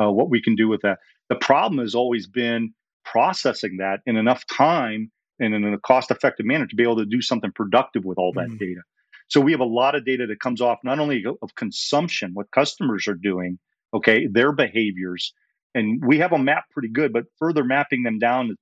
uh, 0.00 0.10
what 0.10 0.30
we 0.30 0.40
can 0.40 0.54
do 0.54 0.68
with 0.68 0.82
that. 0.82 0.98
The 1.28 1.36
problem 1.36 1.78
has 1.80 1.94
always 1.94 2.26
been 2.26 2.72
processing 3.04 3.78
that 3.78 4.00
in 4.06 4.16
enough 4.16 4.44
time 4.46 5.10
and 5.38 5.54
in 5.54 5.64
a 5.72 5.78
cost 5.78 6.10
effective 6.10 6.46
manner 6.46 6.66
to 6.66 6.76
be 6.76 6.82
able 6.82 6.96
to 6.96 7.06
do 7.06 7.22
something 7.22 7.52
productive 7.52 8.04
with 8.04 8.18
all 8.18 8.32
that 8.34 8.48
mm. 8.48 8.58
data. 8.58 8.80
So 9.28 9.40
we 9.40 9.52
have 9.52 9.60
a 9.60 9.64
lot 9.64 9.94
of 9.94 10.04
data 10.04 10.26
that 10.26 10.40
comes 10.40 10.60
off 10.60 10.78
not 10.84 10.98
only 10.98 11.24
of 11.24 11.54
consumption 11.54 12.32
what 12.34 12.50
customers 12.50 13.06
are 13.06 13.14
doing 13.14 13.58
okay 13.94 14.26
their 14.26 14.52
behaviors 14.52 15.32
and 15.74 16.04
we 16.04 16.18
have 16.18 16.30
them 16.30 16.44
mapped 16.44 16.70
pretty 16.72 16.88
good 16.88 17.12
but 17.12 17.24
further 17.38 17.64
mapping 17.64 18.02
them 18.02 18.18
down 18.18 18.56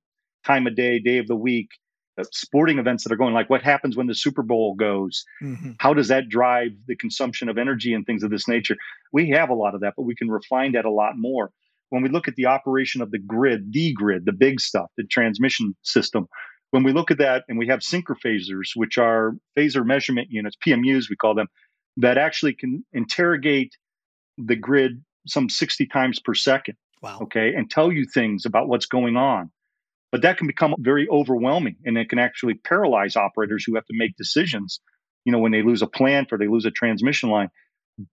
time 0.45 0.67
of 0.67 0.75
day 0.75 0.99
day 0.99 1.17
of 1.17 1.27
the 1.27 1.35
week 1.35 1.69
sporting 2.31 2.79
events 2.79 3.03
that 3.03 3.11
are 3.11 3.17
going 3.17 3.33
like 3.33 3.49
what 3.49 3.61
happens 3.61 3.95
when 3.95 4.07
the 4.07 4.15
super 4.15 4.43
bowl 4.43 4.75
goes? 4.75 5.25
Mm-hmm. 5.41 5.71
how 5.79 5.93
does 5.93 6.07
that 6.09 6.29
drive 6.29 6.71
the 6.87 6.95
consumption 6.95 7.49
of 7.49 7.57
energy 7.57 7.93
and 7.93 8.05
things 8.05 8.23
of 8.23 8.31
this 8.31 8.47
nature? 8.47 8.75
We 9.11 9.29
have 9.29 9.49
a 9.49 9.53
lot 9.53 9.75
of 9.75 9.81
that 9.81 9.93
but 9.97 10.03
we 10.03 10.15
can 10.15 10.29
refine 10.29 10.73
that 10.73 10.85
a 10.85 10.91
lot 10.91 11.13
more. 11.17 11.51
When 11.89 12.03
we 12.03 12.09
look 12.09 12.27
at 12.27 12.35
the 12.35 12.45
operation 12.45 13.01
of 13.01 13.11
the 13.11 13.19
grid 13.19 13.71
the 13.71 13.93
grid 13.93 14.25
the 14.25 14.33
big 14.33 14.59
stuff 14.59 14.89
the 14.97 15.03
transmission 15.03 15.75
system 15.83 16.27
when 16.71 16.83
we 16.83 16.93
look 16.93 17.11
at 17.11 17.17
that 17.17 17.43
and 17.47 17.57
we 17.57 17.67
have 17.67 17.79
synchrophasors 17.79 18.69
which 18.75 18.97
are 18.97 19.33
phasor 19.57 19.85
measurement 19.85 20.27
units 20.29 20.55
pmus 20.65 21.09
we 21.09 21.15
call 21.15 21.35
them 21.35 21.47
that 21.97 22.17
actually 22.17 22.53
can 22.53 22.85
interrogate 22.93 23.75
the 24.37 24.55
grid 24.55 25.03
some 25.27 25.49
60 25.49 25.85
times 25.87 26.19
per 26.19 26.33
second 26.33 26.75
wow. 27.01 27.19
okay 27.21 27.53
and 27.53 27.69
tell 27.69 27.91
you 27.91 28.05
things 28.05 28.45
about 28.45 28.67
what's 28.67 28.85
going 28.85 29.17
on 29.17 29.51
but 30.11 30.21
that 30.23 30.37
can 30.37 30.47
become 30.47 30.75
very 30.79 31.07
overwhelming 31.09 31.75
and 31.85 31.97
it 31.97 32.09
can 32.09 32.19
actually 32.19 32.55
paralyze 32.55 33.15
operators 33.15 33.63
who 33.65 33.75
have 33.75 33.85
to 33.85 33.97
make 33.97 34.15
decisions, 34.17 34.79
you 35.25 35.31
know, 35.31 35.39
when 35.39 35.51
they 35.51 35.61
lose 35.61 35.81
a 35.81 35.87
plant 35.87 36.29
or 36.31 36.37
they 36.37 36.47
lose 36.47 36.65
a 36.65 36.71
transmission 36.71 37.29
line. 37.29 37.49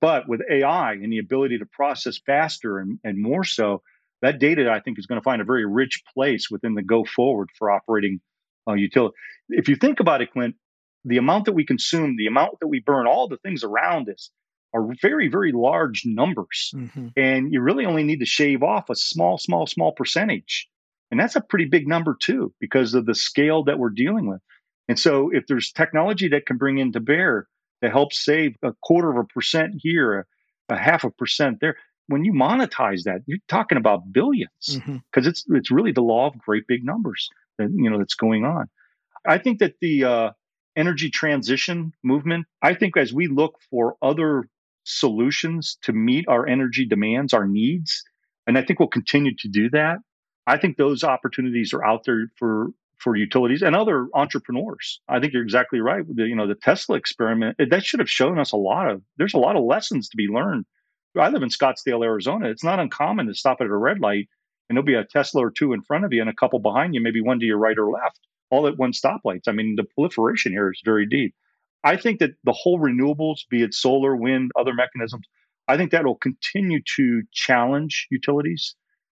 But 0.01 0.29
with 0.29 0.41
AI 0.51 0.93
and 0.93 1.13
the 1.13 1.19
ability 1.19 1.59
to 1.59 1.67
process 1.67 2.19
faster 2.27 2.79
and, 2.79 2.99
and 3.05 3.21
more 3.21 3.45
so, 3.45 3.83
that 4.23 4.39
data 4.39 4.71
I 4.71 4.81
think 4.81 4.99
is 4.99 5.07
going 5.07 5.21
to 5.21 5.25
find 5.25 5.41
a 5.41 5.45
very 5.45 5.65
rich 5.65 6.03
place 6.13 6.51
within 6.51 6.75
the 6.75 6.83
go 6.83 7.05
forward 7.05 7.51
for 7.57 7.71
operating 7.71 8.21
uh, 8.69 8.75
utility. 8.75 9.15
If 9.49 9.69
you 9.69 9.77
think 9.77 10.01
about 10.01 10.23
it, 10.23 10.33
Clint, 10.33 10.57
the 11.05 11.19
amount 11.19 11.45
that 11.45 11.53
we 11.53 11.65
consume, 11.65 12.17
the 12.17 12.27
amount 12.27 12.59
that 12.61 12.67
we 12.67 12.81
burn, 12.81 13.07
all 13.07 13.29
the 13.29 13.39
things 13.39 13.63
around 13.63 14.09
us 14.09 14.31
are 14.75 14.89
very, 15.01 15.29
very 15.29 15.53
large 15.53 16.03
numbers. 16.05 16.73
Mm-hmm. 16.75 17.09
And 17.17 17.53
you 17.53 17.61
really 17.61 17.87
only 17.87 18.03
need 18.03 18.21
to 18.21 18.27
shave 18.27 18.65
off 18.65 18.91
a 18.91 18.97
small, 18.97 19.39
small, 19.39 19.67
small 19.67 19.93
percentage 19.93 20.69
and 21.11 21.21
that's 21.21 21.37
a 21.37 21.41
pretty 21.41 21.67
big 21.67 21.87
number 21.87 22.17
too, 22.21 22.53
because 22.61 22.95
of 22.95 23.07
the 23.07 23.15
scale 23.15 23.65
that 23.65 23.79
we're 23.79 23.91
dealing 23.91 24.29
with. 24.29 24.41
And 24.89 24.99
so 24.99 25.31
if 25.33 25.47
there's 25.47 25.73
technology 25.73 26.29
that 26.29 26.47
can 26.47 26.57
bring 26.57 26.79
into 26.79 27.01
bear 27.01 27.49
that 27.83 27.93
helps 27.93 28.25
save 28.25 28.57
a 28.63 28.73
quarter 28.83 29.11
of 29.11 29.17
a 29.17 29.25
percent 29.25 29.75
here, 29.77 30.27
a, 30.69 30.75
a 30.75 30.77
half 30.77 31.05
a 31.05 31.11
percent 31.11 31.59
there, 31.61 31.77
when 32.09 32.25
you 32.25 32.33
monetize 32.33 33.03
that, 33.05 33.23
you're 33.27 33.39
talking 33.49 33.79
about 33.79 34.13
billions 34.13 34.51
because 34.61 34.81
mm-hmm. 34.83 35.29
it's 35.29 35.45
it's 35.49 35.71
really 35.71 35.93
the 35.93 36.03
law 36.03 36.29
of 36.29 36.39
great 36.39 36.67
big 36.69 36.85
numbers 36.85 37.29
that 37.59 37.69
you 37.75 37.91
know 37.91 37.99
that's 37.99 38.15
going 38.15 38.45
on. 38.45 38.69
I 39.27 39.39
think 39.39 39.59
that 39.59 39.75
the 39.81 40.05
uh, 40.05 40.31
energy 40.77 41.11
transition 41.11 41.93
movement. 42.05 42.47
I 42.63 42.75
think 42.75 42.97
as 42.97 43.13
we 43.13 43.27
look 43.27 43.57
for 43.71 43.97
other 44.03 44.45
solutions 44.85 45.79
to 45.83 45.93
meet 45.93 46.29
our 46.29 46.47
energy 46.47 46.87
demands, 46.87 47.35
our 47.35 47.47
needs, 47.47 48.05
and 48.47 48.57
I 48.57 48.63
think 48.63 48.79
we'll 48.79 48.89
continue 48.89 49.35
to 49.39 49.49
do 49.49 49.71
that. 49.71 49.99
I 50.47 50.59
think 50.59 50.77
those 50.77 51.05
opportunities 51.05 51.73
are 51.73 51.85
out 51.85 52.05
there 52.05 52.31
for 52.37 52.69
for 52.99 53.15
utilities 53.15 53.61
and 53.61 53.77
other 53.77 54.09
entrepreneurs. 54.15 55.01
I 55.07 55.21
think 55.21 55.35
you're 55.35 55.43
exactly 55.43 55.81
right. 55.81 56.03
The, 56.09 56.27
you 56.27 56.35
know, 56.35 56.47
the 56.47 56.55
Tesla 56.55 56.97
experiment 56.97 57.57
eh, 57.59 57.67
that 57.71 57.85
should 57.85 58.01
have 58.01 58.09
shown 58.09 58.39
us 58.39 58.53
a 58.53 58.57
lot 58.57 58.91
of. 58.91 59.03
There's 59.19 59.35
a 59.35 59.39
lot 59.39 59.55
of 59.57 59.65
lessons 59.65 60.09
to 60.09 60.17
be 60.17 60.29
learned. 60.29 60.65
I 61.19 61.29
live 61.29 61.43
in 61.43 61.51
Scottsdale, 61.51 62.05
Arizona. 62.05 62.49
It's 62.49 62.65
not 62.65 62.81
uncommon 62.81 63.27
to 63.27 63.35
stop 63.35 63.61
at 63.61 63.67
a 63.67 63.77
red 63.77 64.01
light 64.01 64.29
and 64.69 64.77
there'll 64.77 64.87
be 64.87 64.95
a 64.95 65.05
Tesla 65.05 65.47
or 65.47 65.51
two 65.51 65.73
in 65.73 65.83
front 65.83 66.05
of 66.05 66.13
you 66.13 66.21
and 66.21 66.31
a 66.31 66.35
couple 66.35 66.59
behind 66.59 66.95
you, 66.95 67.01
maybe 67.01 67.21
one 67.21 67.39
to 67.39 67.47
your 67.47 67.59
right 67.59 67.79
or 67.79 67.91
left, 67.91 68.21
all 68.51 68.67
at 68.67 68.77
one 68.77 68.93
stoplights. 68.93 69.47
I 69.47 69.53
mean, 69.53 69.77
the 69.77 69.85
proliferation 69.85 70.53
here 70.53 70.71
is 70.71 70.81
very 70.85 71.07
deep. 71.07 71.35
I 71.85 71.97
think 71.97 72.19
that 72.19 72.33
the 72.45 72.53
whole 72.53 72.81
renewables, 72.81 73.41
be 73.49 73.63
it 73.63 73.75
solar, 73.75 74.17
wind, 74.17 74.51
other 74.59 74.75
mechanisms, 74.75 75.27
I 75.69 75.77
think 75.77 75.93
that 75.93 76.05
will 76.05 76.17
continue 76.17 76.81
to 76.97 77.23
challenge 77.33 78.09
utilities 78.11 78.75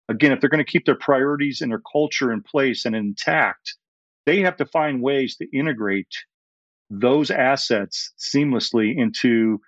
again, 0.10 0.32
if 0.32 0.40
they're 0.40 0.50
going 0.50 0.64
to 0.64 0.72
keep 0.72 0.86
their 0.86 0.96
priorities 0.96 1.62
and 1.62 1.72
their 1.72 1.82
culture 1.92 2.32
in 2.32 2.42
place 2.42 2.86
and 2.86 2.96
intact, 2.96 3.76
they 4.26 4.42
have 4.42 4.58
to 4.58 4.66
find 4.66 5.02
ways 5.02 5.38
to 5.38 5.58
integrate 5.58 6.14
those 6.90 7.32
assets 7.32 8.14
seamlessly 8.18 8.94
into 8.96 9.60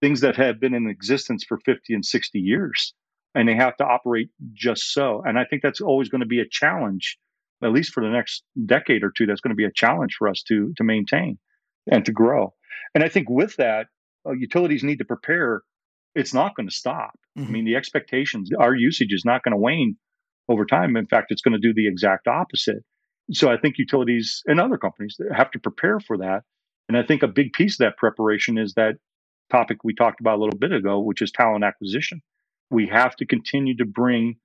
things 0.00 0.20
that 0.20 0.36
have 0.36 0.60
been 0.60 0.74
in 0.74 0.88
existence 0.88 1.44
for 1.44 1.58
50 1.64 1.94
and 1.94 2.04
60 2.04 2.38
years. 2.38 2.94
And 3.34 3.48
they 3.48 3.54
have 3.54 3.76
to 3.76 3.84
operate 3.84 4.30
just 4.52 4.92
so. 4.92 5.22
And 5.24 5.38
I 5.38 5.44
think 5.44 5.62
that's 5.62 5.80
always 5.80 6.08
going 6.08 6.22
to 6.22 6.26
be 6.26 6.40
a 6.40 6.48
challenge, 6.48 7.16
at 7.62 7.70
least 7.70 7.92
for 7.92 8.02
the 8.02 8.10
next 8.10 8.42
decade 8.66 9.04
or 9.04 9.12
two. 9.16 9.26
That's 9.26 9.40
going 9.40 9.52
to 9.52 9.56
be 9.56 9.64
a 9.64 9.72
challenge 9.72 10.16
for 10.18 10.28
us 10.28 10.42
to, 10.48 10.72
to 10.76 10.84
maintain 10.84 11.38
and 11.90 12.04
to 12.06 12.12
grow. 12.12 12.54
And 12.94 13.04
I 13.04 13.08
think 13.08 13.30
with 13.30 13.54
that, 13.56 13.86
uh, 14.26 14.32
utilities 14.32 14.82
need 14.82 14.98
to 14.98 15.04
prepare 15.04 15.62
it's 16.14 16.34
not 16.34 16.54
going 16.54 16.68
to 16.68 16.74
stop. 16.74 17.12
Mm-hmm. 17.38 17.48
I 17.48 17.50
mean, 17.50 17.64
the 17.64 17.76
expectations, 17.76 18.50
our 18.58 18.74
usage 18.74 19.12
is 19.12 19.24
not 19.24 19.42
going 19.42 19.52
to 19.52 19.58
wane 19.58 19.96
over 20.48 20.64
time. 20.64 20.96
In 20.96 21.06
fact, 21.06 21.30
it's 21.30 21.42
going 21.42 21.60
to 21.60 21.60
do 21.60 21.72
the 21.74 21.88
exact 21.88 22.26
opposite. 22.26 22.82
So 23.32 23.48
I 23.48 23.56
think 23.56 23.78
utilities 23.78 24.42
and 24.46 24.60
other 24.60 24.76
companies 24.76 25.16
have 25.32 25.50
to 25.52 25.60
prepare 25.60 26.00
for 26.00 26.18
that. 26.18 26.42
And 26.88 26.98
I 26.98 27.04
think 27.04 27.22
a 27.22 27.28
big 27.28 27.52
piece 27.52 27.74
of 27.74 27.84
that 27.84 27.96
preparation 27.96 28.58
is 28.58 28.74
that 28.74 28.96
topic 29.50 29.78
we 29.84 29.94
talked 29.94 30.20
about 30.20 30.38
a 30.38 30.42
little 30.42 30.58
bit 30.58 30.72
ago, 30.72 31.00
which 31.00 31.22
is 31.22 31.30
talent 31.30 31.64
acquisition. 31.64 32.20
We 32.70 32.88
have 32.88 33.14
to 33.16 33.26
continue 33.26 33.76
to 33.76 33.84
bring, 33.84 34.36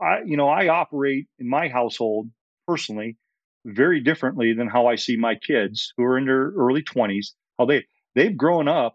I, 0.00 0.18
you 0.24 0.36
know, 0.36 0.48
I 0.48 0.68
operate 0.68 1.26
in 1.38 1.48
my 1.48 1.68
household 1.68 2.28
personally 2.66 3.16
very 3.64 4.00
differently 4.00 4.52
than 4.52 4.68
how 4.68 4.86
I 4.86 4.96
see 4.96 5.16
my 5.16 5.34
kids 5.34 5.92
who 5.96 6.04
are 6.04 6.18
in 6.18 6.26
their 6.26 6.52
early 6.56 6.82
20s, 6.82 7.28
how 7.58 7.64
they, 7.64 7.84
they've 8.14 8.36
grown 8.36 8.68
up 8.68 8.94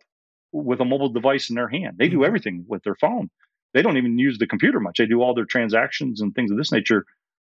with 0.51 0.81
a 0.81 0.85
mobile 0.85 1.09
device 1.09 1.49
in 1.49 1.55
their 1.55 1.69
hand. 1.69 1.97
They 1.97 2.07
do 2.07 2.17
mm-hmm. 2.17 2.25
everything 2.25 2.65
with 2.67 2.83
their 2.83 2.95
phone. 2.95 3.29
They 3.73 3.81
don't 3.81 3.97
even 3.97 4.17
use 4.17 4.37
the 4.37 4.47
computer 4.47 4.79
much. 4.79 4.97
They 4.97 5.05
do 5.05 5.21
all 5.21 5.33
their 5.33 5.45
transactions 5.45 6.21
and 6.21 6.33
things 6.33 6.51
of 6.51 6.57
this 6.57 6.71
nature 6.71 7.05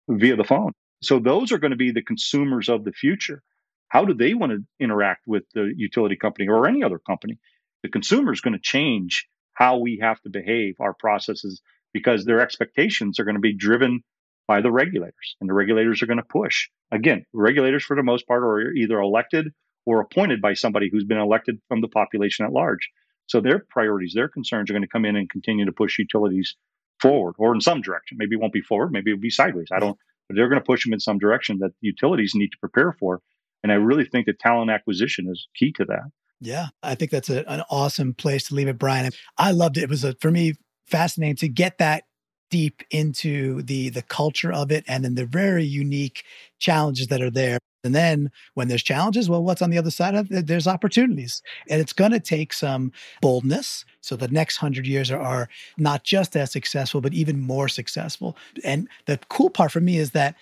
via 0.09 0.37
the 0.37 0.45
phone. 0.45 0.73
So 1.03 1.19
those 1.19 1.53
are 1.53 1.59
going 1.59 1.73
to 1.73 1.77
be 1.77 1.91
the 1.91 2.03
consumers 2.03 2.69
of 2.69 2.85
the 2.85 2.93
future. 2.93 3.43
How 3.89 4.05
do 4.05 4.15
they 4.15 4.35
want 4.35 4.53
to 4.53 4.65
interact 4.81 5.25
with 5.27 5.45
the 5.55 5.73
utility 5.77 6.17
company 6.17 6.49
or 6.49 6.67
any 6.67 6.83
other 6.83 6.99
company? 6.99 7.39
The 7.83 7.91
consumer 7.91 8.33
is 8.33 8.41
going 8.41 8.55
to 8.55 8.61
change 8.61 9.27
how 9.53 9.79
we 9.79 9.99
have 10.01 10.21
to 10.23 10.31
behave, 10.31 10.77
our 10.81 10.95
processes, 10.95 11.61
because 11.93 12.25
their 12.25 12.41
expectations 12.41 13.21
are 13.21 13.25
going 13.25 13.37
to 13.37 13.41
be 13.41 13.55
driven 13.55 14.03
by 14.49 14.61
the 14.61 14.73
regulators, 14.73 15.37
and 15.41 15.49
the 15.49 15.55
regulators 15.55 16.03
are 16.03 16.07
going 16.07 16.19
to 16.19 16.25
push. 16.25 16.69
Again, 16.91 17.25
regulators, 17.33 17.85
for 17.85 17.97
the 17.97 18.03
most 18.03 18.27
part, 18.27 18.43
are 18.43 18.73
either 18.73 18.99
elected 18.99 19.53
or 19.87 20.01
appointed 20.01 20.41
by 20.41 20.55
somebody 20.55 20.89
who's 20.91 21.05
been 21.05 21.19
elected 21.19 21.59
from 21.69 21.81
the 21.81 21.89
population 21.89 22.45
at 22.45 22.53
large. 22.53 22.89
So 23.27 23.41
their 23.41 23.65
priorities, 23.71 24.13
their 24.15 24.29
concerns 24.29 24.71
are 24.71 24.75
going 24.75 24.83
to 24.83 24.89
come 24.89 25.05
in 25.05 25.17
and 25.17 25.29
continue 25.29 25.65
to 25.65 25.73
push 25.73 25.99
utilities 25.99 26.57
forward 27.01 27.35
or 27.39 27.55
in 27.55 27.61
some 27.61 27.81
direction. 27.81 28.19
Maybe 28.19 28.37
it 28.37 28.41
won't 28.41 28.53
be 28.53 28.61
forward, 28.61 28.93
maybe 28.93 29.11
it'll 29.11 29.21
be 29.21 29.31
sideways. 29.31 29.69
I 29.73 29.79
don't, 29.79 29.99
but 30.29 30.37
they're 30.37 30.49
going 30.49 30.61
to 30.61 30.67
push 30.67 30.85
them 30.85 30.93
in 30.93 31.01
some 31.01 31.19
direction 31.19 31.59
that 31.59 31.73
utilities 31.81 32.33
need 32.35 32.49
to 32.49 32.59
prepare 32.59 32.93
for. 32.99 33.21
And 33.63 33.73
I 33.73 33.77
really 33.77 34.05
think 34.05 34.27
that 34.27 34.39
talent 34.39 34.71
acquisition 34.71 35.27
is 35.31 35.49
key 35.57 35.73
to 35.73 35.85
that. 35.87 36.11
Yeah, 36.41 36.69
I 36.83 36.95
think 36.95 37.11
that's 37.11 37.31
a, 37.31 37.49
an 37.51 37.63
awesome 37.71 38.13
place 38.13 38.49
to 38.49 38.55
leave 38.55 38.69
it, 38.69 38.79
Bryan. 38.79 39.11
I 39.39 39.53
loved 39.53 39.79
it. 39.79 39.85
It 39.85 39.91
was 39.91 40.05
a, 40.05 40.15
for 40.21 40.31
me 40.31 40.55
fascinating 40.87 41.37
to 41.37 41.49
get 41.49 41.79
that 41.79 42.05
deep 42.51 42.83
into 42.91 43.63
the 43.63 43.89
the 43.89 44.03
culture 44.03 44.53
of 44.53 44.71
it 44.71 44.85
and 44.87 45.05
then 45.05 45.15
the 45.15 45.25
very 45.25 45.65
unique 45.65 46.25
challenges 46.59 47.07
that 47.09 47.23
are 47.23 47.31
there 47.31 47.59
and 47.85 47.95
then 47.95 48.31
when 48.55 48.69
there's 48.69 48.83
challenges, 48.83 49.29
well, 49.29 49.45
what's 49.45 49.63
on 49.63 49.71
the 49.71 49.79
other 49.79 49.91
side 49.91 50.15
of 50.15 50.33
it? 50.33 50.47
There's 50.47 50.67
opportunities. 50.67 51.43
And 51.69 51.81
it's 51.81 51.93
going 51.93 52.13
to 52.13 52.21
take 52.21 52.53
some 52.53 52.91
boldness. 53.21 53.85
So 54.01 54.17
the 54.17 54.29
next 54.29 54.57
hundred 54.57 54.87
years 54.87 55.11
are, 55.11 55.21
are 55.21 55.49
not 55.77 56.03
just 56.03 56.35
as 56.35 56.51
successful, 56.51 57.01
but 57.01 57.15
even 57.15 57.41
more 57.41 57.69
successful. 57.69 58.37
And 58.65 58.89
the 59.07 59.21
cool 59.29 59.51
part 59.51 59.71
for 59.71 59.81
me 59.81 59.99
is 59.99 60.13
that 60.13 60.35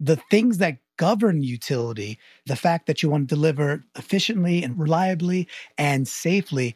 the 0.00 0.16
things 0.30 0.58
that 0.58 0.78
govern 0.96 1.42
utility, 1.42 2.18
the 2.46 2.56
fact 2.56 2.86
that 2.86 3.02
you 3.02 3.10
want 3.10 3.28
to 3.28 3.34
deliver 3.34 3.84
efficiently 3.96 4.62
and 4.62 4.78
reliably 4.78 5.46
and 5.76 6.08
safely, 6.08 6.74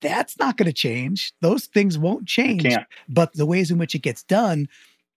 That's 0.00 0.38
not 0.38 0.56
going 0.56 0.66
to 0.66 0.72
change. 0.72 1.32
Those 1.40 1.66
things 1.66 1.98
won't 1.98 2.26
change. 2.26 2.62
But 3.08 3.32
the 3.34 3.46
ways 3.46 3.70
in 3.70 3.78
which 3.78 3.94
it 3.94 4.02
gets 4.02 4.22
done 4.22 4.68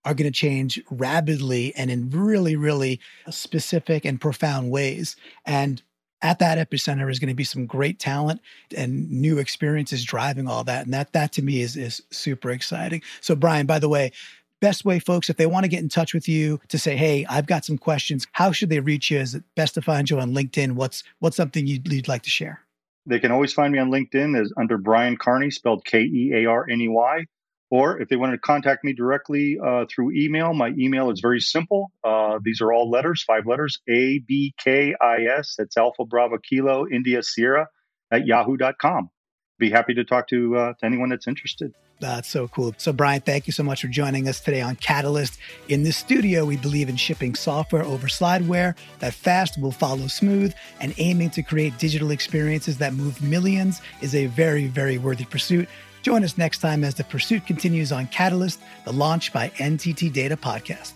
are 0.05 0.13
going 0.13 0.31
to 0.31 0.37
change 0.37 0.81
rapidly 0.89 1.73
and 1.75 1.91
in 1.91 2.09
really, 2.09 2.55
really 2.55 2.99
specific 3.29 4.05
and 4.05 4.19
profound 4.19 4.71
ways. 4.71 5.15
And 5.45 5.81
at 6.21 6.39
that 6.39 6.57
epicenter 6.57 7.09
is 7.09 7.19
going 7.19 7.29
to 7.29 7.35
be 7.35 7.43
some 7.43 7.65
great 7.65 7.99
talent 7.99 8.41
and 8.75 9.09
new 9.09 9.39
experiences 9.39 10.03
driving 10.03 10.47
all 10.47 10.63
that. 10.63 10.85
And 10.85 10.93
that 10.93 11.13
that 11.13 11.31
to 11.33 11.41
me 11.41 11.61
is 11.61 11.75
is 11.75 12.01
super 12.11 12.51
exciting. 12.51 13.01
So 13.21 13.35
Bryan, 13.35 13.65
by 13.65 13.79
the 13.79 13.89
way, 13.89 14.11
best 14.59 14.85
way 14.85 14.99
folks 14.99 15.29
if 15.29 15.37
they 15.37 15.47
want 15.47 15.63
to 15.63 15.67
get 15.67 15.79
in 15.79 15.89
touch 15.89 16.13
with 16.13 16.29
you 16.29 16.61
to 16.67 16.77
say 16.77 16.95
hey 16.95 17.25
i've 17.29 17.47
got 17.47 17.65
some 17.65 17.79
questions 17.79 18.27
how 18.33 18.51
should 18.51 18.69
they 18.69 18.79
reach 18.79 19.09
you 19.09 19.17
is 19.17 19.33
it 19.33 19.43
best 19.55 19.73
to 19.73 19.81
find 19.81 20.07
you 20.07 20.19
on 20.19 20.33
linkedin 20.33 20.73
what's 20.73 21.03
what's 21.17 21.35
something 21.35 21.65
you'd, 21.65 21.91
you'd 21.91 22.07
like 22.07 22.21
to 22.21 22.29
share 22.29 22.61
they 23.07 23.19
can 23.19 23.31
always 23.31 23.51
find 23.51 23.73
me 23.73 23.79
on 23.79 23.89
linkedin 23.89 24.39
as 24.39 24.53
under 24.57 24.77
Bryan 24.77 25.17
Kearney 25.17 25.49
spelled 25.49 25.83
k-e-a-r-n-e-y 25.83 27.25
or 27.71 27.99
if 28.01 28.09
they 28.09 28.17
want 28.17 28.33
to 28.33 28.37
contact 28.37 28.83
me 28.83 28.93
directly 28.93 29.57
uh, 29.65 29.85
through 29.89 30.11
email, 30.11 30.53
my 30.53 30.73
email 30.77 31.09
is 31.09 31.21
very 31.21 31.39
simple. 31.39 31.91
Uh, 32.03 32.37
these 32.43 32.61
are 32.61 32.71
all 32.71 32.89
letters, 32.91 33.23
five 33.23 33.47
letters 33.47 33.79
A 33.89 34.19
B 34.19 34.53
K 34.61 34.93
I 35.01 35.23
S. 35.39 35.55
That's 35.57 35.77
Alpha 35.77 36.05
Bravo 36.05 36.37
Kilo 36.37 36.85
India 36.87 37.23
Sierra 37.23 37.67
at 38.11 38.27
yahoo.com. 38.27 39.09
Be 39.57 39.71
happy 39.71 39.93
to 39.93 40.03
talk 40.03 40.27
to, 40.29 40.57
uh, 40.57 40.73
to 40.79 40.85
anyone 40.85 41.09
that's 41.09 41.27
interested. 41.27 41.71
That's 42.01 42.27
so 42.27 42.47
cool. 42.47 42.73
So, 42.77 42.91
Bryan, 42.91 43.21
thank 43.21 43.45
you 43.45 43.53
so 43.53 43.61
much 43.61 43.83
for 43.83 43.87
joining 43.87 44.27
us 44.27 44.39
today 44.39 44.61
on 44.61 44.75
Catalyst. 44.75 45.37
In 45.69 45.83
this 45.83 45.95
studio, 45.95 46.45
we 46.45 46.57
believe 46.57 46.89
in 46.89 46.95
shipping 46.95 47.35
software 47.35 47.83
over 47.83 48.07
slideware 48.07 48.75
that 48.99 49.13
fast 49.13 49.61
will 49.61 49.71
follow 49.71 50.07
smooth, 50.07 50.51
and 50.79 50.95
aiming 50.97 51.29
to 51.29 51.43
create 51.43 51.77
digital 51.77 52.09
experiences 52.09 52.79
that 52.79 52.95
move 52.95 53.21
millions 53.21 53.81
is 54.01 54.15
a 54.15 54.25
very, 54.25 54.65
very 54.65 54.97
worthy 54.97 55.25
pursuit. 55.25 55.69
Join 56.01 56.23
us 56.23 56.37
next 56.37 56.59
time 56.59 56.83
as 56.83 56.95
the 56.95 57.03
pursuit 57.03 57.45
continues 57.45 57.91
on 57.91 58.07
Catalyst, 58.07 58.59
the 58.85 58.93
launch 58.93 59.31
by 59.31 59.49
NTT 59.49 60.11
Data 60.11 60.35
podcast. 60.35 60.93